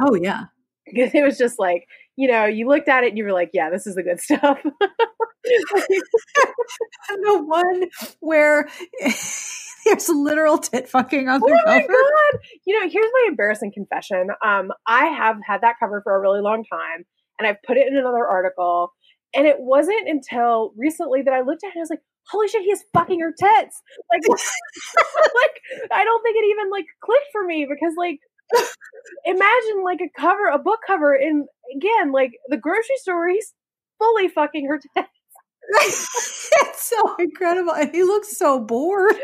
Um, 0.00 0.08
oh 0.08 0.14
yeah. 0.14 0.44
because 0.86 1.14
it 1.14 1.22
was 1.22 1.38
just 1.38 1.58
like 1.58 1.86
you 2.16 2.30
know 2.30 2.46
you 2.46 2.68
looked 2.68 2.88
at 2.88 3.04
it 3.04 3.08
and 3.08 3.18
you 3.18 3.24
were 3.24 3.32
like 3.32 3.50
yeah 3.52 3.68
this 3.70 3.86
is 3.86 3.94
the 3.94 4.02
good 4.02 4.20
stuff 4.22 4.58
the 5.44 7.42
one 7.44 7.84
where 8.20 8.68
there's 9.86 10.08
literal 10.08 10.58
tit 10.58 10.88
fucking 10.88 11.28
on 11.28 11.40
the 11.40 11.46
oh 11.46 11.64
cover. 11.64 11.86
God. 11.86 12.40
You 12.66 12.78
know, 12.78 12.88
here's 12.88 13.10
my 13.12 13.26
embarrassing 13.28 13.72
confession. 13.72 14.28
Um, 14.44 14.70
I 14.86 15.06
have 15.06 15.36
had 15.44 15.62
that 15.62 15.76
cover 15.80 16.00
for 16.02 16.14
a 16.14 16.20
really 16.20 16.40
long 16.40 16.64
time, 16.64 17.04
and 17.38 17.46
I've 17.46 17.62
put 17.66 17.76
it 17.76 17.86
in 17.86 17.96
another 17.96 18.26
article. 18.26 18.92
And 19.34 19.46
it 19.46 19.56
wasn't 19.58 20.08
until 20.08 20.72
recently 20.76 21.22
that 21.22 21.32
I 21.32 21.40
looked 21.40 21.64
at 21.64 21.68
it 21.68 21.74
and 21.74 21.80
I 21.80 21.84
was 21.84 21.90
like, 21.90 22.02
holy 22.30 22.48
shit, 22.48 22.62
he 22.62 22.70
is 22.70 22.84
fucking 22.92 23.20
her 23.20 23.32
tits. 23.32 23.82
Like, 24.10 24.22
like 24.28 25.90
I 25.90 26.04
don't 26.04 26.22
think 26.22 26.36
it 26.36 26.46
even 26.50 26.70
like 26.70 26.86
clicked 27.02 27.28
for 27.32 27.44
me 27.44 27.66
because 27.68 27.94
like 27.96 28.18
imagine 29.24 29.82
like 29.84 30.00
a 30.00 30.20
cover, 30.20 30.46
a 30.46 30.58
book 30.58 30.80
cover 30.86 31.14
in 31.14 31.46
again, 31.74 32.12
like 32.12 32.32
the 32.48 32.58
grocery 32.58 32.96
store, 32.96 33.28
he's 33.28 33.54
fully 33.98 34.28
fucking 34.28 34.66
her 34.66 34.80
tits. 34.96 35.08
it's 35.68 36.90
so 36.90 37.16
incredible. 37.18 37.72
And 37.72 37.94
he 37.94 38.02
looks 38.02 38.36
so 38.36 38.60
bored. 38.60 39.16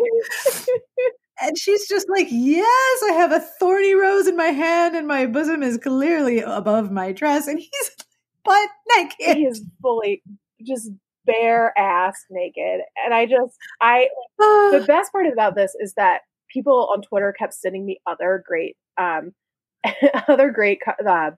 and 1.40 1.58
she's 1.58 1.86
just 1.88 2.08
like, 2.08 2.28
Yes, 2.30 3.02
I 3.08 3.12
have 3.12 3.32
a 3.32 3.40
thorny 3.40 3.94
rose 3.94 4.26
in 4.26 4.36
my 4.36 4.46
hand, 4.46 4.96
and 4.96 5.06
my 5.06 5.26
bosom 5.26 5.62
is 5.62 5.78
clearly 5.78 6.40
above 6.40 6.90
my 6.90 7.12
dress. 7.12 7.46
And 7.46 7.58
he's 7.58 7.90
butt 8.44 8.70
naked. 8.96 9.36
He 9.36 9.44
is 9.44 9.64
fully 9.82 10.22
just 10.66 10.90
bare 11.26 11.76
ass 11.78 12.24
naked. 12.30 12.80
And 13.04 13.14
I 13.14 13.26
just, 13.26 13.56
I, 13.80 14.08
the 14.38 14.84
best 14.88 15.12
part 15.12 15.26
about 15.26 15.54
this 15.54 15.74
is 15.78 15.94
that 15.94 16.22
people 16.48 16.90
on 16.92 17.02
Twitter 17.02 17.34
kept 17.36 17.54
sending 17.54 17.86
me 17.86 18.00
other 18.06 18.42
great, 18.46 18.76
um, 18.98 19.32
other 20.28 20.50
great 20.50 20.80
uh, 21.06 21.30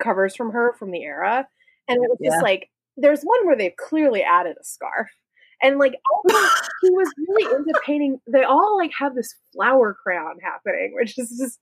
covers 0.00 0.34
from 0.36 0.52
her 0.52 0.74
from 0.78 0.90
the 0.90 1.02
era. 1.02 1.46
And 1.90 2.04
it 2.04 2.08
was 2.08 2.18
yeah. 2.20 2.30
just 2.30 2.42
like, 2.42 2.70
there's 2.96 3.22
one 3.22 3.46
where 3.46 3.56
they've 3.56 3.76
clearly 3.76 4.22
added 4.22 4.56
a 4.60 4.64
scarf. 4.64 5.10
And 5.62 5.78
like 5.78 5.92
he 6.28 6.90
was 6.90 7.12
really 7.28 7.54
into 7.54 7.78
painting. 7.84 8.18
They 8.32 8.44
all 8.44 8.78
like 8.78 8.92
have 8.98 9.14
this 9.14 9.34
flower 9.54 9.96
crown 10.02 10.36
happening, 10.42 10.92
which 10.94 11.18
is 11.18 11.36
just 11.38 11.58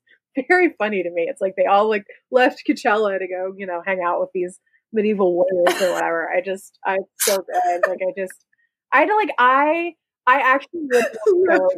very 0.49 0.75
funny 0.79 1.03
to 1.03 1.11
me. 1.11 1.27
It's 1.29 1.41
like 1.41 1.55
they 1.57 1.67
all 1.67 1.89
like 1.89 2.05
left 2.31 2.63
Coachella 2.69 3.19
to 3.19 3.27
go, 3.27 3.55
you 3.57 3.67
know, 3.67 3.83
hang 3.85 4.01
out 4.07 4.21
with 4.21 4.31
these 4.35 4.61
medieval 4.93 5.35
warriors 5.35 5.83
or 5.83 5.93
whatever. 5.93 6.29
I 6.29 6.41
just, 6.41 6.79
I'm 6.85 7.03
so 7.19 7.37
good. 7.39 7.89
Like 7.89 8.01
I 8.03 8.13
just, 8.17 8.45
I 8.93 9.01
had 9.01 9.07
to 9.07 9.17
like 9.17 9.31
I 9.39 9.95
I 10.29 10.41
actually 10.41 10.83
know, 11.27 11.71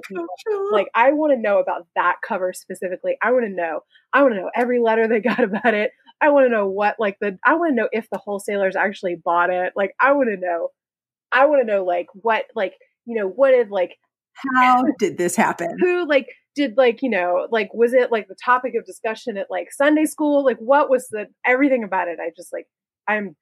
like 0.73 0.89
I 0.93 1.13
want 1.13 1.33
to 1.33 1.41
know 1.41 1.61
about 1.61 1.87
that 1.95 2.17
cover 2.27 2.53
specifically. 2.53 3.17
I 3.23 3.31
want 3.31 3.45
to 3.45 3.49
know. 3.49 3.83
I 4.13 4.23
want 4.23 4.35
to 4.35 4.41
know 4.41 4.51
every 4.57 4.81
letter 4.81 5.07
they 5.07 5.21
got 5.21 5.39
about 5.45 5.73
it. 5.73 5.93
I 6.21 6.31
want 6.31 6.47
to 6.47 6.51
know 6.51 6.67
what 6.67 6.97
like 6.99 7.19
the 7.21 7.39
I 7.45 7.55
want 7.55 7.71
to 7.71 7.77
know 7.77 7.89
if 7.93 8.11
the 8.11 8.19
wholesalers 8.19 8.75
actually 8.75 9.15
bought 9.15 9.51
it. 9.51 9.73
Like 9.77 9.95
I 10.01 10.13
want 10.13 10.31
to 10.31 10.37
know. 10.37 10.71
I 11.31 11.47
want 11.47 11.63
to 11.63 11.73
know 11.73 11.85
like 11.85 12.09
what 12.13 12.47
like 12.57 12.75
you 13.07 13.17
know 13.17 13.29
what 13.29 13.53
did 13.53 13.71
like 13.71 13.97
how 14.55 14.83
did 14.99 15.17
this 15.17 15.37
happen? 15.37 15.77
Who 15.79 16.09
like 16.09 16.27
did 16.57 16.77
like 16.77 17.03
you 17.03 17.11
know 17.11 17.47
like 17.53 17.73
was 17.73 17.93
it 17.93 18.11
like 18.11 18.27
the 18.27 18.37
topic 18.45 18.75
of 18.75 18.85
discussion 18.85 19.37
at 19.37 19.47
like 19.49 19.69
Sunday 19.71 20.07
school? 20.07 20.45
Like 20.45 20.59
what 20.59 20.91
was 20.91 21.07
the 21.13 21.27
everything 21.47 21.85
about 21.85 22.09
it? 22.09 22.19
I 22.21 22.31
just 22.37 22.53
like 22.53 22.67
I'm 23.07 23.37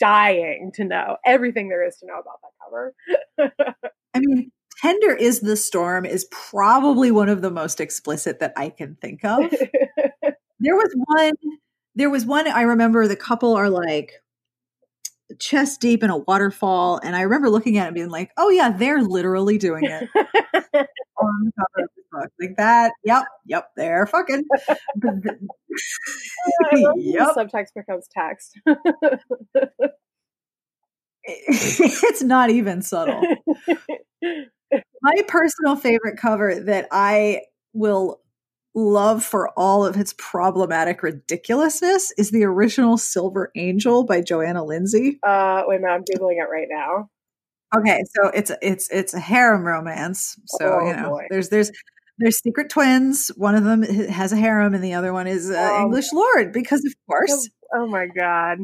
dying 0.00 0.72
to 0.76 0.84
know 0.84 1.18
everything 1.26 1.68
there 1.68 1.86
is 1.86 1.98
to 1.98 2.06
know 2.06 2.18
about 2.18 2.40
that 2.40 3.52
cover. 3.52 3.54
I 4.14 4.20
mean, 4.20 4.50
Tender 4.80 5.14
is 5.14 5.40
the 5.40 5.56
Storm 5.56 6.04
is 6.04 6.26
probably 6.30 7.10
one 7.10 7.28
of 7.28 7.42
the 7.42 7.50
most 7.50 7.80
explicit 7.80 8.40
that 8.40 8.52
I 8.56 8.70
can 8.70 8.96
think 9.00 9.24
of. 9.24 9.50
there 10.60 10.76
was 10.76 10.94
one, 11.06 11.32
there 11.94 12.10
was 12.10 12.26
one 12.26 12.46
I 12.48 12.62
remember 12.62 13.06
the 13.06 13.16
couple 13.16 13.54
are 13.54 13.70
like 13.70 14.12
chest 15.38 15.80
deep 15.80 16.02
in 16.02 16.10
a 16.10 16.18
waterfall. 16.18 17.00
And 17.02 17.16
I 17.16 17.22
remember 17.22 17.50
looking 17.50 17.78
at 17.78 17.84
it 17.84 17.88
and 17.88 17.94
being 17.94 18.10
like, 18.10 18.30
oh, 18.36 18.50
yeah, 18.50 18.70
they're 18.70 19.02
literally 19.02 19.58
doing 19.58 19.84
it 19.84 20.08
on 20.14 21.44
the 21.44 21.52
cover 21.58 21.84
of 21.84 21.88
the 21.96 22.02
book. 22.12 22.30
Like 22.40 22.56
that. 22.58 22.92
Yep. 23.04 23.24
Yep. 23.46 23.70
They're 23.76 24.06
fucking. 24.06 24.44
yep. 26.96 27.28
Subtext 27.36 27.74
becomes 27.74 28.08
text. 28.12 28.58
it's 31.26 32.22
not 32.22 32.50
even 32.50 32.82
subtle. 32.82 33.22
My 35.02 35.22
personal 35.28 35.76
favorite 35.76 36.18
cover 36.18 36.58
that 36.60 36.88
I 36.90 37.42
will 37.72 38.20
love 38.74 39.22
for 39.22 39.50
all 39.50 39.86
of 39.86 39.96
its 39.96 40.14
problematic 40.18 41.02
ridiculousness 41.02 42.12
is 42.18 42.30
the 42.30 42.44
original 42.44 42.98
Silver 42.98 43.50
Angel 43.54 44.04
by 44.04 44.20
Johanna 44.20 44.64
Lindsey. 44.64 45.18
Uh, 45.22 45.62
wait 45.66 45.76
a 45.76 45.80
minute, 45.80 45.94
I'm 45.94 46.04
googling 46.04 46.38
it 46.38 46.48
right 46.50 46.66
now. 46.68 47.08
Okay, 47.76 48.02
so 48.14 48.28
it's 48.28 48.52
it's 48.62 48.88
it's 48.90 49.14
a 49.14 49.20
harem 49.20 49.64
romance. 49.64 50.36
So 50.46 50.80
oh, 50.80 50.86
you 50.86 50.96
know, 50.96 51.10
boy. 51.10 51.26
there's 51.30 51.48
there's 51.48 51.72
there's 52.18 52.40
secret 52.40 52.70
twins. 52.70 53.30
One 53.36 53.54
of 53.56 53.64
them 53.64 53.82
has 53.82 54.32
a 54.32 54.36
harem, 54.36 54.74
and 54.74 54.84
the 54.84 54.94
other 54.94 55.12
one 55.12 55.26
is 55.26 55.50
uh, 55.50 55.70
oh, 55.72 55.82
English 55.82 56.12
lord. 56.12 56.52
Because 56.52 56.84
of 56.84 56.94
course. 57.08 57.48
Oh 57.74 57.86
my 57.86 58.06
god! 58.06 58.58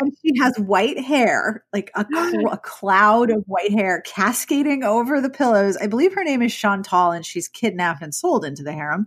And 0.00 0.12
she 0.20 0.32
has 0.40 0.58
white 0.58 0.98
hair, 0.98 1.64
like 1.72 1.90
a, 1.94 2.06
cl- 2.12 2.48
a, 2.48 2.58
cloud 2.58 3.30
of 3.30 3.44
white 3.46 3.72
hair 3.72 4.02
cascading 4.04 4.84
over 4.84 5.20
the 5.20 5.30
pillows. 5.30 5.76
I 5.76 5.86
believe 5.86 6.14
her 6.14 6.24
name 6.24 6.42
is 6.42 6.54
Chantal, 6.54 7.10
and 7.10 7.24
she's 7.24 7.48
kidnapped 7.48 8.02
and 8.02 8.14
sold 8.14 8.44
into 8.44 8.62
the 8.62 8.72
harem. 8.72 9.06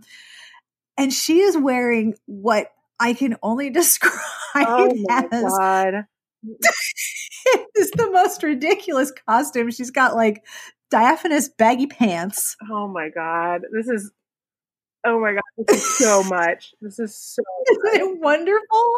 And 0.98 1.12
she 1.12 1.40
is 1.40 1.56
wearing 1.56 2.14
what 2.26 2.72
I 2.98 3.12
can 3.12 3.36
only 3.42 3.70
describe 3.70 4.12
oh 4.56 5.04
as 5.10 5.42
God. 5.42 6.06
is 7.76 7.90
the 7.92 8.10
most 8.10 8.42
ridiculous 8.42 9.12
costume. 9.26 9.70
She's 9.70 9.90
got 9.90 10.14
like 10.14 10.44
diaphanous 10.90 11.48
baggy 11.48 11.86
pants. 11.86 12.56
Oh 12.70 12.88
my 12.88 13.08
God. 13.08 13.62
This 13.72 13.88
is 13.88 14.10
oh 15.04 15.20
my 15.20 15.32
God. 15.32 15.42
This 15.66 15.76
is 15.76 15.98
so 15.98 16.22
much. 16.28 16.74
This 16.80 16.98
is 16.98 17.16
so 17.16 17.42
Isn't 17.70 18.00
it 18.00 18.20
wonderful? 18.20 18.92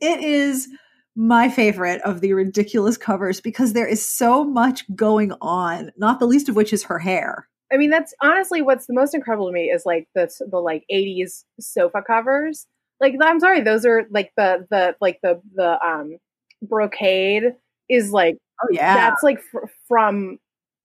It 0.00 0.22
is 0.24 0.68
my 1.14 1.48
favorite 1.48 2.00
of 2.02 2.20
the 2.20 2.32
ridiculous 2.32 2.96
covers 2.96 3.40
because 3.40 3.72
there 3.72 3.86
is 3.86 4.06
so 4.06 4.44
much 4.44 4.84
going 4.94 5.32
on, 5.40 5.92
not 5.96 6.18
the 6.20 6.26
least 6.26 6.48
of 6.48 6.56
which 6.56 6.72
is 6.72 6.84
her 6.84 6.98
hair. 6.98 7.48
I 7.72 7.76
mean, 7.76 7.90
that's 7.90 8.14
honestly 8.20 8.62
what's 8.62 8.86
the 8.86 8.94
most 8.94 9.14
incredible 9.14 9.46
to 9.46 9.52
me 9.52 9.70
is 9.70 9.86
like 9.86 10.06
the 10.14 10.30
the 10.50 10.58
like 10.58 10.84
80s 10.92 11.44
sofa 11.60 12.02
covers. 12.06 12.66
Like 13.00 13.14
I'm 13.20 13.40
sorry, 13.40 13.60
those 13.62 13.84
are 13.86 14.04
like 14.10 14.32
the 14.36 14.66
the 14.70 14.94
like 15.00 15.18
the 15.22 15.40
the 15.54 15.84
um 15.84 16.18
brocade 16.62 17.54
is 17.88 18.10
like 18.12 18.36
oh 18.62 18.68
yeah. 18.70 18.94
That's 18.94 19.22
like 19.22 19.40
fr- 19.40 19.66
from 19.88 20.38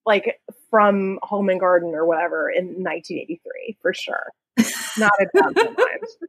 like 0.05 0.39
from 0.69 1.19
Home 1.23 1.49
and 1.49 1.59
Garden 1.59 1.93
or 1.93 2.05
whatever 2.05 2.49
in 2.49 2.65
1983 2.83 3.77
for 3.81 3.93
sure. 3.93 4.31
Not 4.97 5.11
a 5.19 5.27
in 5.33 5.55
mind. 5.55 5.75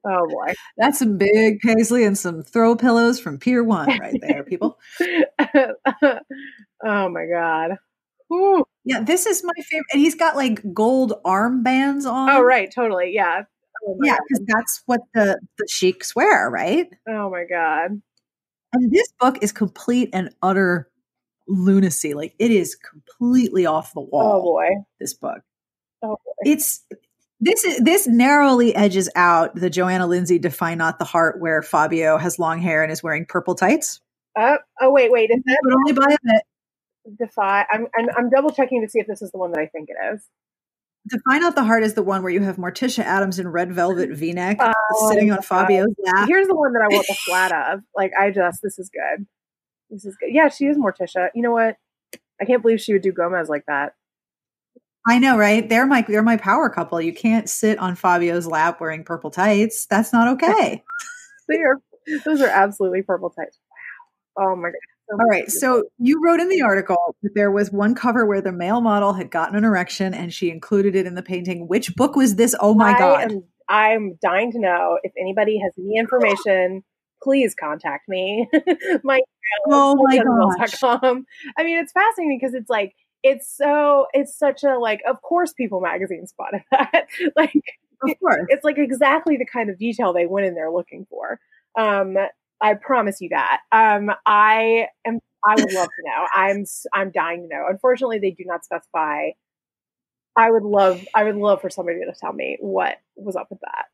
Oh 0.04 0.26
boy, 0.28 0.54
that's 0.76 0.98
some 0.98 1.18
big 1.18 1.60
paisley 1.60 2.04
and 2.04 2.16
some 2.16 2.42
throw 2.42 2.76
pillows 2.76 3.20
from 3.20 3.38
Pier 3.38 3.62
One 3.62 3.88
right 3.98 4.18
there, 4.22 4.42
people. 4.42 4.78
oh 5.00 7.08
my 7.08 7.26
god. 7.26 7.78
Ooh. 8.32 8.64
Yeah, 8.84 9.00
this 9.00 9.26
is 9.26 9.42
my 9.44 9.52
favorite. 9.62 9.86
And 9.92 10.00
he's 10.00 10.14
got 10.14 10.36
like 10.36 10.62
gold 10.72 11.14
armbands 11.24 12.10
on. 12.10 12.30
Oh 12.30 12.42
right, 12.42 12.72
totally. 12.72 13.12
Yeah. 13.12 13.42
Oh, 13.86 13.96
yeah, 14.02 14.16
because 14.26 14.44
that's 14.46 14.82
what 14.86 15.00
the 15.14 15.38
the 15.58 15.66
sheiks 15.68 16.14
wear, 16.14 16.50
right? 16.50 16.88
Oh 17.08 17.30
my 17.30 17.44
god. 17.44 18.00
And 18.72 18.92
this 18.92 19.12
book 19.18 19.42
is 19.42 19.52
complete 19.52 20.10
and 20.12 20.30
utter 20.42 20.90
lunacy. 21.48 22.14
Like 22.14 22.34
it 22.38 22.50
is 22.50 22.76
completely 22.76 23.66
off 23.66 23.94
the 23.94 24.00
oh, 24.00 24.08
wall. 24.10 24.36
Oh 24.36 24.42
boy. 24.42 24.68
This 25.00 25.14
book. 25.14 25.40
Oh 26.02 26.18
boy. 26.24 26.32
It's 26.44 26.84
this 27.40 27.64
is 27.64 27.78
this 27.78 28.06
narrowly 28.06 28.74
edges 28.74 29.08
out 29.14 29.54
the 29.54 29.70
Johanna 29.70 30.06
Lindsey 30.06 30.38
"Define 30.38 30.78
Not 30.78 30.98
the 30.98 31.04
Heart," 31.04 31.40
where 31.40 31.62
Fabio 31.62 32.18
has 32.18 32.38
long 32.38 32.60
hair 32.60 32.82
and 32.82 32.90
is 32.90 33.02
wearing 33.02 33.26
purple 33.26 33.54
tights. 33.54 34.00
Uh, 34.36 34.56
oh 34.80 34.90
wait, 34.90 35.10
wait, 35.10 35.30
is 35.30 35.42
that 35.44 35.58
but 35.62 35.74
only 35.74 35.92
by 35.92 36.14
a 36.14 36.18
bit. 36.22 36.42
Defy. 37.18 37.64
I'm, 37.70 37.86
I'm 37.96 38.08
I'm 38.16 38.30
double 38.30 38.50
checking 38.50 38.82
to 38.82 38.88
see 38.88 38.98
if 38.98 39.06
this 39.06 39.22
is 39.22 39.30
the 39.30 39.38
one 39.38 39.52
that 39.52 39.60
I 39.60 39.66
think 39.66 39.88
it 39.88 40.14
is. 40.14 40.26
Define 41.08 41.40
Not 41.40 41.54
the 41.54 41.64
Heart 41.64 41.84
is 41.84 41.94
the 41.94 42.02
one 42.02 42.22
where 42.22 42.32
you 42.32 42.42
have 42.42 42.56
Morticia 42.56 43.02
Addams 43.02 43.38
in 43.38 43.48
red 43.48 43.72
velvet 43.72 44.10
V-neck 44.10 44.58
oh, 44.60 45.10
sitting 45.10 45.30
on 45.30 45.40
Fabio's 45.42 45.94
lap. 46.04 46.28
Here's 46.28 46.48
the 46.48 46.56
one 46.56 46.72
that 46.74 46.82
I 46.82 46.94
want 46.94 47.06
the 47.06 47.14
flat 47.14 47.52
of. 47.72 47.80
Like 47.96 48.12
I 48.18 48.30
just, 48.30 48.60
this 48.62 48.78
is 48.78 48.90
good. 48.90 49.26
This 49.90 50.04
is 50.04 50.16
good. 50.16 50.28
Yeah, 50.32 50.48
she 50.48 50.66
is 50.66 50.76
Morticia. 50.76 51.28
You 51.34 51.42
know 51.42 51.52
what? 51.52 51.76
I 52.40 52.44
can't 52.44 52.62
believe 52.62 52.80
she 52.80 52.92
would 52.92 53.02
do 53.02 53.12
Gomez 53.12 53.48
like 53.48 53.64
that. 53.68 53.94
I 55.08 55.18
know, 55.18 55.38
right? 55.38 55.66
They're 55.66 55.86
my 55.86 56.04
they're 56.06 56.22
my 56.22 56.36
power 56.36 56.68
couple. 56.68 57.00
You 57.00 57.14
can't 57.14 57.48
sit 57.48 57.78
on 57.78 57.94
Fabio's 57.94 58.46
lap 58.46 58.78
wearing 58.78 59.04
purple 59.04 59.30
tights. 59.30 59.86
That's 59.86 60.12
not 60.12 60.28
okay. 60.34 60.84
they 61.48 61.56
are 61.56 61.78
those 62.26 62.42
are 62.42 62.48
absolutely 62.48 63.02
purple 63.02 63.30
tights. 63.30 63.58
Wow. 64.36 64.52
Oh 64.52 64.56
my 64.56 64.68
god. 64.68 64.74
So 65.08 65.16
All 65.18 65.26
right. 65.26 65.50
So 65.50 65.84
you 65.98 66.20
wrote 66.22 66.40
in 66.40 66.50
the 66.50 66.60
article 66.60 67.16
that 67.22 67.30
there 67.34 67.50
was 67.50 67.72
one 67.72 67.94
cover 67.94 68.26
where 68.26 68.42
the 68.42 68.52
male 68.52 68.82
model 68.82 69.14
had 69.14 69.30
gotten 69.30 69.56
an 69.56 69.64
erection 69.64 70.12
and 70.12 70.32
she 70.32 70.50
included 70.50 70.94
it 70.94 71.06
in 71.06 71.14
the 71.14 71.22
painting. 71.22 71.66
Which 71.66 71.96
book 71.96 72.14
was 72.14 72.36
this? 72.36 72.54
Oh 72.60 72.74
my 72.74 72.92
I 72.92 72.98
god. 72.98 73.32
Am, 73.32 73.44
I'm 73.70 74.18
dying 74.20 74.52
to 74.52 74.58
know 74.58 74.98
if 75.02 75.12
anybody 75.18 75.58
has 75.58 75.72
any 75.78 75.96
information. 75.98 76.84
Please 77.22 77.54
contact 77.58 78.08
me. 78.08 78.46
my 79.02 79.20
oh 79.70 79.96
my 80.06 80.18
gosh. 80.18 80.82
I 80.82 81.64
mean, 81.64 81.78
it's 81.78 81.92
fascinating 81.92 82.38
because 82.38 82.54
it's 82.54 82.68
like 82.68 82.94
it's 83.22 83.54
so 83.56 84.06
it's 84.12 84.36
such 84.38 84.64
a 84.64 84.78
like. 84.78 85.00
Of 85.08 85.22
course, 85.22 85.52
People 85.52 85.80
Magazine 85.80 86.26
spotted 86.26 86.62
that. 86.70 87.06
like, 87.36 87.52
of 88.02 88.10
course, 88.20 88.46
it's 88.48 88.64
like 88.64 88.78
exactly 88.78 89.36
the 89.36 89.46
kind 89.46 89.70
of 89.70 89.78
detail 89.78 90.12
they 90.12 90.26
went 90.26 90.46
in 90.46 90.54
there 90.54 90.70
looking 90.70 91.06
for. 91.10 91.40
Um, 91.78 92.16
I 92.60 92.74
promise 92.74 93.20
you 93.20 93.30
that. 93.30 93.60
Um, 93.72 94.10
I 94.26 94.88
am. 95.06 95.20
I 95.46 95.54
would 95.54 95.72
love 95.72 95.88
to 95.88 96.02
know. 96.04 96.26
I'm. 96.34 96.64
I'm 96.92 97.10
dying 97.10 97.48
to 97.48 97.56
know. 97.56 97.66
Unfortunately, 97.68 98.18
they 98.18 98.32
do 98.32 98.44
not 98.46 98.64
specify 98.64 99.30
I 100.38 100.50
would 100.50 100.62
love 100.62 101.04
I 101.14 101.24
would 101.24 101.36
love 101.36 101.60
for 101.60 101.68
somebody 101.68 101.98
to 101.98 102.12
tell 102.18 102.32
me 102.32 102.56
what 102.60 102.98
was 103.16 103.34
up 103.34 103.48
with 103.50 103.60
that. 103.60 103.86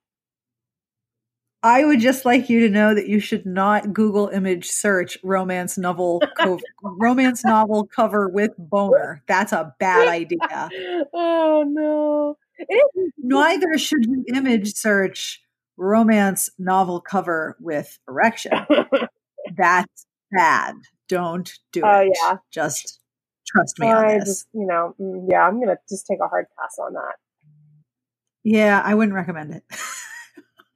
I 1.65 1.83
would 1.83 1.99
just 1.99 2.27
like 2.27 2.51
you 2.51 2.61
to 2.61 2.69
know 2.69 2.95
that 2.95 3.09
you 3.09 3.19
should 3.21 3.47
not 3.47 3.95
Google 3.95 4.29
image 4.29 4.69
search 4.69 5.17
romance 5.23 5.79
novel 5.79 6.21
co- 6.37 6.61
romance 6.83 7.43
novel 7.43 7.87
cover 7.87 8.29
with 8.29 8.51
boner. 8.59 9.23
That's 9.27 9.53
a 9.53 9.75
bad 9.81 10.07
idea. 10.09 10.39
oh 11.15 11.65
no. 11.67 12.37
Neither 13.17 13.79
should 13.79 14.05
you 14.05 14.27
image 14.35 14.75
search 14.75 15.43
romance 15.79 16.51
novel 16.59 17.01
cover 17.01 17.57
with 17.59 17.99
erection. 18.07 18.53
That's 19.57 20.07
bad. 20.37 20.75
Don't 21.09 21.51
do 21.73 21.81
oh, 21.83 22.01
it. 22.01 22.13
yeah. 22.15 22.37
Just 22.51 23.01
Trust 23.47 23.79
me 23.79 23.89
I 23.91 24.19
Just, 24.19 24.49
you 24.53 24.67
know, 24.67 24.95
mm, 25.01 25.27
yeah, 25.31 25.49
I'm 25.49 25.61
gonna 25.61 25.79
just 25.89 26.07
take 26.07 26.19
a 26.23 26.29
hard 26.29 26.45
pass 26.61 26.77
on 26.79 26.93
that. 26.93 27.15
Yeah, 28.43 28.83
I 28.85 28.95
wouldn't 28.95 29.15
recommend 29.15 29.55
it. 29.55 29.65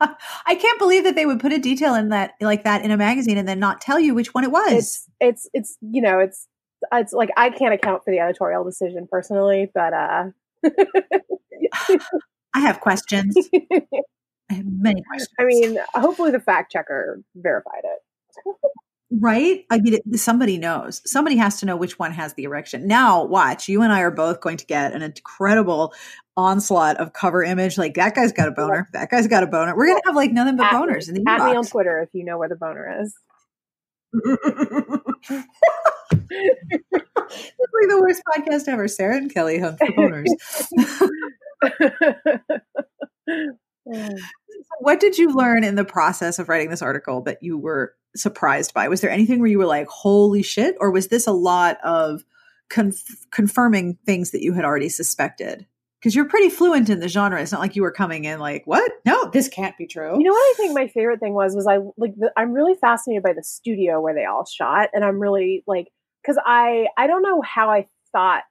I 0.01 0.55
can't 0.55 0.78
believe 0.78 1.05
that 1.05 1.14
they 1.14 1.26
would 1.26 1.40
put 1.40 1.53
a 1.53 1.59
detail 1.59 1.94
in 1.94 2.11
that 2.11 2.34
like 2.40 2.64
that 2.64 2.84
in 2.84 2.90
a 2.90 2.96
magazine 2.96 3.36
and 3.36 3.49
then 3.49 3.59
not 3.59 3.80
tell 3.80 3.99
you 3.99 4.14
which 4.14 4.34
one 4.34 4.44
it 4.44 4.51
was. 4.51 4.72
It's 4.72 5.09
it's 5.20 5.51
it's 5.53 5.78
you 5.80 6.03
know 6.03 6.20
it's 6.20 6.46
it's 6.92 7.12
like 7.12 7.30
I 7.36 7.51
can't 7.51 7.74
account 7.74 8.05
for 8.05 8.11
the 8.11 8.20
editorial 8.20 8.64
decision 8.64 9.09
personally, 9.11 9.70
but 9.74 9.92
uh 9.92 10.24
I 12.55 12.61
have 12.61 12.80
questions. 12.80 13.36
I 14.51 14.55
have 14.55 14.66
many 14.66 15.03
questions. 15.03 15.34
I 15.38 15.44
mean, 15.44 15.78
hopefully 15.94 16.30
the 16.30 16.40
fact 16.40 16.72
checker 16.72 17.22
verified 17.34 17.82
it. 17.84 18.55
Right? 19.11 19.64
I 19.70 19.78
mean, 19.78 19.98
somebody 20.14 20.59
knows. 20.59 21.00
Somebody 21.11 21.36
has 21.36 21.59
to 21.61 21.66
know 21.66 21.76
which 21.76 21.98
one 21.98 22.12
has 22.12 22.34
the 22.34 22.44
erection. 22.44 22.86
Now, 22.86 23.24
watch. 23.24 23.66
You 23.66 23.80
and 23.82 23.90
I 23.90 24.00
are 24.00 24.11
both 24.11 24.40
going 24.40 24.59
to 24.59 24.66
get 24.66 24.92
an 24.92 25.00
incredible 25.00 25.94
onslaught 26.36 26.98
of 26.98 27.14
cover 27.14 27.42
image. 27.42 27.78
Like 27.78 27.94
that 27.94 28.14
guy's 28.14 28.32
got 28.32 28.48
a 28.48 28.52
boner. 28.52 28.88
That 28.92 29.11
guy's 29.11 29.26
got 29.26 29.42
a 29.42 29.46
boner. 29.46 29.76
We're 29.76 29.88
gonna 29.88 30.00
have 30.06 30.16
like 30.16 30.32
nothing 30.32 30.56
but 30.56 30.66
at 30.66 30.72
boners 30.72 31.09
me, 31.09 31.18
in 31.18 31.24
the 31.24 31.30
At 31.30 31.44
me 31.44 31.56
on 31.56 31.66
Twitter 31.66 32.00
if 32.00 32.11
you 32.12 32.24
know 32.24 32.38
where 32.38 32.48
the 32.48 32.56
boner 32.56 33.02
is. 33.02 33.14
it's 34.14 34.34
like 37.74 37.88
the 37.88 38.00
worst 38.00 38.22
podcast 38.26 38.68
ever. 38.68 38.88
Sarah 38.88 39.16
and 39.16 39.32
Kelly 39.32 39.59
hunt 39.59 39.78
for 39.78 39.88
boners. 39.88 40.28
Mm. 43.89 44.18
what 44.80 45.01
did 45.01 45.16
you 45.16 45.32
learn 45.34 45.64
in 45.64 45.74
the 45.74 45.84
process 45.84 46.39
of 46.39 46.49
writing 46.49 46.70
this 46.70 46.82
article 46.82 47.22
that 47.22 47.43
you 47.43 47.57
were 47.57 47.95
surprised 48.16 48.74
by? 48.74 48.89
Was 48.89 49.01
there 49.01 49.11
anything 49.11 49.41
where 49.41 49.51
you 49.51 49.59
were 49.59 49.66
like, 49.66 49.89
holy 49.89 50.43
shit? 50.43 50.76
Or 50.80 50.91
was 50.91 51.09
this 51.09 51.26
a 51.26 51.32
lot 51.32 51.78
of 51.82 52.22
conf- 52.68 53.26
confirming 53.30 53.99
things 54.07 54.30
that 54.32 54.43
you 54.43 54.53
had 54.53 54.64
already 54.64 54.89
suspected? 54.89 55.66
Because 56.01 56.14
you're 56.14 56.28
pretty 56.28 56.49
fluent 56.49 56.91
in 56.91 57.01
the 57.01 57.09
genre. 57.09 57.41
It's 57.41 57.51
not 57.51 57.61
like 57.61 57.74
you 57.74 57.82
were 57.82 57.91
coming 57.91 58.24
in 58.24 58.39
like, 58.39 58.62
what? 58.66 58.93
No, 59.05 59.30
this 59.30 59.49
can't 59.49 59.76
be 59.76 59.86
true. 59.86 60.16
You 60.16 60.24
know 60.24 60.32
what 60.32 60.39
I 60.39 60.55
think 60.57 60.74
my 60.74 60.86
favorite 60.86 61.18
thing 61.18 61.34
was 61.34 61.57
was 61.57 61.66
I 61.66 61.78
like 61.97 62.14
the, 62.16 62.32
I'm 62.36 62.53
really 62.53 62.74
fascinated 62.74 63.24
by 63.24 63.32
the 63.32 63.43
studio 63.43 64.01
where 64.01 64.14
they 64.14 64.24
all 64.24 64.47
shot, 64.47 64.91
and 64.93 65.05
I'm 65.05 65.18
really 65.18 65.64
like 65.66 65.89
because 66.22 66.39
I 66.47 66.86
I 66.97 67.09
don't 67.09 67.22
know 67.22 67.43
how 67.43 67.70
I 67.70 67.89
thought 68.12 68.45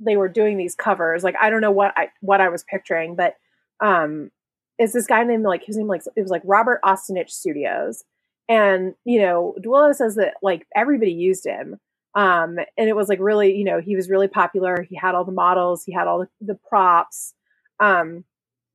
they 0.00 0.18
were 0.18 0.28
doing 0.28 0.58
these 0.58 0.74
covers. 0.74 1.24
Like 1.24 1.36
I 1.40 1.48
don't 1.48 1.62
know 1.62 1.70
what 1.70 1.94
I 1.96 2.08
what 2.20 2.42
I 2.42 2.50
was 2.50 2.62
picturing, 2.62 3.16
but 3.16 3.36
um, 3.82 4.30
is 4.78 4.92
this 4.92 5.06
guy 5.06 5.24
named 5.24 5.44
like 5.44 5.64
his 5.64 5.76
name 5.76 5.88
like 5.88 6.02
it 6.16 6.22
was 6.22 6.30
like 6.30 6.42
Robert 6.44 6.80
Osonitsch 6.84 7.30
Studios, 7.30 8.04
and 8.48 8.94
you 9.04 9.20
know 9.20 9.54
Duillo 9.60 9.94
says 9.94 10.14
that 10.16 10.34
like 10.42 10.66
everybody 10.74 11.12
used 11.12 11.46
him. 11.46 11.78
Um 12.14 12.58
and 12.76 12.88
it 12.88 12.96
was 12.96 13.08
like 13.08 13.20
really 13.20 13.54
you 13.56 13.64
know 13.64 13.80
he 13.80 13.96
was 13.96 14.10
really 14.10 14.28
popular. 14.28 14.82
He 14.88 14.96
had 14.96 15.14
all 15.14 15.24
the 15.24 15.32
models. 15.32 15.84
He 15.84 15.92
had 15.92 16.06
all 16.06 16.20
the, 16.20 16.28
the 16.40 16.58
props. 16.68 17.34
Um 17.80 18.24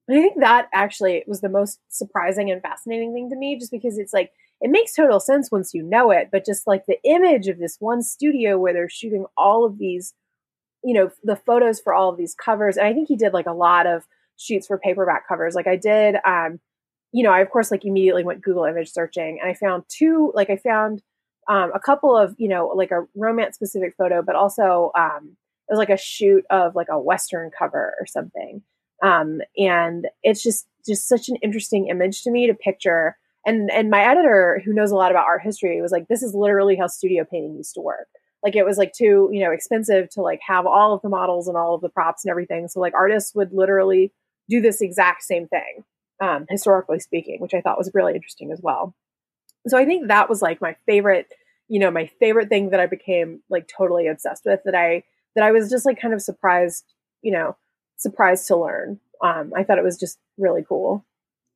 and 0.08 0.18
i 0.18 0.22
think 0.22 0.40
that 0.40 0.68
actually 0.74 1.24
was 1.28 1.42
the 1.42 1.50
most 1.50 1.80
surprising 1.90 2.50
and 2.50 2.62
fascinating 2.62 3.14
thing 3.14 3.30
to 3.30 3.36
me 3.36 3.58
just 3.60 3.72
because 3.72 3.98
it's 3.98 4.14
like 4.14 4.32
it 4.62 4.70
makes 4.70 4.94
total 4.96 5.20
sense 5.20 5.52
once 5.52 5.74
you 5.74 5.84
know 5.84 6.12
it 6.12 6.30
but 6.32 6.46
just 6.46 6.66
like 6.66 6.86
the 6.86 6.98
image 7.04 7.48
of 7.48 7.60
this 7.60 7.78
one 7.80 8.02
studio 8.02 8.58
where 8.58 8.74
they're 8.74 8.90
shooting 8.90 9.26
all 9.38 9.66
of 9.66 9.78
these 9.78 10.14
you 10.84 10.94
know 10.94 11.10
the 11.24 11.36
photos 11.36 11.80
for 11.80 11.94
all 11.94 12.10
of 12.10 12.18
these 12.18 12.36
covers. 12.36 12.78
And 12.78 12.88
i 12.88 12.94
think 12.94 13.08
he 13.08 13.16
did 13.16 13.34
like 13.34 13.48
a 13.48 13.54
lot 13.54 13.86
of 13.86 14.06
shoots 14.38 14.68
for 14.68 14.78
paperback 14.78 15.28
covers 15.28 15.56
like 15.56 15.68
i 15.68 15.76
did 15.76 16.16
um 16.26 16.60
you 17.12 17.24
know, 17.24 17.32
I 17.32 17.40
of 17.40 17.50
course 17.50 17.72
like 17.72 17.86
immediately 17.86 18.24
went 18.24 18.44
Google 18.44 18.66
image 18.66 18.92
searching 18.92 19.40
and 19.42 19.50
I 19.50 19.54
found 19.54 19.84
two, 19.88 20.32
like 20.36 20.50
I 20.50 20.58
found 20.58 21.02
um, 21.50 21.72
a 21.74 21.80
couple 21.80 22.16
of, 22.16 22.36
you 22.38 22.50
know, 22.50 22.68
like 22.68 22.92
a 22.92 23.06
romance 23.16 23.56
specific 23.56 23.96
photo, 23.98 24.22
but 24.22 24.36
also 24.36 24.92
um, 24.98 25.38
it 25.68 25.72
was 25.72 25.80
like 25.80 25.90
a 25.90 25.98
shoot 25.98 26.44
of 26.50 26.76
like 26.76 26.90
a 26.90 27.00
Western 27.00 27.50
cover 27.58 27.96
or 28.00 28.06
something. 28.06 28.62
Um, 29.02 29.42
and 29.58 30.08
it's 30.24 30.44
just, 30.44 30.68
just 30.86 31.08
such 31.08 31.30
an 31.30 31.38
interesting 31.38 31.88
image 31.88 32.24
to 32.24 32.32
me 32.32 32.48
to 32.48 32.54
picture. 32.54 33.18
And, 33.46 33.72
and 33.72 33.90
my 33.90 34.02
editor 34.02 34.62
who 34.66 34.74
knows 34.74 34.92
a 34.92 34.96
lot 34.96 35.12
about 35.12 35.26
art 35.26 35.42
history 35.42 35.82
was 35.82 35.92
like, 35.92 36.08
this 36.10 36.24
is 36.24 36.34
literally 36.34 36.76
how 36.76 36.88
studio 36.88 37.24
painting 37.24 37.56
used 37.56 37.76
to 37.76 37.82
work. 37.82 38.08
Like 38.44 38.56
it 38.56 38.66
was 38.66 38.78
like 38.78 38.94
too, 38.94 39.30
you 39.32 39.42
know, 39.44 39.52
expensive 39.52 40.10
to 40.12 40.22
like 40.22 40.42
have 40.46 40.66
all 40.66 40.94
of 40.94 41.02
the 41.02 41.10
models 41.10 41.48
and 41.48 41.56
all 41.56 41.74
of 41.74 41.82
the 41.82 41.90
props 41.90 42.26
and 42.26 42.30
everything. 42.30 42.68
So 42.68 42.80
like 42.80 42.94
artists 42.94 43.34
would 43.34 43.54
literally 43.54 44.12
do 44.50 44.62
this 44.62 44.82
exact 44.82 45.24
same 45.24 45.48
thing 45.48 45.84
um, 46.22 46.46
historically 46.50 47.00
speaking, 47.00 47.40
which 47.40 47.54
I 47.54 47.62
thought 47.62 47.78
was 47.78 47.92
really 47.94 48.16
interesting 48.16 48.52
as 48.52 48.62
well. 48.62 48.94
So 49.68 49.78
I 49.78 49.86
think 49.86 50.08
that 50.08 50.30
was 50.30 50.42
like 50.42 50.62
my 50.62 50.76
favorite, 50.86 51.28
you 51.68 51.80
know, 51.80 51.92
my 51.92 52.10
favorite 52.20 52.50
thing 52.50 52.70
that 52.70 52.80
I 52.80 52.86
became 52.86 53.42
like 53.50 53.68
totally 53.68 54.08
obsessed 54.08 54.44
with 54.46 54.62
that 54.66 54.76
I 54.76 55.04
that 55.36 55.44
I 55.44 55.52
was 55.52 55.70
just 55.70 55.86
like 55.86 56.00
kind 56.00 56.14
of 56.14 56.22
surprised, 56.22 56.86
you 57.22 57.32
know, 57.32 57.56
surprised 57.98 58.48
to 58.48 58.58
learn. 58.58 59.00
Um, 59.22 59.52
I 59.56 59.64
thought 59.64 59.78
it 59.78 59.84
was 59.84 59.98
just 59.98 60.20
really 60.38 60.64
cool. 60.68 61.06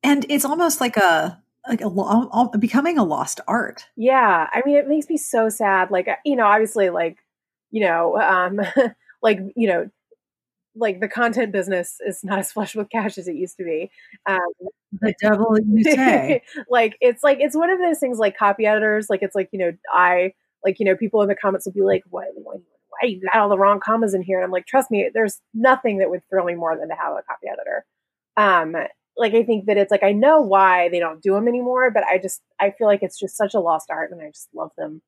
And 0.02 0.26
it's 0.28 0.44
almost 0.44 0.80
like 0.80 0.96
a 0.96 1.42
like 1.68 1.80
a 1.80 2.58
becoming 2.58 2.98
a 2.98 3.04
lost 3.04 3.40
art. 3.46 3.86
Yeah, 3.96 4.48
I 4.52 4.62
mean, 4.66 4.76
it 4.76 4.88
makes 4.88 5.08
me 5.08 5.16
so 5.16 5.48
sad. 5.48 5.90
Like, 5.90 6.08
you 6.24 6.36
know, 6.36 6.46
obviously, 6.46 6.90
like, 6.90 7.18
you 7.70 7.82
know, 7.82 8.16
um, 8.20 8.60
like, 9.22 9.38
you 9.56 9.68
know, 9.68 9.90
like 10.74 11.00
the 11.00 11.08
content 11.08 11.52
business 11.52 11.98
is 12.06 12.24
not 12.24 12.38
as 12.38 12.52
flush 12.52 12.74
with 12.74 12.90
cash 12.90 13.18
as 13.18 13.28
it 13.28 13.36
used 13.36 13.56
to 13.58 13.64
be. 13.64 13.90
Um, 14.26 14.38
the 15.00 15.14
devil 15.20 15.56
you 15.58 15.84
say. 15.84 16.42
like 16.70 16.96
it's 17.00 17.22
like 17.22 17.38
it's 17.40 17.56
one 17.56 17.70
of 17.70 17.78
those 17.78 17.98
things 17.98 18.18
like 18.18 18.36
copy 18.36 18.66
editors. 18.66 19.08
Like 19.10 19.22
it's 19.22 19.34
like 19.34 19.48
you 19.52 19.58
know 19.58 19.72
I 19.92 20.32
like 20.64 20.78
you 20.78 20.86
know 20.86 20.96
people 20.96 21.22
in 21.22 21.28
the 21.28 21.34
comments 21.34 21.66
will 21.66 21.72
be 21.72 21.82
like, 21.82 22.02
"Why, 22.10 22.24
why, 22.34 22.54
why 22.56 23.08
you 23.08 23.20
got 23.20 23.40
all 23.40 23.48
the 23.48 23.58
wrong 23.58 23.80
commas 23.80 24.14
in 24.14 24.22
here?" 24.22 24.38
And 24.38 24.44
I'm 24.44 24.50
like, 24.50 24.66
"Trust 24.66 24.90
me, 24.90 25.10
there's 25.12 25.40
nothing 25.54 25.98
that 25.98 26.10
would 26.10 26.22
thrill 26.28 26.44
me 26.44 26.54
more 26.54 26.76
than 26.76 26.88
to 26.88 26.94
have 26.94 27.12
a 27.12 27.22
copy 27.22 27.48
editor." 27.52 27.84
Um, 28.36 28.76
like 29.16 29.34
I 29.34 29.42
think 29.42 29.66
that 29.66 29.76
it's 29.76 29.90
like 29.90 30.02
I 30.02 30.12
know 30.12 30.40
why 30.40 30.88
they 30.88 30.98
don't 30.98 31.22
do 31.22 31.34
them 31.34 31.48
anymore, 31.48 31.90
but 31.90 32.04
I 32.04 32.18
just 32.18 32.40
I 32.60 32.70
feel 32.70 32.86
like 32.86 33.02
it's 33.02 33.18
just 33.18 33.36
such 33.36 33.54
a 33.54 33.60
lost 33.60 33.90
art, 33.90 34.10
and 34.10 34.20
I 34.22 34.28
just 34.28 34.48
love 34.54 34.72
them. 34.78 35.02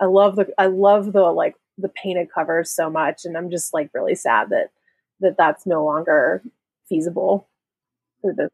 I 0.00 0.06
love 0.06 0.36
the 0.36 0.48
I 0.58 0.66
love 0.66 1.12
the 1.12 1.22
like 1.22 1.54
the 1.78 1.90
painted 1.90 2.28
covers 2.32 2.70
so 2.70 2.88
much, 2.90 3.22
and 3.24 3.36
I'm 3.36 3.50
just 3.50 3.74
like 3.74 3.90
really 3.94 4.14
sad 4.14 4.50
that 4.50 4.70
that 5.20 5.36
that's 5.36 5.66
no 5.66 5.84
longer 5.84 6.42
feasible 6.88 7.48
business. 8.22 8.50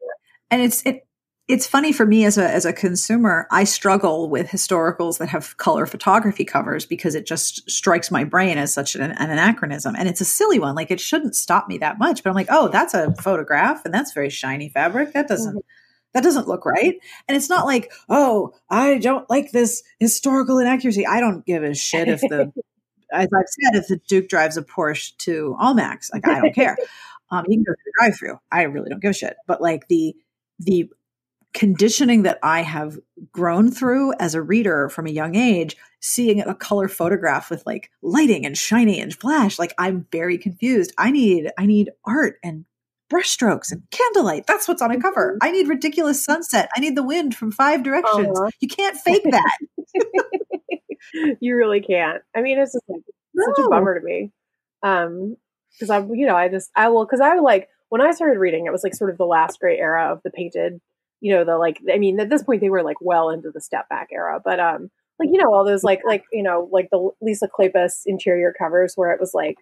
And 0.49 0.61
it's 0.61 0.85
it 0.85 1.07
it's 1.47 1.65
funny 1.65 1.93
for 1.93 2.05
me 2.05 2.25
as 2.25 2.37
a 2.37 2.49
as 2.49 2.65
a 2.65 2.73
consumer, 2.73 3.47
I 3.51 3.63
struggle 3.63 4.29
with 4.29 4.47
historicals 4.47 5.17
that 5.19 5.29
have 5.29 5.55
color 5.57 5.85
photography 5.85 6.43
covers 6.43 6.85
because 6.85 7.15
it 7.15 7.25
just 7.25 7.69
strikes 7.69 8.11
my 8.11 8.25
brain 8.25 8.57
as 8.57 8.73
such 8.73 8.95
an, 8.95 9.01
an, 9.01 9.29
anachronism. 9.29 9.95
And 9.97 10.09
it's 10.09 10.19
a 10.19 10.25
silly 10.25 10.59
one. 10.59 10.75
Like 10.75 10.91
it 10.91 10.99
shouldn't 10.99 11.35
stop 11.35 11.67
me 11.69 11.77
that 11.77 11.99
much. 11.99 12.21
But 12.23 12.31
I'm 12.31 12.35
like, 12.35 12.47
oh, 12.49 12.67
that's 12.67 12.93
a 12.93 13.13
photograph 13.15 13.85
and 13.85 13.93
that's 13.93 14.13
very 14.13 14.29
shiny 14.29 14.69
fabric. 14.69 15.13
That 15.13 15.29
doesn't 15.29 15.53
mm-hmm. 15.53 16.13
that 16.13 16.23
doesn't 16.23 16.49
look 16.49 16.65
right. 16.65 16.95
And 17.27 17.37
it's 17.37 17.49
not 17.49 17.65
like, 17.65 17.93
oh, 18.09 18.53
I 18.69 18.97
don't 18.97 19.29
like 19.29 19.51
this 19.51 19.83
historical 19.99 20.59
inaccuracy. 20.59 21.05
I 21.07 21.21
don't 21.21 21.45
give 21.45 21.63
a 21.63 21.73
shit 21.73 22.09
if 22.09 22.21
the 22.21 22.51
as 23.11 23.27
I've 23.35 23.47
said, 23.47 23.75
if 23.75 23.87
the 23.87 23.97
Duke 24.07 24.29
drives 24.29 24.57
a 24.57 24.63
Porsche 24.63 25.15
to 25.17 25.55
Almack's, 25.59 26.11
like 26.11 26.27
I 26.27 26.41
don't 26.41 26.55
care. 26.55 26.77
Um, 27.29 27.43
he 27.45 27.55
can 27.57 27.63
go 27.63 27.73
through 27.73 27.83
the 27.83 27.93
drive-through. 27.99 28.39
I 28.53 28.61
really 28.61 28.89
don't 28.89 29.01
give 29.01 29.11
a 29.11 29.13
shit. 29.13 29.35
But 29.47 29.61
like 29.61 29.89
the 29.89 30.15
the 30.59 30.89
conditioning 31.53 32.23
that 32.23 32.39
I 32.43 32.61
have 32.61 32.97
grown 33.31 33.71
through 33.71 34.13
as 34.19 34.35
a 34.35 34.41
reader 34.41 34.89
from 34.89 35.07
a 35.07 35.11
young 35.11 35.35
age, 35.35 35.75
seeing 35.99 36.39
a 36.39 36.55
color 36.55 36.87
photograph 36.87 37.49
with 37.49 37.65
like 37.65 37.89
lighting 38.01 38.45
and 38.45 38.57
shiny 38.57 39.01
and 39.01 39.13
flash, 39.13 39.59
like 39.59 39.73
I'm 39.77 40.07
very 40.11 40.37
confused. 40.37 40.93
I 40.97 41.11
need 41.11 41.51
I 41.57 41.65
need 41.65 41.89
art 42.05 42.37
and 42.43 42.63
brushstrokes 43.09 43.71
and 43.71 43.83
candlelight. 43.91 44.45
That's 44.47 44.67
what's 44.67 44.81
on 44.81 44.91
a 44.91 44.99
cover. 44.99 45.33
Mm-hmm. 45.33 45.47
I 45.47 45.51
need 45.51 45.67
ridiculous 45.67 46.23
sunset. 46.23 46.69
I 46.75 46.79
need 46.79 46.95
the 46.95 47.03
wind 47.03 47.35
from 47.35 47.51
five 47.51 47.83
directions. 47.83 48.37
Uh-huh. 48.37 48.49
You 48.59 48.67
can't 48.67 48.97
fake 48.97 49.23
that. 49.31 49.57
you 51.39 51.55
really 51.55 51.81
can't. 51.81 52.21
I 52.35 52.41
mean, 52.41 52.59
it's 52.59 52.73
just 52.73 52.83
like 52.87 53.01
no. 53.33 53.45
such 53.45 53.65
a 53.65 53.69
bummer 53.69 53.99
to 53.99 54.05
me. 54.05 54.31
Um, 54.83 55.37
because 55.71 55.89
I'm, 55.89 56.13
you 56.15 56.25
know, 56.25 56.35
I 56.35 56.49
just, 56.49 56.71
I 56.75 56.89
will, 56.89 57.05
because 57.05 57.21
I 57.21 57.35
like 57.35 57.69
when 57.89 58.01
I 58.01 58.11
started 58.11 58.39
reading, 58.39 58.65
it 58.65 58.71
was 58.71 58.83
like 58.83 58.95
sort 58.95 59.11
of 59.11 59.17
the 59.17 59.25
last 59.25 59.59
great 59.59 59.79
era 59.79 60.11
of 60.11 60.21
the 60.23 60.31
painted, 60.31 60.81
you 61.21 61.33
know, 61.33 61.45
the 61.45 61.57
like, 61.57 61.79
I 61.93 61.99
mean, 61.99 62.19
at 62.19 62.29
this 62.29 62.43
point 62.43 62.61
they 62.61 62.69
were 62.69 62.83
like 62.83 62.99
well 62.99 63.29
into 63.29 63.51
the 63.53 63.61
step 63.61 63.87
back 63.87 64.07
era, 64.11 64.41
but 64.43 64.59
um, 64.59 64.89
like 65.19 65.29
you 65.31 65.41
know, 65.41 65.53
all 65.53 65.65
those 65.65 65.83
like 65.83 66.01
like 66.05 66.23
you 66.31 66.43
know, 66.43 66.69
like 66.71 66.89
the 66.91 67.09
Lisa 67.21 67.47
Kleypas 67.47 68.01
interior 68.05 68.53
covers 68.57 68.93
where 68.95 69.11
it 69.11 69.19
was 69.19 69.33
like 69.33 69.57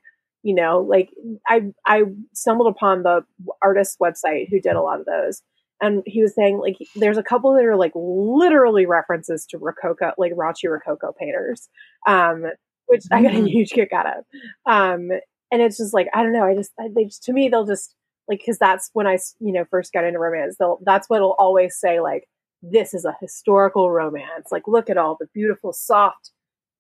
you 0.46 0.54
know 0.54 0.80
like 0.80 1.10
i 1.48 1.62
i 1.86 2.04
stumbled 2.34 2.74
upon 2.74 3.04
the 3.04 3.22
artist 3.62 3.98
website 4.00 4.50
who 4.50 4.60
did 4.60 4.76
a 4.76 4.82
lot 4.82 5.00
of 5.00 5.06
those. 5.06 5.42
And 5.82 6.04
he 6.06 6.22
was 6.22 6.34
saying 6.34 6.60
like 6.60 6.78
there's 6.96 7.18
a 7.18 7.24
couple 7.24 7.54
that 7.54 7.66
are 7.66 7.76
like 7.76 7.92
literally 7.96 8.86
references 8.86 9.46
to 9.48 9.58
rococo 9.58 10.14
like 10.18 10.32
raunchy 10.34 10.70
rococo 10.70 11.14
painters 11.20 11.68
um 12.08 12.46
which 12.88 13.04
i 13.12 13.22
got 13.22 13.34
a 13.34 13.38
mm-hmm. 13.38 13.48
huge 13.48 13.72
kick 13.72 13.92
out 13.92 14.06
of. 14.08 14.24
Um 14.66 15.10
and 15.52 15.62
it's 15.62 15.78
just 15.78 15.94
like 15.94 16.08
i 16.14 16.24
don't 16.24 16.34
know 16.34 16.46
i 16.46 16.56
just 16.56 16.72
they 16.96 17.04
just, 17.06 17.24
to 17.24 17.34
me 17.34 17.50
they'll 17.50 17.66
just 17.66 17.94
like 18.30 18.40
because 18.40 18.58
that's 18.58 18.90
when 18.94 19.06
i 19.06 19.18
you 19.40 19.52
know 19.52 19.66
first 19.70 19.92
got 19.92 20.06
into 20.06 20.20
romance 20.20 20.56
they'll 20.58 20.80
that's 20.86 21.10
what'll 21.10 21.36
always 21.38 21.78
say 21.78 22.00
like 22.00 22.24
this 22.72 22.94
is 22.94 23.06
a 23.06 23.16
historical 23.20 23.92
romance. 23.92 24.52
Like 24.52 24.68
look 24.68 24.90
at 24.90 24.98
all 24.98 25.18
the 25.20 25.28
beautiful 25.34 25.74
soft 25.74 26.32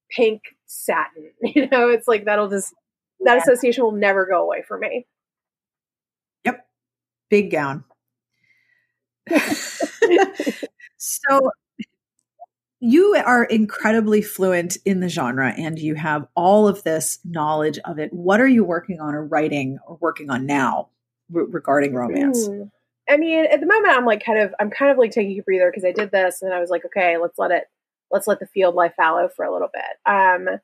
pink 0.09 0.41
satin. 0.65 1.31
You 1.41 1.67
know 1.69 1.89
it's 1.89 2.07
like 2.07 2.25
that'll 2.25 2.49
just 2.49 2.73
that 3.21 3.37
association 3.37 3.83
will 3.83 3.91
never 3.91 4.25
go 4.25 4.41
away 4.43 4.63
for 4.67 4.77
me. 4.77 5.05
Yep. 6.45 6.67
Big 7.29 7.51
gown. 7.51 7.83
so 10.97 11.51
you 12.79 13.15
are 13.25 13.45
incredibly 13.45 14.21
fluent 14.21 14.77
in 14.85 14.99
the 14.99 15.09
genre 15.09 15.51
and 15.57 15.79
you 15.79 15.95
have 15.95 16.27
all 16.35 16.67
of 16.67 16.83
this 16.83 17.19
knowledge 17.25 17.79
of 17.79 17.97
it. 17.97 18.13
What 18.13 18.39
are 18.39 18.47
you 18.47 18.63
working 18.63 18.99
on 18.99 19.15
or 19.15 19.25
writing 19.25 19.79
or 19.87 19.97
working 19.99 20.29
on 20.29 20.45
now 20.45 20.89
re- 21.31 21.45
regarding 21.49 21.95
romance? 21.95 22.47
Mm. 22.47 22.69
I 23.09 23.17
mean, 23.17 23.45
at 23.45 23.59
the 23.59 23.65
moment, 23.65 23.97
I'm 23.97 24.05
like 24.05 24.23
kind 24.23 24.39
of, 24.39 24.53
I'm 24.59 24.69
kind 24.69 24.91
of 24.91 24.97
like 24.97 25.11
taking 25.11 25.39
a 25.39 25.43
breather 25.43 25.71
because 25.71 25.85
I 25.85 25.91
did 25.91 26.11
this 26.11 26.41
and 26.41 26.53
I 26.53 26.59
was 26.59 26.69
like, 26.69 26.85
okay, 26.85 27.17
let's 27.17 27.39
let 27.39 27.51
it, 27.51 27.63
let's 28.11 28.27
let 28.27 28.39
the 28.39 28.47
field 28.47 28.75
lie 28.75 28.89
fallow 28.89 29.29
for 29.35 29.45
a 29.45 29.53
little 29.53 29.69
bit. 29.73 30.11
Um, 30.11 30.59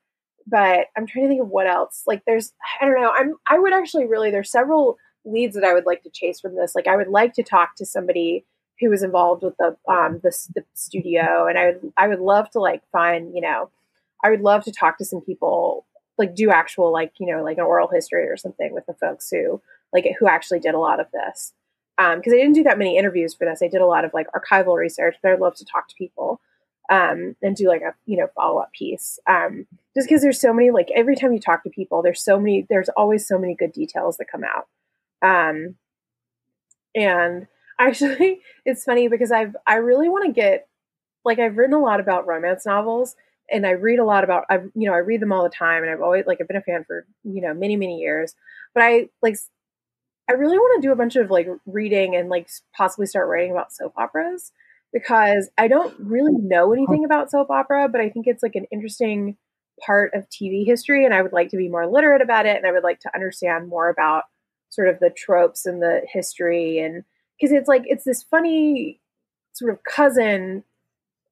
but 0.48 0.88
I'm 0.98 1.08
trying 1.08 1.26
to 1.26 1.30
think 1.30 1.42
of 1.42 1.50
what 1.50 1.68
else. 1.68 2.04
Like 2.08 2.24
there's 2.26 2.54
I 2.80 2.86
don't 2.86 3.02
know. 3.02 3.12
I'm 3.16 3.36
I 3.48 3.60
would 3.60 3.74
actually 3.74 4.06
really 4.06 4.32
there's 4.32 4.52
several 4.52 4.98
leads 5.26 5.56
that 5.56 5.64
I 5.64 5.74
would 5.74 5.86
like 5.86 6.04
to 6.04 6.10
chase 6.10 6.40
from 6.40 6.56
this. 6.56 6.76
Like 6.76 6.88
I 6.88 6.96
would 6.96 7.08
like 7.08 7.34
to 7.34 7.44
talk 7.44 7.76
to 7.78 7.86
somebody 7.86 8.46
who 8.80 8.90
was 8.90 9.04
involved 9.04 9.44
with 9.44 9.56
the 9.58 9.78
um 9.88 10.20
the, 10.24 10.36
the 10.56 10.64
studio 10.74 11.48
and 11.48 11.58
I 11.58 11.66
would 11.68 11.94
I 11.98 12.08
would 12.08 12.20
love 12.20 12.50
to 12.52 12.60
like 12.60 12.82
find, 12.92 13.34
you 13.36 13.42
know, 13.42 13.70
I 14.24 14.30
would 14.30 14.42
love 14.42 14.64
to 14.66 14.72
talk 14.72 14.98
to 14.98 15.06
some 15.06 15.22
people 15.22 15.86
like 16.18 16.36
do 16.36 16.52
actual 16.52 16.92
like, 16.92 17.14
you 17.20 17.28
know, 17.28 17.44
like 17.44 17.58
an 17.58 17.64
oral 17.64 17.88
history 17.88 18.28
or 18.28 18.38
something 18.38 18.74
with 18.74 18.86
the 18.86 18.94
folks 18.94 19.30
who 19.30 19.62
like 19.94 20.06
who 20.20 20.28
actually 20.28 20.60
did 20.60 20.74
a 20.74 20.80
lot 20.80 21.00
of 21.00 21.08
this. 21.12 21.54
Um, 21.98 22.18
because 22.18 22.34
I 22.34 22.38
didn't 22.38 22.54
do 22.54 22.64
that 22.64 22.80
many 22.80 22.98
interviews 22.98 23.34
for 23.34 23.46
this. 23.46 23.62
I 23.62 23.68
did 23.68 23.82
a 23.82 23.86
lot 23.86 24.06
of 24.06 24.14
like 24.14 24.28
archival 24.32 24.78
research, 24.78 25.16
but 25.22 25.32
I'd 25.32 25.40
love 25.40 25.56
to 25.56 25.66
talk 25.66 25.88
to 25.90 25.96
people 25.96 26.42
um, 26.92 27.38
and 27.42 27.56
do 27.56 27.70
like 27.70 27.82
a 27.82 27.96
you 28.06 28.18
know 28.18 28.28
follow 28.36 28.60
up 28.60 28.72
piece. 28.74 29.18
Um, 29.28 29.66
just 29.96 30.08
because 30.08 30.22
there's 30.22 30.40
so 30.40 30.54
many 30.54 30.70
like 30.70 30.90
every 30.94 31.16
time 31.16 31.34
you 31.34 31.40
talk 31.40 31.64
to 31.64 31.70
people, 31.70 32.02
there's 32.02 32.22
so 32.22 32.38
many 32.38 32.68
there's 32.70 32.90
always 32.90 33.26
so 33.26 33.40
many 33.40 33.56
good 33.56 33.72
details 33.72 34.18
that 34.18 34.30
come 34.30 34.44
out. 34.44 34.68
Um, 35.24 35.76
and 36.94 37.48
actually, 37.80 38.42
it's 38.66 38.84
funny 38.84 39.08
because 39.08 39.32
I've 39.32 39.56
I 39.66 39.76
really 39.76 40.10
want 40.10 40.26
to 40.26 40.34
get 40.34 40.68
like 41.24 41.40
I've 41.40 41.58
written 41.58 41.76
a 41.76 41.82
lot 41.82 42.02
about 42.02 42.28
romance 42.28 42.66
novels 42.66 43.16
and 43.50 43.66
I 43.66 43.72
read 43.72 44.00
a 44.00 44.06
lot 44.06 44.26
about 44.26 44.44
I 44.50 44.56
you 44.76 44.90
know 44.90 44.94
I 44.94 44.98
read 44.98 45.22
them 45.22 45.32
all 45.32 45.44
the 45.44 45.50
time 45.50 45.84
and 45.84 45.92
I've 45.92 46.02
always 46.02 46.26
like 46.28 46.40
I've 46.42 46.48
been 46.48 46.58
a 46.58 46.62
fan 46.62 46.84
for 46.86 47.06
you 47.24 47.42
know 47.42 47.54
many 47.54 47.78
many 47.78 48.00
years 48.00 48.36
but 48.74 48.84
I 48.84 49.10
like 49.22 49.38
I 50.30 50.34
really 50.34 50.58
want 50.58 50.82
to 50.82 50.88
do 50.88 50.92
a 50.92 50.96
bunch 50.96 51.16
of 51.16 51.30
like 51.30 51.48
reading 51.66 52.16
and 52.16 52.28
like 52.28 52.50
possibly 52.76 53.06
start 53.06 53.30
writing 53.30 53.52
about 53.52 53.72
soap 53.72 53.94
operas 53.98 54.52
because 54.94 55.50
I 55.58 55.68
don't 55.68 55.94
really 56.00 56.34
know 56.38 56.70
oh. 56.70 56.74
anything 56.74 57.06
about 57.06 57.32
soap 57.32 57.50
opera, 57.50 57.88
but 57.90 58.02
I 58.02 58.10
think 58.10 58.28
it's 58.28 58.44
like 58.44 58.56
an 58.56 58.66
interesting 58.72 59.38
part 59.84 60.14
of 60.14 60.30
TV 60.30 60.66
history. 60.66 61.06
And 61.06 61.14
I 61.14 61.22
would 61.22 61.34
like 61.34 61.50
to 61.50 61.58
be 61.58 61.70
more 61.70 61.88
literate 61.88 62.22
about 62.22 62.46
it. 62.46 62.58
And 62.58 62.68
I 62.68 62.72
would 62.72 62.84
like 62.84 63.00
to 63.02 63.16
understand 63.16 63.70
more 63.70 63.90
about 63.90 64.24
sort 64.70 64.88
of 64.88 65.00
the 65.00 65.10
tropes 65.10 65.66
and 65.66 65.82
the 65.82 66.02
history. 66.12 66.80
And 66.80 67.04
because 67.40 67.52
it's 67.52 67.68
like, 67.68 67.84
it's 67.86 68.04
this 68.04 68.24
funny 68.24 69.00
sort 69.54 69.72
of 69.72 69.84
cousin 69.84 70.64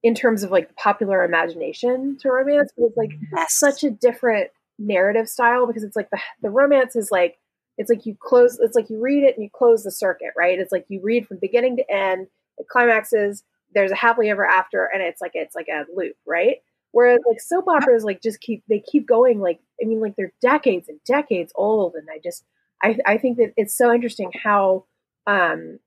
in 0.01 0.16
terms 0.16 0.43
of 0.43 0.51
like 0.51 0.76
popular 0.76 1.24
imagination 1.24 2.18
to 2.22 2.30
romance, 2.30 2.72
but 2.78 2.86
it's 2.86 2.97
like 2.97 3.12
yes. 3.36 3.60
such 3.60 3.84
a 3.84 3.89
different 3.89 4.49
narrative 4.78 5.28
style 5.28 5.68
because 5.68 5.84
it's 5.84 5.95
like 5.95 6.10
the, 6.10 6.20
the 6.41 6.49
romance 6.49 6.95
is 6.95 7.10
like, 7.12 7.38
it's 7.78 7.89
like 7.89 8.05
you 8.05 8.16
close, 8.20 8.57
it's 8.62 8.76
like 8.76 8.89
you 8.89 8.99
read 8.99 9.24
it 9.24 9.36
and 9.36 9.43
you 9.43 9.49
close 9.53 9.84
the 9.84 9.91
circuit, 9.91 10.32
right? 10.38 10.57
It's 10.57 10.72
like 10.72 10.86
you 10.88 11.01
read 11.01 11.28
from 11.28 11.38
beginning 11.38 11.78
to 11.78 11.91
end 11.91 12.28
it 12.60 12.68
climaxes 12.68 13.43
there's 13.74 13.91
a 13.91 13.95
happily 13.95 14.30
ever 14.30 14.45
after 14.45 14.86
and 14.86 15.01
it's 15.01 15.22
like 15.22 15.32
it's 15.34 15.55
like 15.55 15.67
a 15.67 15.86
loop 15.95 16.15
right? 16.26 16.57
Whereas 16.91 17.20
like 17.28 17.39
soap 17.39 17.67
operas 17.67 18.03
like 18.03 18.22
just 18.22 18.41
keep 18.41 18.63
they 18.67 18.80
keep 18.80 19.07
going 19.07 19.39
like 19.39 19.59
i 19.82 19.86
mean 19.86 19.99
like 19.99 20.15
they're 20.15 20.34
decades 20.41 20.89
and 20.89 20.99
decades 21.05 21.51
old 21.55 21.93
and 21.93 22.07
i 22.11 22.20
just 22.24 22.43
i 22.84 22.97
i 23.05 23.17
think 23.17 23.38
that 23.38 23.53
it's 23.57 23.78
so 23.78 23.93
interesting 23.93 24.32
how 24.43 24.86
um 25.28 25.80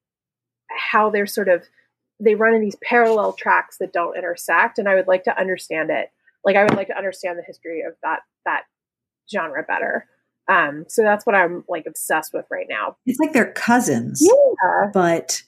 how 0.71 1.11
they're 1.11 1.27
sort 1.27 1.49
of 1.49 1.65
they 2.21 2.35
run 2.37 2.55
in 2.55 2.61
these 2.61 2.77
parallel 2.83 3.33
tracks 3.33 3.79
that 3.79 3.93
don't 3.93 4.17
intersect 4.17 4.79
and 4.79 4.89
i 4.89 4.95
would 4.95 5.09
like 5.09 5.25
to 5.25 5.39
understand 5.39 5.91
it. 5.91 6.11
Like 6.45 6.57
i 6.57 6.63
would 6.63 6.77
like 6.77 6.89
to 6.89 6.97
understand 6.97 7.39
the 7.39 7.43
history 7.43 7.83
of 7.83 7.95
that 8.03 8.21
that 8.45 8.63
genre 9.31 9.63
better. 9.63 10.07
Um 10.49 10.85
so 10.89 11.03
that's 11.03 11.27
what 11.27 11.35
i'm 11.35 11.65
like 11.69 11.87
obsessed 11.87 12.33
with 12.33 12.47
right 12.51 12.67
now. 12.69 12.97
It's 13.07 13.19
like 13.19 13.33
they're 13.33 13.53
cousins. 13.53 14.23
Yeah. 14.23 14.91
But 14.93 15.43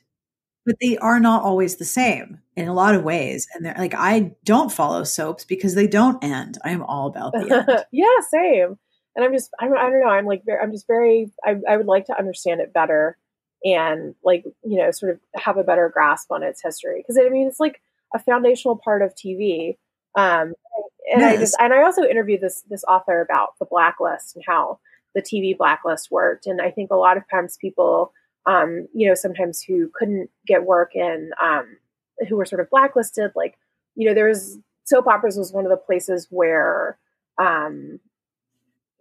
but 0.65 0.77
they 0.81 0.97
are 0.99 1.21
not 1.21 1.43
always 1.43 1.77
the 1.77 1.85
same 1.85 2.41
in 2.57 2.69
a 2.69 2.75
lot 2.75 2.95
of 2.95 3.03
ways. 3.03 3.47
And 3.55 3.65
they're 3.65 3.75
like, 3.77 3.95
I 3.95 4.35
don't 4.45 4.73
follow 4.73 5.05
soaps 5.05 5.45
because 5.45 5.75
they 5.75 5.87
don't 5.87 6.23
end. 6.23 6.59
I 6.65 6.71
am 6.71 6.83
all 6.83 7.07
about 7.07 7.33
the 7.33 7.67
end. 7.69 7.85
yeah, 7.93 8.21
same. 8.31 8.79
And 9.17 9.25
I'm 9.25 9.33
just, 9.33 9.51
I 9.61 9.67
don't, 9.67 9.79
I 9.79 9.91
don't 9.91 10.01
know. 10.01 10.09
I'm 10.09 10.27
like, 10.27 10.43
I'm 10.61 10.73
just 10.73 10.87
very, 10.87 11.31
I, 11.45 11.57
I 11.69 11.77
would 11.77 11.87
like 11.87 12.07
to 12.07 12.19
understand 12.19 12.61
it 12.61 12.73
better 12.73 13.17
and 13.63 14.15
like, 14.25 14.45
you 14.65 14.79
know, 14.79 14.91
sort 14.91 15.13
of 15.13 15.21
have 15.41 15.57
a 15.57 15.65
better 15.65 15.89
grasp 15.89 16.31
on 16.31 16.43
its 16.43 16.63
history. 16.63 17.05
Cause 17.07 17.19
I 17.19 17.29
mean, 17.29 17.47
it's 17.47 17.61
like 17.61 17.81
a 18.15 18.19
foundational 18.19 18.77
part 18.77 19.03
of 19.03 19.15
TV. 19.15 19.77
Um, 20.17 20.55
and 21.13 21.21
yes. 21.21 21.35
I 21.35 21.37
just, 21.37 21.57
and 21.61 21.73
I 21.73 21.83
also 21.83 22.03
interviewed 22.03 22.41
this, 22.41 22.63
this 22.69 22.85
author 22.85 23.21
about 23.21 23.59
the 23.59 23.67
blacklist 23.67 24.37
and 24.37 24.45
how 24.47 24.79
the 25.15 25.23
TV 25.23 25.57
blacklist 25.57 26.11
worked. 26.11 26.47
And 26.47 26.61
I 26.61 26.71
think 26.71 26.91
a 26.91 26.97
lot 26.97 27.17
of 27.17 27.29
times 27.31 27.57
people, 27.61 28.13
um, 28.47 28.87
you 28.95 29.09
know, 29.09 29.15
sometimes 29.15 29.63
who 29.63 29.91
couldn't 29.95 30.31
get 30.47 30.65
work 30.65 30.93
and 30.95 31.33
um, 31.43 31.77
who 32.29 32.37
were 32.37 32.45
sort 32.45 32.61
of 32.61 32.71
blacklisted. 32.71 33.33
Like, 33.35 33.57
you 33.97 34.07
know, 34.09 34.15
there 34.15 34.29
was 34.29 34.59
soap 34.85 35.07
operas 35.07 35.37
was 35.39 35.53
one 35.53 35.65
of 35.65 35.71
the 35.71 35.77
places 35.77 36.27
where, 36.31 36.99
um, 37.39 38.01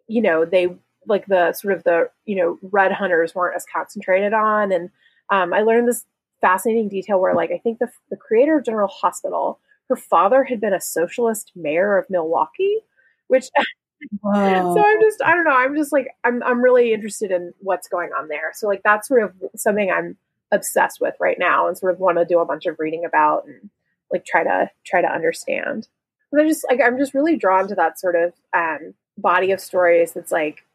you 0.08 0.22
know, 0.22 0.46
they 0.46 0.68
like 1.08 1.26
the 1.28 1.52
sort 1.54 1.74
of 1.74 1.84
the 1.84 2.10
you 2.26 2.36
know 2.36 2.58
red 2.62 2.92
hunters 2.92 3.36
weren't 3.36 3.56
as 3.56 3.66
concentrated 3.72 4.34
on. 4.34 4.72
And 4.72 4.90
um, 5.30 5.54
I 5.54 5.62
learned 5.62 5.88
this 5.88 6.06
fascinating 6.42 6.90
detail 6.90 7.20
where, 7.20 7.36
like, 7.36 7.52
I 7.52 7.58
think 7.58 7.80
the 7.80 7.90
the 8.10 8.18
creator 8.18 8.58
of 8.58 8.66
General 8.66 8.88
Hospital, 8.88 9.60
her 9.90 9.96
father 9.96 10.44
had 10.44 10.62
been 10.62 10.74
a 10.74 10.82
socialist 10.82 11.52
mayor 11.56 11.98
of 11.98 12.10
Milwaukee, 12.10 12.80
which 13.28 13.46
Wow. 14.22 14.76
So 14.76 14.84
I'm 14.86 15.02
just, 15.02 15.22
I 15.24 15.34
don't 15.34 15.46
know. 15.46 15.56
I'm 15.56 15.76
just 15.76 15.92
like, 15.92 16.08
I'm, 16.24 16.44
I'm 16.44 16.62
really 16.62 16.94
interested 16.94 17.32
in 17.32 17.54
what's 17.60 17.88
going 17.88 18.10
on 18.18 18.28
there. 18.28 18.52
So 18.54 18.68
like, 18.68 18.82
that's 18.84 19.08
sort 19.08 19.24
of 19.24 19.34
something 19.56 19.92
I'm 19.92 20.18
obsessed 20.52 21.00
with 21.00 21.16
right 21.20 21.40
now 21.40 21.68
and 21.68 21.78
sort 21.78 21.94
of 21.94 22.00
want 22.00 22.18
to 22.18 22.26
do 22.26 22.40
a 22.40 22.46
bunch 22.46 22.66
of 22.66 22.80
reading 22.80 23.06
about 23.06 23.46
and 23.48 23.70
like 24.12 24.26
try 24.26 24.44
to, 24.44 24.70
try 24.86 25.02
to 25.02 25.08
understand. 25.08 25.88
And 26.32 26.42
I'm 26.42 26.48
just 26.48 26.66
like, 26.70 26.80
I'm 26.84 26.98
just 26.98 27.14
really 27.14 27.38
drawn 27.38 27.68
to 27.68 27.76
that 27.76 28.00
sort 28.00 28.16
of, 28.16 28.34
um, 28.54 28.94
body 29.18 29.52
of 29.52 29.60
stories 29.60 30.14
that's 30.14 30.32
like 30.32 30.66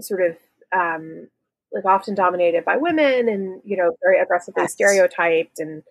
sort 0.00 0.22
of, 0.22 0.36
um, 0.72 1.28
like 1.72 1.84
often 1.84 2.14
dominated 2.14 2.64
by 2.64 2.76
women 2.76 3.28
and, 3.28 3.60
you 3.64 3.76
know, 3.76 3.96
very 4.02 4.18
aggressively 4.18 4.62
yes. 4.62 4.72
stereotyped. 4.72 5.58
And, 5.58 5.82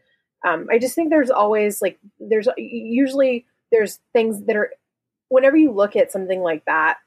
um, 0.45 0.67
I 0.71 0.79
just 0.79 0.95
think 0.95 1.09
there's 1.09 1.29
always 1.29 1.81
like, 1.81 1.99
there's 2.19 2.47
usually, 2.57 3.45
there's 3.71 3.99
things 4.13 4.43
that 4.45 4.55
are 4.55 4.71
whenever 5.29 5.57
you 5.57 5.71
look 5.71 5.95
at 5.95 6.11
something 6.11 6.41
like 6.41 6.63
that 6.65 6.97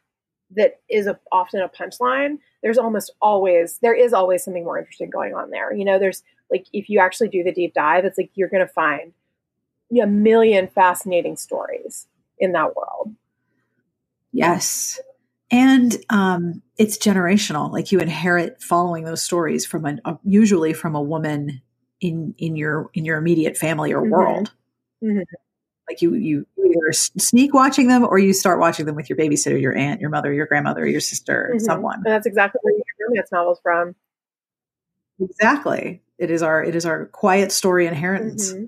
that 0.56 0.80
is 0.88 1.06
a, 1.06 1.18
often 1.30 1.60
a 1.60 1.68
punchline 1.68 2.38
there's 2.62 2.78
almost 2.78 3.12
always 3.20 3.78
there 3.78 3.94
is 3.94 4.12
always 4.12 4.44
something 4.44 4.64
more 4.64 4.78
interesting 4.78 5.10
going 5.10 5.34
on 5.34 5.50
there 5.50 5.72
you 5.72 5.84
know 5.84 5.98
there's 5.98 6.22
like 6.50 6.66
if 6.72 6.88
you 6.88 6.98
actually 6.98 7.28
do 7.28 7.42
the 7.42 7.52
deep 7.52 7.74
dive 7.74 8.04
it's 8.04 8.18
like 8.18 8.30
you're 8.34 8.48
going 8.48 8.66
to 8.66 8.72
find 8.72 9.12
a 10.00 10.06
million 10.06 10.68
fascinating 10.68 11.36
stories 11.36 12.06
in 12.38 12.52
that 12.52 12.74
world 12.76 13.14
yes 14.32 15.00
and 15.50 15.96
um, 16.10 16.62
it's 16.76 16.96
generational. 16.96 17.72
Like 17.72 17.90
you 17.90 17.98
inherit 17.98 18.62
following 18.62 19.04
those 19.04 19.22
stories 19.22 19.66
from 19.66 19.84
a, 19.84 19.98
a, 20.04 20.18
usually 20.24 20.72
from 20.72 20.94
a 20.94 21.02
woman 21.02 21.60
in 22.00 22.34
in 22.38 22.56
your 22.56 22.90
in 22.94 23.04
your 23.04 23.18
immediate 23.18 23.56
family 23.56 23.92
or 23.92 24.00
mm-hmm. 24.00 24.10
world. 24.10 24.52
Mm-hmm. 25.02 25.22
Like 25.90 26.02
you 26.02 26.14
you 26.14 26.46
either 26.56 26.92
sneak 26.92 27.52
watching 27.52 27.88
them 27.88 28.04
or 28.04 28.16
you 28.16 28.32
start 28.32 28.60
watching 28.60 28.86
them 28.86 28.94
with 28.94 29.10
your 29.10 29.18
babysitter, 29.18 29.60
your 29.60 29.76
aunt, 29.76 30.00
your 30.00 30.08
mother, 30.08 30.32
your 30.32 30.46
grandmother, 30.46 30.86
your 30.86 31.00
sister, 31.00 31.50
mm-hmm. 31.50 31.64
someone. 31.64 31.96
And 31.96 32.06
that's 32.06 32.26
exactly 32.26 32.60
where 32.62 32.74
you 32.74 32.78
get 32.78 33.08
romance 33.08 33.32
novels 33.32 33.58
from. 33.60 33.96
Exactly. 35.20 36.00
It 36.16 36.30
is 36.30 36.42
our 36.42 36.62
it 36.62 36.76
is 36.76 36.86
our 36.86 37.06
quiet 37.06 37.50
story 37.50 37.88
inheritance. 37.88 38.52
Mm-hmm. 38.52 38.66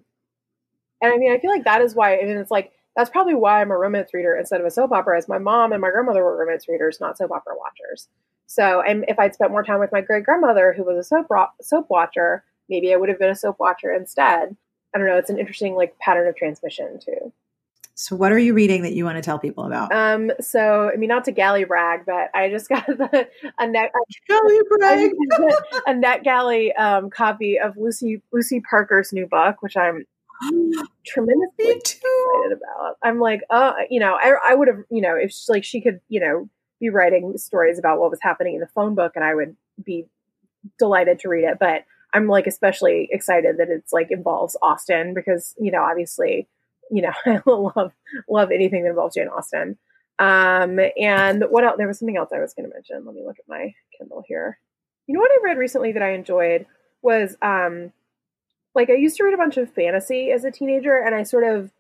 And 1.01 1.13
I 1.13 1.17
mean, 1.17 1.33
I 1.33 1.39
feel 1.39 1.53
like 1.53 1.63
that 1.63 1.81
is 1.81 1.95
why. 1.95 2.19
I 2.19 2.25
mean, 2.25 2.39
it's 2.39 2.51
like 2.51 2.73
that's 2.97 3.09
probably 3.09 3.37
why 3.37 3.61
I'm 3.61 3.71
a 3.71 3.79
romance 3.79 4.13
reader 4.13 4.37
instead 4.37 4.61
of 4.61 4.67
a 4.67 4.71
soap 4.73 4.91
opera. 4.91 5.17
As 5.17 5.29
my 5.29 5.39
mom 5.39 5.71
and 5.71 5.81
my 5.81 5.93
grandmother 5.93 6.25
were 6.25 6.37
romance 6.37 6.69
readers, 6.69 6.99
not 7.01 7.17
soap 7.17 7.31
opera 7.31 7.55
watchers. 7.57 8.09
So, 8.47 8.83
and 8.83 9.05
if 9.07 9.17
I'd 9.21 9.35
spent 9.35 9.53
more 9.53 9.63
time 9.63 9.79
with 9.79 9.93
my 9.93 10.01
great 10.01 10.25
grandmother, 10.25 10.75
who 10.77 10.83
was 10.83 10.99
a 10.99 11.05
soap 11.05 11.29
soap 11.61 11.87
watcher, 11.89 12.43
maybe 12.69 12.93
I 12.93 12.97
would 12.97 13.11
have 13.11 13.21
been 13.21 13.31
a 13.31 13.37
soap 13.37 13.61
watcher 13.61 13.93
instead. 13.93 14.57
I 14.95 14.99
don't 14.99 15.07
know. 15.07 15.17
It's 15.17 15.31
an 15.31 15.39
interesting 15.39 15.75
like 15.75 15.99
pattern 15.99 16.29
of 16.29 16.37
transmission 16.37 16.99
too. 16.99 17.33
So, 17.95 18.17
what 18.17 18.33
are 18.33 18.39
you 18.39 18.55
reading 18.55 18.83
that 18.83 18.95
you 18.95 19.05
want 19.05 19.17
to 19.17 19.23
tell 19.23 19.39
people 19.39 19.65
about? 19.65 19.93
Um, 19.93 20.33
so 20.41 20.91
I 20.93 20.97
mean, 20.97 21.09
not 21.09 21.25
to 21.27 21.33
galley 21.33 21.65
brag, 21.65 22.07
but 22.07 22.31
I 22.35 22.49
just 22.49 22.69
got 22.69 22.87
the, 22.87 23.29
a 23.59 23.67
net 23.67 23.93
galley 24.29 24.59
brag 24.69 25.11
a 25.87 25.93
NetGalley 25.93 26.79
um, 26.79 27.11
copy 27.11 27.59
of 27.59 27.77
Lucy 27.77 28.23
Lucy 28.33 28.61
Parker's 28.61 29.13
new 29.13 29.27
book, 29.27 29.61
which 29.61 29.77
I'm 29.77 30.05
tremendously 31.07 31.71
excited 31.71 32.53
about. 32.53 32.97
I'm 33.03 33.21
like, 33.21 33.43
uh, 33.51 33.75
you 33.91 34.01
know, 34.01 34.15
I, 34.15 34.35
I 34.49 34.55
would 34.55 34.69
have, 34.69 34.79
you 34.91 35.03
know, 35.03 35.15
if 35.15 35.31
she, 35.31 35.53
like 35.53 35.65
she 35.65 35.81
could, 35.81 36.01
you 36.09 36.21
know, 36.21 36.49
be 36.81 36.89
writing 36.89 37.37
stories 37.37 37.79
about 37.79 38.01
what 38.01 38.11
was 38.11 38.21
happening 38.23 38.55
in 38.55 38.61
the 38.61 38.69
phone 38.69 38.95
book, 38.95 39.13
and 39.15 39.25
I 39.25 39.35
would 39.35 39.55
be 39.85 40.07
delighted 40.79 41.19
to 41.21 41.29
read 41.29 41.45
it. 41.45 41.59
But 41.61 41.85
I'm 42.13 42.27
like 42.27 42.47
especially 42.47 43.09
excited 43.11 43.57
that 43.59 43.69
it's 43.69 43.93
like 43.93 44.11
involves 44.11 44.57
Austen 44.63 45.15
because 45.15 45.55
you 45.59 45.71
know, 45.71 45.83
obviously, 45.83 46.49
you 46.91 47.03
know, 47.03 47.13
I 47.27 47.41
love 47.47 47.93
love 48.29 48.51
anything 48.51 48.85
that 48.85 48.91
involves 48.91 49.15
Jane 49.15 49.29
Austen. 49.29 49.79
Um, 50.19 50.79
and 51.01 51.45
what 51.49 51.65
else? 51.65 51.77
There 51.79 51.89
was 51.89 51.99
something 51.99 52.17
else 52.17 52.31
I 52.35 52.41
was 52.41 52.55
going 52.55 52.69
to 52.69 52.75
mention. 52.75 53.05
Let 53.05 53.15
me 53.15 53.25
look 53.25 53.39
at 53.39 53.49
my 53.49 53.75
Kindle 53.99 54.23
here. 54.27 54.59
You 55.07 55.15
know 55.15 55.21
what 55.21 55.33
I 55.33 55.45
read 55.45 55.59
recently 55.59 55.93
that 55.93 56.03
I 56.03 56.13
enjoyed 56.13 56.67
was 57.03 57.37
um 57.43 57.93
like 58.75 58.91
I 58.91 58.95
used 58.95 59.17
to 59.17 59.25
read 59.25 59.35
a 59.35 59.39
bunch 59.39 59.57
of 59.57 59.73
fantasy 59.73 60.31
as 60.31 60.45
a 60.45 60.51
teenager, 60.51 60.99
and 60.99 61.15
I 61.15 61.23
sort 61.23 61.45
of 61.45 61.71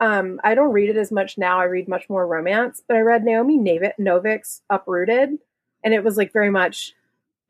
um, 0.00 0.40
I 0.44 0.54
don't 0.54 0.72
read 0.72 0.90
it 0.90 0.96
as 0.96 1.10
much 1.10 1.38
now. 1.38 1.58
I 1.58 1.64
read 1.64 1.88
much 1.88 2.08
more 2.08 2.26
romance, 2.26 2.82
but 2.86 2.96
I 2.96 3.00
read 3.00 3.24
Naomi 3.24 3.58
Novik's 3.98 4.62
Uprooted, 4.70 5.38
and 5.82 5.94
it 5.94 6.04
was 6.04 6.16
like 6.16 6.32
very 6.32 6.50
much 6.50 6.94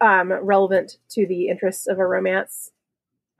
um, 0.01 0.32
relevant 0.32 0.99
to 1.11 1.26
the 1.26 1.49
interests 1.49 1.86
of 1.86 1.99
a 1.99 2.07
romance 2.07 2.70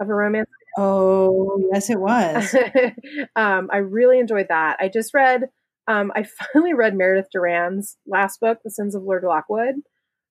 of 0.01 0.09
a 0.09 0.15
romance. 0.15 0.49
Oh, 0.77 1.61
yes, 1.73 1.91
it 1.91 1.99
was. 1.99 2.55
um, 3.37 3.69
I 3.73 3.79
really 3.79 4.19
enjoyed 4.19 4.47
that. 4.49 4.77
I 4.81 4.89
just 4.89 5.15
read. 5.15 5.49
Um, 5.87 6.13
I 6.15 6.23
finally 6.53 6.75
read 6.75 6.95
Meredith 6.95 7.31
Duran's 7.33 7.97
last 8.07 8.41
book, 8.41 8.59
The 8.63 8.71
Sins 8.71 8.95
of 8.95 9.03
Lord 9.03 9.25
Lockwood. 9.25 9.77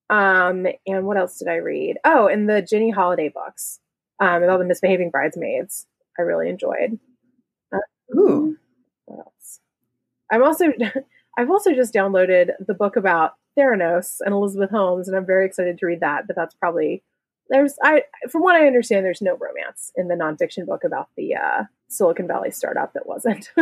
Um, 0.09 0.67
and 0.85 1.05
what 1.05 1.17
else 1.17 1.37
did 1.37 1.49
I 1.49 1.55
read? 1.55 1.97
Oh, 2.05 2.27
and 2.27 2.49
the 2.49 2.61
Jenny 2.61 2.91
Holiday 2.91 3.29
books 3.29 3.79
um, 4.21 4.41
and 4.41 4.49
all 4.49 4.59
the 4.59 4.65
misbehaving 4.65 5.11
bridesmaids. 5.11 5.85
I 6.17 6.21
really 6.21 6.49
enjoyed. 6.49 6.97
Uh, 7.73 8.17
Ooh, 8.17 8.55
what 9.05 9.19
else? 9.19 9.59
I'm 10.31 10.43
also 10.43 10.67
I've 11.37 11.51
also 11.51 11.75
just 11.75 11.93
downloaded 11.93 12.51
the 12.65 12.73
book 12.73 12.95
about 12.95 13.33
Theranos 13.57 14.17
and 14.21 14.33
Elizabeth 14.33 14.69
Holmes, 14.69 15.07
and 15.07 15.17
I'm 15.17 15.25
very 15.25 15.45
excited 15.45 15.77
to 15.77 15.85
read 15.85 16.01
that. 16.01 16.27
But 16.27 16.35
that's 16.35 16.55
probably 16.55 17.03
there's 17.49 17.75
I 17.83 18.03
from 18.29 18.41
what 18.41 18.55
I 18.55 18.67
understand, 18.67 19.05
there's 19.05 19.21
no 19.21 19.37
romance 19.37 19.91
in 19.95 20.07
the 20.07 20.15
nonfiction 20.15 20.65
book 20.65 20.83
about 20.83 21.09
the 21.15 21.35
uh, 21.35 21.63
Silicon 21.87 22.27
Valley 22.27 22.51
startup 22.51 22.93
that 22.93 23.07
wasn't. 23.07 23.51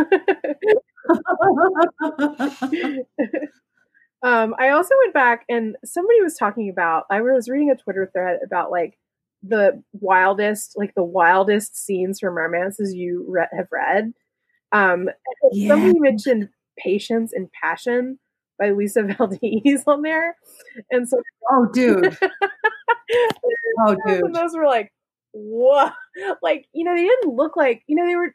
um, 4.22 4.54
I 4.58 4.70
also 4.70 4.94
went 5.02 5.14
back 5.14 5.44
and 5.48 5.76
somebody 5.84 6.20
was 6.20 6.36
talking 6.36 6.68
about. 6.68 7.04
I 7.10 7.20
was 7.20 7.48
reading 7.48 7.70
a 7.70 7.76
Twitter 7.76 8.10
thread 8.12 8.40
about 8.44 8.70
like 8.70 8.98
the 9.42 9.82
wildest, 9.92 10.74
like 10.76 10.94
the 10.94 11.04
wildest 11.04 11.76
scenes 11.76 12.20
from 12.20 12.36
romances 12.36 12.94
you 12.94 13.24
re- 13.28 13.48
have 13.56 13.68
read. 13.70 14.12
Um, 14.72 15.08
yeah. 15.52 15.68
Somebody 15.68 16.00
mentioned 16.00 16.48
"Patience 16.78 17.32
and 17.32 17.48
Passion" 17.62 18.18
by 18.58 18.70
Lisa 18.70 19.02
Valdez 19.18 19.84
on 19.86 20.02
there, 20.02 20.36
and 20.90 21.08
so 21.08 21.20
oh, 21.50 21.66
dude, 21.72 22.16
oh, 23.80 23.96
dude, 24.06 24.24
and 24.24 24.34
those 24.34 24.54
were 24.54 24.66
like, 24.66 24.92
what? 25.32 25.94
Like, 26.42 26.66
you 26.72 26.84
know, 26.84 26.94
they 26.94 27.04
didn't 27.04 27.34
look 27.34 27.56
like, 27.56 27.82
you 27.86 27.96
know, 27.96 28.06
they 28.06 28.16
were. 28.16 28.34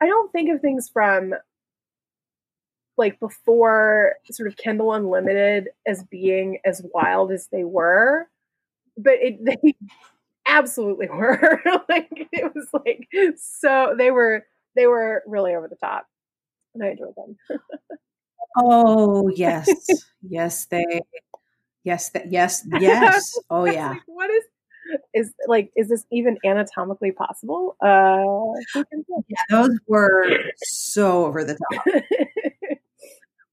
I 0.00 0.06
don't 0.06 0.32
think 0.32 0.50
of 0.50 0.60
things 0.60 0.90
from 0.92 1.34
like 2.96 3.18
before 3.20 4.14
sort 4.30 4.48
of 4.48 4.56
Kindle 4.56 4.92
Unlimited 4.92 5.68
as 5.86 6.04
being 6.04 6.58
as 6.64 6.82
wild 6.92 7.32
as 7.32 7.48
they 7.52 7.64
were, 7.64 8.28
but 8.96 9.14
it 9.14 9.44
they 9.62 9.74
absolutely 10.46 11.08
were. 11.08 11.60
like 11.88 12.28
it 12.32 12.52
was 12.54 12.68
like 12.72 13.08
so 13.36 13.94
they 13.96 14.10
were 14.10 14.44
they 14.76 14.86
were 14.86 15.22
really 15.26 15.54
over 15.54 15.68
the 15.68 15.76
top. 15.76 16.06
And 16.74 16.82
I 16.82 16.90
enjoyed 16.90 17.14
them. 17.16 17.36
Oh 18.56 19.28
yes. 19.34 19.68
yes, 20.22 20.66
they 20.66 20.84
yes 21.84 22.10
that 22.10 22.30
yes 22.30 22.64
yes. 22.80 23.38
Oh 23.50 23.64
yeah. 23.64 23.90
Like, 23.90 24.02
what 24.06 24.30
is 24.30 24.44
is 25.14 25.32
like 25.46 25.70
is 25.76 25.88
this 25.88 26.04
even 26.10 26.38
anatomically 26.44 27.12
possible? 27.12 27.76
Uh 27.84 28.82
yeah, 29.28 29.36
those 29.48 29.78
were 29.86 30.24
so 30.56 31.26
over 31.26 31.44
the 31.44 31.54
top 31.54 31.84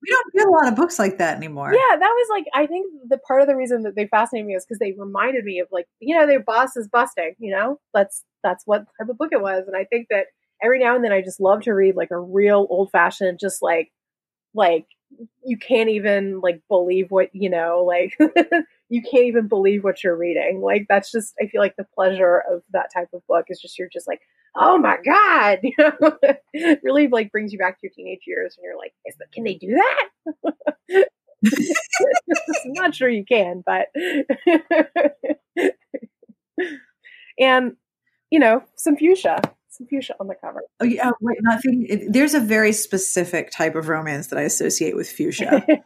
we 0.01 0.09
don't 0.09 0.33
get 0.33 0.47
a 0.47 0.51
lot 0.51 0.67
of 0.67 0.75
books 0.75 0.97
like 0.97 1.17
that 1.17 1.35
anymore. 1.37 1.73
Yeah, 1.73 1.97
that 1.97 2.09
was 2.09 2.27
like 2.29 2.45
I 2.53 2.65
think 2.65 2.91
the 3.07 3.17
part 3.17 3.41
of 3.41 3.47
the 3.47 3.55
reason 3.55 3.83
that 3.83 3.95
they 3.95 4.07
fascinated 4.07 4.47
me 4.47 4.55
is 4.55 4.65
because 4.65 4.79
they 4.79 4.93
reminded 4.97 5.43
me 5.43 5.59
of 5.59 5.67
like 5.71 5.87
you 5.99 6.15
know 6.15 6.25
their 6.25 6.39
boss 6.39 6.75
is 6.77 6.87
busting. 6.87 7.35
You 7.39 7.51
know 7.51 7.79
that's 7.93 8.23
that's 8.43 8.63
what 8.65 8.85
type 8.99 9.09
of 9.09 9.17
book 9.17 9.29
it 9.31 9.41
was, 9.41 9.65
and 9.67 9.75
I 9.75 9.85
think 9.85 10.07
that 10.09 10.27
every 10.63 10.79
now 10.79 10.95
and 10.95 11.03
then 11.03 11.11
I 11.11 11.21
just 11.21 11.39
love 11.39 11.61
to 11.63 11.73
read 11.73 11.95
like 11.95 12.11
a 12.11 12.19
real 12.19 12.67
old 12.69 12.91
fashioned, 12.91 13.39
just 13.39 13.61
like 13.61 13.91
like 14.53 14.85
you 15.43 15.57
can't 15.57 15.89
even 15.89 16.39
like 16.41 16.61
believe 16.67 17.09
what 17.09 17.29
you 17.33 17.49
know 17.49 17.83
like 17.85 18.17
you 18.89 19.01
can't 19.01 19.25
even 19.25 19.47
believe 19.47 19.83
what 19.83 20.03
you're 20.03 20.15
reading. 20.15 20.61
Like 20.61 20.85
that's 20.89 21.11
just 21.11 21.33
i 21.41 21.47
feel 21.47 21.61
like 21.61 21.75
the 21.75 21.87
pleasure 21.95 22.43
of 22.49 22.63
that 22.71 22.91
type 22.93 23.09
of 23.13 23.25
book 23.27 23.45
is 23.49 23.59
just 23.59 23.77
you're 23.77 23.89
just 23.91 24.07
like 24.07 24.21
oh 24.55 24.77
my 24.77 24.97
god 25.03 25.59
you 25.63 25.73
know? 25.77 26.77
Really 26.83 27.07
like 27.07 27.31
brings 27.31 27.51
you 27.53 27.59
back 27.59 27.79
to 27.79 27.79
your 27.83 27.91
teenage 27.95 28.21
years 28.25 28.57
and 28.57 28.63
you're 28.63 28.77
like 28.77 28.93
can 29.33 29.43
they 29.43 29.55
do 29.55 29.75
that? 29.75 30.09
I'm 32.65 32.73
not 32.73 32.95
sure 32.95 33.09
you 33.09 33.25
can 33.25 33.63
but 33.65 33.87
and 37.39 37.75
you 38.29 38.39
know 38.39 38.63
some 38.75 38.97
fuchsia 38.97 39.41
some 39.79 39.87
fuchsia 39.87 40.15
on 40.19 40.27
the 40.27 40.35
cover 40.35 40.61
oh 40.81 40.85
yeah 40.85 41.11
wait 41.21 41.37
nothing 41.41 42.07
there's 42.11 42.33
a 42.33 42.39
very 42.39 42.71
specific 42.71 43.49
type 43.51 43.75
of 43.75 43.87
romance 43.87 44.27
that 44.27 44.37
i 44.37 44.43
associate 44.43 44.95
with 44.95 45.09
fuchsia 45.09 45.65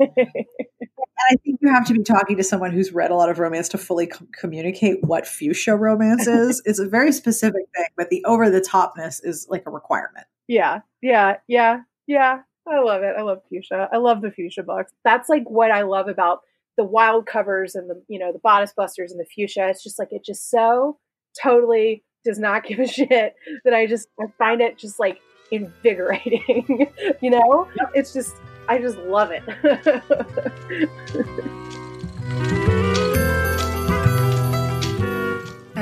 And 1.30 1.38
I 1.38 1.42
think 1.44 1.60
you 1.62 1.72
have 1.72 1.86
to 1.88 1.94
be 1.94 2.04
talking 2.04 2.38
to 2.38 2.44
someone 2.44 2.72
who's 2.72 2.92
read 2.92 3.12
a 3.12 3.16
lot 3.16 3.30
of 3.30 3.40
romance 3.40 3.70
to 3.70 3.78
fully 3.78 4.08
com- 4.08 4.28
communicate 4.38 5.04
what 5.04 5.28
fuchsia 5.28 5.76
romance 5.76 6.28
is. 6.28 6.62
it's 6.66 6.80
a 6.80 6.88
very 6.88 7.12
specific 7.12 7.64
thing, 7.76 7.88
but 7.96 8.10
the 8.10 8.24
over 8.26 8.50
the 8.50 8.62
topness 8.62 9.22
is 9.24 9.48
like 9.50 9.64
a 9.66 9.70
requirement. 9.70 10.26
Yeah, 10.48 10.80
yeah, 11.02 11.38
yeah, 11.48 11.82
yeah. 12.08 12.40
I 12.68 12.80
love 12.80 13.04
it. 13.04 13.16
I 13.18 13.22
love 13.22 13.42
fuchsia. 13.50 13.90
I 13.92 13.98
love 13.98 14.22
the 14.22 14.32
fuchsia 14.32 14.64
books. 14.64 14.92
That's 15.04 15.30
like 15.30 15.44
what 15.50 15.72
I 15.72 15.84
love 15.84 16.08
about 16.08 16.42
the 16.78 16.84
wild 16.84 17.26
covers 17.26 17.76
and 17.76 17.90
the 17.90 18.02
you 18.08 18.20
know 18.20 18.34
the 18.34 18.40
bodice 18.40 18.74
busters 18.76 19.12
and 19.12 19.20
the 19.20 19.26
fuchsia. 19.26 19.70
It's 19.70 19.84
just 19.84 20.00
like 20.00 20.12
it 20.12 20.26
just 20.26 20.50
so 20.50 20.98
totally 21.42 22.04
does 22.24 22.40
not 22.40 22.66
give 22.66 22.80
a 22.80 22.88
shit 22.88 23.36
that 23.66 23.74
I 23.74 23.86
just 23.86 24.08
I 24.20 24.26
find 24.38 24.62
it 24.62 24.78
just 24.78 25.00
like 25.00 25.20
invigorating. 25.52 26.88
you 27.22 27.30
know, 27.30 27.68
yep. 27.76 27.92
it's 27.94 28.14
just 28.14 28.36
I 28.68 28.80
just 28.80 28.98
love 28.98 29.32
it. 29.32 29.44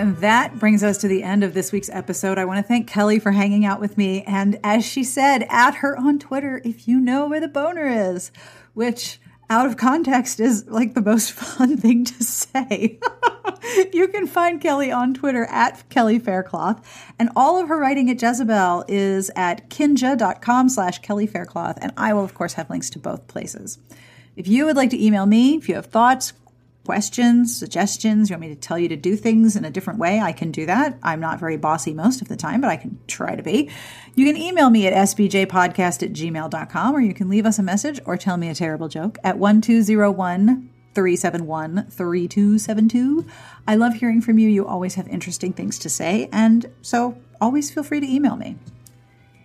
And 0.01 0.17
that 0.17 0.57
brings 0.57 0.83
us 0.83 0.97
to 0.99 1.07
the 1.07 1.21
end 1.21 1.43
of 1.43 1.53
this 1.53 1.71
week's 1.71 1.89
episode. 1.89 2.39
I 2.39 2.45
want 2.45 2.57
to 2.57 2.67
thank 2.67 2.87
Kelly 2.87 3.19
for 3.19 3.33
hanging 3.33 3.65
out 3.65 3.79
with 3.79 3.99
me. 3.99 4.23
And 4.23 4.59
as 4.63 4.83
she 4.83 5.03
said, 5.03 5.45
at 5.47 5.75
her 5.75 5.95
on 5.95 6.17
Twitter 6.17 6.59
if 6.65 6.87
you 6.87 6.99
know 6.99 7.27
where 7.27 7.39
the 7.39 7.47
boner 7.47 7.87
is, 7.87 8.31
which 8.73 9.21
out 9.51 9.65
of 9.65 9.75
context 9.75 10.39
is 10.39 10.65
like 10.69 10.93
the 10.93 11.01
most 11.01 11.31
fun 11.33 11.75
thing 11.75 12.05
to 12.05 12.23
say. 12.23 12.97
you 13.93 14.07
can 14.07 14.25
find 14.25 14.61
Kelly 14.61 14.91
on 14.91 15.13
Twitter 15.13 15.45
at 15.45 15.87
Kelly 15.89 16.19
Faircloth, 16.19 17.13
and 17.19 17.29
all 17.35 17.61
of 17.61 17.67
her 17.67 17.77
writing 17.77 18.09
at 18.09 18.21
Jezebel 18.21 18.85
is 18.87 19.29
at 19.35 19.69
kinja.com 19.69 20.69
slash 20.69 20.99
Kelly 20.99 21.27
Faircloth, 21.27 21.77
and 21.81 21.91
I 21.97 22.13
will, 22.13 22.23
of 22.23 22.33
course, 22.33 22.53
have 22.53 22.69
links 22.69 22.89
to 22.91 22.99
both 22.99 23.27
places. 23.27 23.77
If 24.37 24.47
you 24.47 24.65
would 24.65 24.77
like 24.77 24.89
to 24.91 25.05
email 25.05 25.25
me, 25.25 25.55
if 25.55 25.67
you 25.67 25.75
have 25.75 25.87
thoughts, 25.87 26.31
questions, 26.85 27.55
suggestions, 27.55 28.29
you 28.29 28.33
want 28.33 28.41
me 28.41 28.49
to 28.49 28.55
tell 28.55 28.79
you 28.79 28.89
to 28.89 28.95
do 28.95 29.15
things 29.15 29.55
in 29.55 29.65
a 29.65 29.71
different 29.71 29.99
way, 29.99 30.19
I 30.19 30.31
can 30.31 30.51
do 30.51 30.65
that. 30.65 30.97
I'm 31.03 31.19
not 31.19 31.39
very 31.39 31.57
bossy 31.57 31.93
most 31.93 32.21
of 32.21 32.27
the 32.27 32.35
time, 32.35 32.61
but 32.61 32.69
I 32.69 32.77
can 32.77 32.99
try 33.07 33.35
to 33.35 33.43
be. 33.43 33.69
You 34.15 34.25
can 34.25 34.35
email 34.35 34.69
me 34.69 34.87
at 34.87 34.93
sbjpodcast 34.93 36.03
at 36.03 36.13
gmail.com, 36.13 36.95
or 36.95 37.01
you 37.01 37.13
can 37.13 37.29
leave 37.29 37.45
us 37.45 37.59
a 37.59 37.63
message 37.63 37.99
or 38.05 38.17
tell 38.17 38.37
me 38.37 38.49
a 38.49 38.55
terrible 38.55 38.87
joke 38.87 39.17
at 39.23 39.37
1201 39.37 40.69
371 40.93 41.87
3272. 41.89 43.25
I 43.67 43.75
love 43.75 43.93
hearing 43.93 44.21
from 44.21 44.39
you. 44.39 44.49
You 44.49 44.65
always 44.65 44.95
have 44.95 45.07
interesting 45.07 45.53
things 45.53 45.79
to 45.79 45.89
say, 45.89 46.29
and 46.31 46.65
so 46.81 47.17
always 47.39 47.71
feel 47.71 47.83
free 47.83 47.99
to 47.99 48.07
email 48.07 48.35
me. 48.35 48.57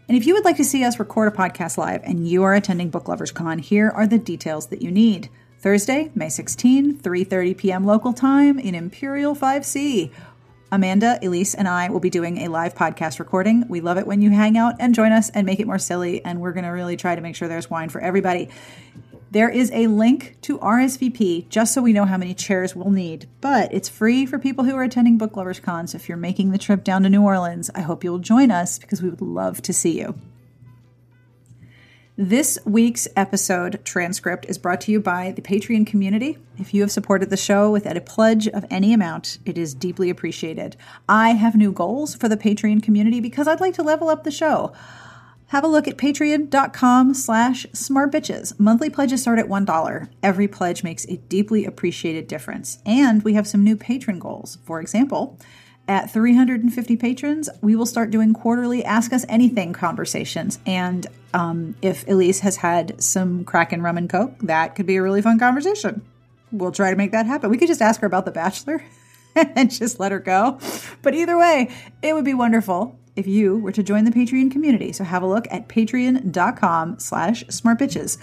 And 0.08 0.16
if 0.16 0.26
you 0.26 0.34
would 0.34 0.44
like 0.44 0.56
to 0.58 0.64
see 0.64 0.84
us 0.84 0.98
record 0.98 1.32
a 1.32 1.36
podcast 1.36 1.76
live 1.78 2.02
and 2.04 2.28
you 2.28 2.44
are 2.44 2.54
attending 2.54 2.90
Book 2.90 3.08
Lovers 3.08 3.32
Con, 3.32 3.58
here 3.58 3.90
are 3.90 4.06
the 4.06 4.18
details 4.18 4.68
that 4.68 4.80
you 4.80 4.90
need. 4.90 5.28
Thursday, 5.66 6.12
May 6.14 6.28
16, 6.28 7.00
3:30 7.00 7.56
p.m. 7.56 7.84
local 7.84 8.12
time 8.12 8.56
in 8.56 8.76
Imperial 8.76 9.34
5C. 9.34 10.12
Amanda, 10.70 11.18
Elise, 11.20 11.56
and 11.56 11.66
I 11.66 11.88
will 11.88 11.98
be 11.98 12.08
doing 12.08 12.38
a 12.38 12.48
live 12.48 12.76
podcast 12.76 13.18
recording. 13.18 13.64
We 13.68 13.80
love 13.80 13.98
it 13.98 14.06
when 14.06 14.22
you 14.22 14.30
hang 14.30 14.56
out 14.56 14.76
and 14.78 14.94
join 14.94 15.10
us 15.10 15.28
and 15.30 15.44
make 15.44 15.58
it 15.58 15.66
more 15.66 15.80
silly, 15.80 16.24
and 16.24 16.40
we're 16.40 16.52
going 16.52 16.66
to 16.66 16.70
really 16.70 16.96
try 16.96 17.16
to 17.16 17.20
make 17.20 17.34
sure 17.34 17.48
there's 17.48 17.68
wine 17.68 17.88
for 17.88 18.00
everybody. 18.00 18.48
There 19.32 19.48
is 19.48 19.72
a 19.72 19.88
link 19.88 20.36
to 20.42 20.56
RSVP 20.58 21.48
just 21.48 21.74
so 21.74 21.82
we 21.82 21.92
know 21.92 22.04
how 22.04 22.16
many 22.16 22.32
chairs 22.32 22.76
we'll 22.76 22.92
need, 22.92 23.28
but 23.40 23.74
it's 23.74 23.88
free 23.88 24.24
for 24.24 24.38
people 24.38 24.66
who 24.66 24.76
are 24.76 24.84
attending 24.84 25.18
Book 25.18 25.36
Lovers 25.36 25.58
Con. 25.58 25.88
So 25.88 25.96
if 25.96 26.08
you're 26.08 26.16
making 26.16 26.52
the 26.52 26.58
trip 26.58 26.84
down 26.84 27.02
to 27.02 27.10
New 27.10 27.24
Orleans, 27.24 27.72
I 27.74 27.80
hope 27.80 28.04
you'll 28.04 28.20
join 28.20 28.52
us 28.52 28.78
because 28.78 29.02
we 29.02 29.10
would 29.10 29.20
love 29.20 29.62
to 29.62 29.72
see 29.72 29.98
you. 29.98 30.14
This 32.18 32.58
week's 32.64 33.06
episode 33.14 33.84
transcript 33.84 34.46
is 34.46 34.56
brought 34.56 34.80
to 34.82 34.90
you 34.90 35.00
by 35.00 35.32
the 35.32 35.42
Patreon 35.42 35.86
community. 35.86 36.38
If 36.56 36.72
you 36.72 36.80
have 36.80 36.90
supported 36.90 37.28
the 37.28 37.36
show 37.36 37.70
with 37.70 37.84
a 37.84 38.00
pledge 38.00 38.48
of 38.48 38.64
any 38.70 38.94
amount, 38.94 39.38
it 39.44 39.58
is 39.58 39.74
deeply 39.74 40.08
appreciated. 40.08 40.78
I 41.06 41.32
have 41.32 41.54
new 41.54 41.72
goals 41.72 42.14
for 42.14 42.26
the 42.26 42.38
Patreon 42.38 42.82
community 42.82 43.20
because 43.20 43.46
I'd 43.46 43.60
like 43.60 43.74
to 43.74 43.82
level 43.82 44.08
up 44.08 44.24
the 44.24 44.30
show. 44.30 44.72
Have 45.48 45.62
a 45.62 45.68
look 45.68 45.86
at 45.86 45.98
patreon.com 45.98 47.12
slash 47.12 47.66
smartbitches. 47.74 48.58
Monthly 48.58 48.88
pledges 48.88 49.20
start 49.20 49.38
at 49.38 49.48
$1. 49.48 50.08
Every 50.22 50.48
pledge 50.48 50.82
makes 50.82 51.04
a 51.04 51.18
deeply 51.18 51.66
appreciated 51.66 52.28
difference. 52.28 52.78
And 52.86 53.24
we 53.24 53.34
have 53.34 53.46
some 53.46 53.62
new 53.62 53.76
patron 53.76 54.18
goals. 54.18 54.56
For 54.64 54.80
example, 54.80 55.38
at 55.88 56.10
350 56.10 56.96
patrons, 56.96 57.48
we 57.62 57.76
will 57.76 57.86
start 57.86 58.10
doing 58.10 58.32
quarterly 58.32 58.84
Ask 58.84 59.12
Us 59.12 59.24
Anything 59.28 59.72
conversations. 59.72 60.58
And 60.66 61.06
um, 61.32 61.76
if 61.82 62.06
Elise 62.08 62.40
has 62.40 62.56
had 62.56 63.00
some 63.02 63.44
Kraken 63.44 63.82
rum 63.82 63.96
and 63.96 64.10
coke, 64.10 64.38
that 64.40 64.74
could 64.74 64.86
be 64.86 64.96
a 64.96 65.02
really 65.02 65.22
fun 65.22 65.38
conversation. 65.38 66.02
We'll 66.50 66.72
try 66.72 66.90
to 66.90 66.96
make 66.96 67.12
that 67.12 67.26
happen. 67.26 67.50
We 67.50 67.58
could 67.58 67.68
just 67.68 67.82
ask 67.82 68.00
her 68.00 68.06
about 68.06 68.24
The 68.24 68.30
Bachelor 68.30 68.82
and 69.34 69.70
just 69.70 70.00
let 70.00 70.12
her 70.12 70.18
go. 70.18 70.58
But 71.02 71.14
either 71.14 71.38
way, 71.38 71.70
it 72.02 72.14
would 72.14 72.24
be 72.24 72.34
wonderful 72.34 72.98
if 73.14 73.26
you 73.26 73.56
were 73.56 73.72
to 73.72 73.82
join 73.82 74.04
the 74.04 74.10
Patreon 74.10 74.50
community. 74.50 74.92
So 74.92 75.04
have 75.04 75.22
a 75.22 75.26
look 75.26 75.46
at 75.50 75.68
patreon.com 75.68 76.98
slash 76.98 77.44
smartbitches. 77.44 78.18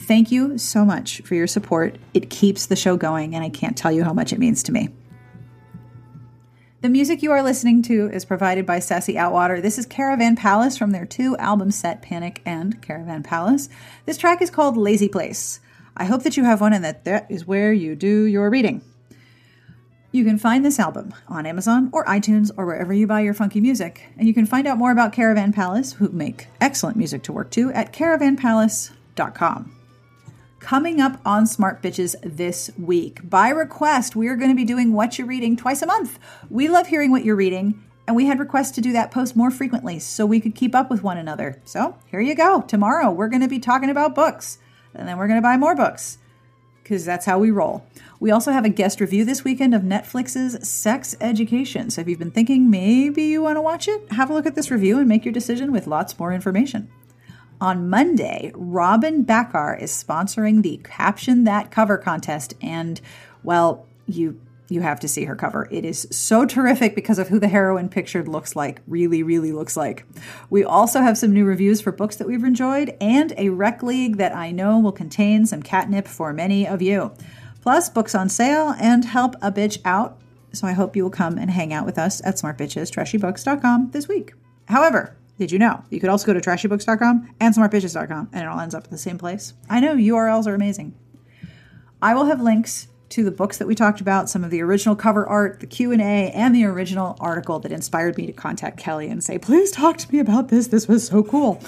Thank 0.00 0.30
you 0.32 0.56
so 0.58 0.84
much 0.84 1.20
for 1.22 1.34
your 1.34 1.46
support. 1.46 1.96
It 2.14 2.30
keeps 2.30 2.66
the 2.66 2.76
show 2.76 2.96
going, 2.96 3.34
and 3.34 3.44
I 3.44 3.50
can't 3.50 3.76
tell 3.76 3.92
you 3.92 4.02
how 4.02 4.14
much 4.14 4.32
it 4.32 4.38
means 4.38 4.62
to 4.64 4.72
me. 4.72 4.88
The 6.82 6.88
music 6.88 7.22
you 7.22 7.30
are 7.30 7.42
listening 7.42 7.82
to 7.82 8.08
is 8.10 8.24
provided 8.24 8.64
by 8.64 8.78
Sassy 8.78 9.12
Outwater. 9.16 9.60
This 9.60 9.76
is 9.76 9.84
Caravan 9.84 10.34
Palace 10.34 10.78
from 10.78 10.92
their 10.92 11.04
two 11.04 11.36
album 11.36 11.70
set, 11.70 12.00
Panic 12.00 12.40
and 12.46 12.80
Caravan 12.80 13.22
Palace. 13.22 13.68
This 14.06 14.16
track 14.16 14.40
is 14.40 14.48
called 14.48 14.78
Lazy 14.78 15.06
Place. 15.06 15.60
I 15.94 16.06
hope 16.06 16.22
that 16.22 16.38
you 16.38 16.44
have 16.44 16.62
one 16.62 16.72
and 16.72 16.82
that 16.82 17.04
that 17.04 17.30
is 17.30 17.46
where 17.46 17.70
you 17.70 17.94
do 17.94 18.22
your 18.24 18.48
reading. 18.48 18.80
You 20.10 20.24
can 20.24 20.38
find 20.38 20.64
this 20.64 20.78
album 20.78 21.12
on 21.28 21.44
Amazon 21.44 21.90
or 21.92 22.02
iTunes 22.06 22.50
or 22.56 22.64
wherever 22.64 22.94
you 22.94 23.06
buy 23.06 23.20
your 23.20 23.34
funky 23.34 23.60
music. 23.60 24.06
And 24.16 24.26
you 24.26 24.32
can 24.32 24.46
find 24.46 24.66
out 24.66 24.78
more 24.78 24.90
about 24.90 25.12
Caravan 25.12 25.52
Palace, 25.52 25.92
who 25.92 26.08
make 26.08 26.46
excellent 26.62 26.96
music 26.96 27.22
to 27.24 27.32
work 27.34 27.50
to, 27.50 27.70
at 27.72 27.92
caravanpalace.com. 27.92 29.79
Coming 30.60 31.00
up 31.00 31.18
on 31.24 31.46
Smart 31.46 31.82
Bitches 31.82 32.14
this 32.22 32.70
week, 32.78 33.28
by 33.28 33.48
request, 33.48 34.14
we 34.14 34.28
are 34.28 34.36
going 34.36 34.50
to 34.50 34.54
be 34.54 34.66
doing 34.66 34.92
What 34.92 35.18
You're 35.18 35.26
Reading 35.26 35.56
twice 35.56 35.80
a 35.80 35.86
month. 35.86 36.18
We 36.50 36.68
love 36.68 36.86
hearing 36.86 37.10
what 37.10 37.24
you're 37.24 37.34
reading, 37.34 37.82
and 38.06 38.14
we 38.14 38.26
had 38.26 38.38
requests 38.38 38.72
to 38.72 38.82
do 38.82 38.92
that 38.92 39.10
post 39.10 39.34
more 39.34 39.50
frequently 39.50 39.98
so 39.98 40.26
we 40.26 40.38
could 40.38 40.54
keep 40.54 40.74
up 40.74 40.90
with 40.90 41.02
one 41.02 41.16
another. 41.16 41.60
So 41.64 41.96
here 42.06 42.20
you 42.20 42.34
go. 42.34 42.60
Tomorrow, 42.60 43.10
we're 43.10 43.28
going 43.28 43.40
to 43.40 43.48
be 43.48 43.58
talking 43.58 43.88
about 43.88 44.14
books, 44.14 44.58
and 44.94 45.08
then 45.08 45.16
we're 45.16 45.28
going 45.28 45.38
to 45.38 45.42
buy 45.42 45.56
more 45.56 45.74
books 45.74 46.18
because 46.82 47.06
that's 47.06 47.24
how 47.24 47.38
we 47.38 47.50
roll. 47.50 47.86
We 48.20 48.30
also 48.30 48.52
have 48.52 48.66
a 48.66 48.68
guest 48.68 49.00
review 49.00 49.24
this 49.24 49.42
weekend 49.42 49.74
of 49.74 49.82
Netflix's 49.82 50.68
Sex 50.68 51.16
Education. 51.22 51.88
So 51.88 52.02
if 52.02 52.08
you've 52.08 52.18
been 52.18 52.30
thinking 52.30 52.68
maybe 52.68 53.22
you 53.22 53.42
want 53.42 53.56
to 53.56 53.62
watch 53.62 53.88
it, 53.88 54.12
have 54.12 54.28
a 54.28 54.34
look 54.34 54.46
at 54.46 54.56
this 54.56 54.70
review 54.70 54.98
and 54.98 55.08
make 55.08 55.24
your 55.24 55.32
decision 55.32 55.72
with 55.72 55.86
lots 55.86 56.18
more 56.18 56.32
information. 56.34 56.90
On 57.60 57.90
Monday, 57.90 58.52
Robin 58.54 59.24
Bacar 59.24 59.80
is 59.80 59.92
sponsoring 59.92 60.62
the 60.62 60.78
Caption 60.78 61.44
That 61.44 61.70
Cover 61.70 61.98
contest. 61.98 62.54
And, 62.62 63.00
well, 63.42 63.86
you 64.06 64.40
you 64.70 64.80
have 64.80 65.00
to 65.00 65.08
see 65.08 65.24
her 65.24 65.34
cover. 65.34 65.66
It 65.70 65.84
is 65.84 66.06
so 66.12 66.46
terrific 66.46 66.94
because 66.94 67.18
of 67.18 67.28
who 67.28 67.40
the 67.40 67.48
heroine 67.48 67.88
pictured 67.88 68.28
looks 68.28 68.54
like, 68.54 68.80
really, 68.86 69.22
really 69.22 69.50
looks 69.50 69.76
like. 69.76 70.06
We 70.48 70.62
also 70.62 71.00
have 71.00 71.18
some 71.18 71.32
new 71.32 71.44
reviews 71.44 71.80
for 71.80 71.90
books 71.90 72.16
that 72.16 72.28
we've 72.28 72.44
enjoyed 72.44 72.96
and 73.00 73.32
a 73.36 73.48
rec 73.48 73.82
league 73.82 74.18
that 74.18 74.34
I 74.34 74.52
know 74.52 74.78
will 74.78 74.92
contain 74.92 75.44
some 75.44 75.62
catnip 75.62 76.06
for 76.06 76.32
many 76.32 76.66
of 76.66 76.80
you. 76.80 77.12
Plus, 77.62 77.88
books 77.90 78.14
on 78.14 78.28
sale 78.28 78.74
and 78.80 79.04
help 79.04 79.34
a 79.42 79.50
bitch 79.52 79.78
out. 79.84 80.18
So 80.52 80.66
I 80.66 80.72
hope 80.72 80.96
you 80.96 81.02
will 81.02 81.10
come 81.10 81.36
and 81.36 81.50
hang 81.50 81.72
out 81.72 81.84
with 81.84 81.98
us 81.98 82.24
at 82.24 82.36
smartbitchestrashybooks.com 82.36 83.90
this 83.90 84.08
week. 84.08 84.34
However, 84.68 85.16
did 85.40 85.50
you 85.50 85.58
know? 85.58 85.82
You 85.88 86.00
could 86.00 86.10
also 86.10 86.26
go 86.26 86.34
to 86.38 86.40
trashybooks.com 86.40 87.34
and 87.40 87.54
smartbitches.com 87.54 88.28
and 88.30 88.42
it 88.42 88.46
all 88.46 88.60
ends 88.60 88.74
up 88.74 88.84
in 88.84 88.90
the 88.90 88.98
same 88.98 89.16
place. 89.16 89.54
I 89.70 89.80
know 89.80 89.96
URLs 89.96 90.46
are 90.46 90.54
amazing. 90.54 90.94
I 92.02 92.12
will 92.12 92.26
have 92.26 92.42
links 92.42 92.88
to 93.08 93.24
the 93.24 93.30
books 93.30 93.56
that 93.56 93.66
we 93.66 93.74
talked 93.74 94.02
about, 94.02 94.28
some 94.28 94.44
of 94.44 94.50
the 94.50 94.60
original 94.60 94.94
cover 94.94 95.26
art, 95.26 95.60
the 95.60 95.66
Q&A, 95.66 96.30
and 96.30 96.54
the 96.54 96.66
original 96.66 97.16
article 97.20 97.58
that 97.60 97.72
inspired 97.72 98.18
me 98.18 98.26
to 98.26 98.34
contact 98.34 98.76
Kelly 98.76 99.08
and 99.08 99.24
say, 99.24 99.38
"Please 99.38 99.70
talk 99.70 99.96
to 99.96 100.12
me 100.12 100.18
about 100.18 100.48
this. 100.48 100.66
This 100.66 100.86
was 100.86 101.06
so 101.06 101.22
cool." 101.22 101.58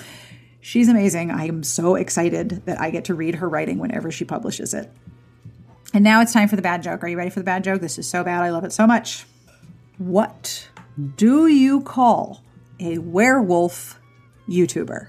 She's 0.61 0.91
amazing. 0.91 1.31
I 1.31 1.47
am 1.47 1.63
so 1.63 1.95
excited 1.95 2.67
that 2.67 2.79
I 2.79 2.91
get 2.91 3.07
to 3.07 3.15
read 3.15 3.37
her 3.37 3.49
writing 3.49 3.79
whenever 3.79 4.11
she 4.11 4.27
publishes 4.27 4.75
it. 4.75 4.93
And 5.95 6.05
now 6.05 6.21
it's 6.21 6.35
time 6.35 6.49
for 6.49 6.57
the 6.57 6.63
bad 6.63 6.83
joke. 6.83 7.03
Are 7.03 7.09
you 7.09 7.17
ready 7.17 7.31
for 7.31 7.41
the 7.41 7.45
bad 7.45 7.65
joke? 7.65 7.81
This 7.81 7.97
is 7.97 8.07
so 8.07 8.23
bad. 8.23 8.43
I 8.43 8.51
love 8.51 8.65
it 8.65 8.73
so 8.75 8.87
much. 8.87 9.25
What 9.97 10.69
do 11.17 11.47
you 11.47 11.81
call 11.81 12.42
a 12.83 12.99
werewolf 12.99 14.01
YouTuber. 14.49 15.09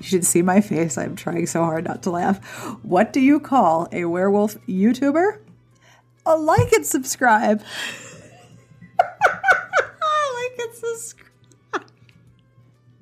You 0.00 0.06
should 0.06 0.24
see 0.24 0.42
my 0.42 0.60
face. 0.60 0.98
I'm 0.98 1.16
trying 1.16 1.46
so 1.46 1.62
hard 1.64 1.84
not 1.84 2.02
to 2.04 2.10
laugh. 2.10 2.44
What 2.82 3.12
do 3.12 3.20
you 3.20 3.40
call 3.40 3.88
a 3.92 4.04
werewolf 4.04 4.56
YouTuber? 4.66 5.40
A 6.26 6.36
like 6.36 6.72
and 6.72 6.84
subscribe. 6.84 7.62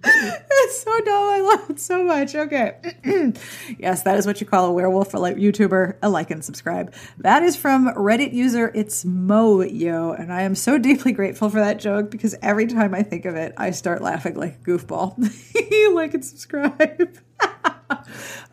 it's 0.07 0.83
so 0.83 1.01
dumb. 1.01 1.31
I 1.31 1.41
love 1.41 1.71
it 1.71 1.81
so 1.81 2.05
much. 2.05 2.35
Okay. 2.35 2.77
yes, 3.79 4.03
that 4.03 4.19
is 4.19 4.27
what 4.27 4.41
you 4.41 4.47
call 4.47 4.67
a 4.67 4.73
werewolf, 4.73 5.15
a 5.15 5.19
like 5.19 5.37
YouTuber, 5.37 5.97
a 6.03 6.09
like 6.11 6.31
and 6.31 6.45
subscribe. 6.45 6.93
That 7.19 7.43
is 7.43 7.57
from 7.57 7.95
Reddit 7.95 8.35
user 8.35 8.71
It's 8.75 9.05
Moyo, 9.05 10.19
and 10.19 10.33
I 10.33 10.43
am 10.43 10.55
so 10.55 10.77
deeply 10.79 11.13
grateful 11.13 11.49
for 11.49 11.61
that 11.61 11.79
joke 11.79 12.11
because 12.11 12.35
every 12.43 12.67
time 12.67 12.95
I 12.95 13.03
think 13.03 13.25
of 13.25 13.35
it, 13.35 13.55
I 13.57 13.71
start 13.71 14.03
laughing 14.03 14.35
like 14.35 14.57
a 14.57 14.71
goofball. 14.71 15.17
like 15.95 16.13
and 16.13 16.25
subscribe. 16.25 17.19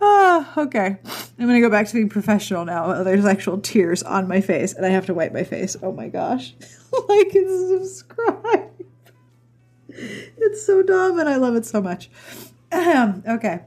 ah, 0.01 0.53
okay. 0.57 0.97
I'm 1.39 1.47
gonna 1.47 1.59
go 1.59 1.69
back 1.69 1.87
to 1.87 1.93
being 1.93 2.09
professional 2.09 2.63
now. 2.63 3.03
There's 3.03 3.25
actual 3.25 3.59
tears 3.59 4.03
on 4.03 4.27
my 4.27 4.39
face, 4.39 4.73
and 4.73 4.85
I 4.85 4.89
have 4.89 5.07
to 5.07 5.13
wipe 5.13 5.33
my 5.33 5.43
face. 5.43 5.75
Oh 5.83 5.91
my 5.91 6.07
gosh. 6.07 6.53
like 7.09 7.33
and 7.33 7.83
subscribe. 7.83 8.70
So 10.65 10.83
dumb, 10.83 11.19
and 11.19 11.27
I 11.27 11.37
love 11.37 11.55
it 11.55 11.65
so 11.65 11.81
much. 11.81 12.09
okay. 12.73 13.61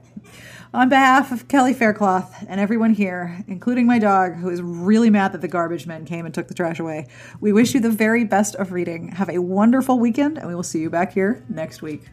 On 0.73 0.89
behalf 0.89 1.31
of 1.31 1.47
Kelly 1.47 1.73
Faircloth 1.73 2.43
and 2.49 2.59
everyone 2.59 2.93
here, 2.93 3.43
including 3.47 3.85
my 3.85 3.97
dog, 3.97 4.35
who 4.35 4.49
is 4.49 4.61
really 4.61 5.09
mad 5.09 5.31
that 5.31 5.41
the 5.41 5.47
garbage 5.47 5.87
men 5.87 6.05
came 6.05 6.25
and 6.25 6.33
took 6.33 6.47
the 6.47 6.53
trash 6.53 6.79
away, 6.79 7.07
we 7.39 7.53
wish 7.53 7.73
you 7.73 7.79
the 7.79 7.89
very 7.89 8.25
best 8.25 8.55
of 8.55 8.71
reading. 8.71 9.09
Have 9.09 9.29
a 9.29 9.39
wonderful 9.39 9.99
weekend, 9.99 10.37
and 10.37 10.47
we 10.47 10.55
will 10.55 10.63
see 10.63 10.79
you 10.79 10.89
back 10.89 11.13
here 11.13 11.45
next 11.47 11.81
week. 11.81 12.09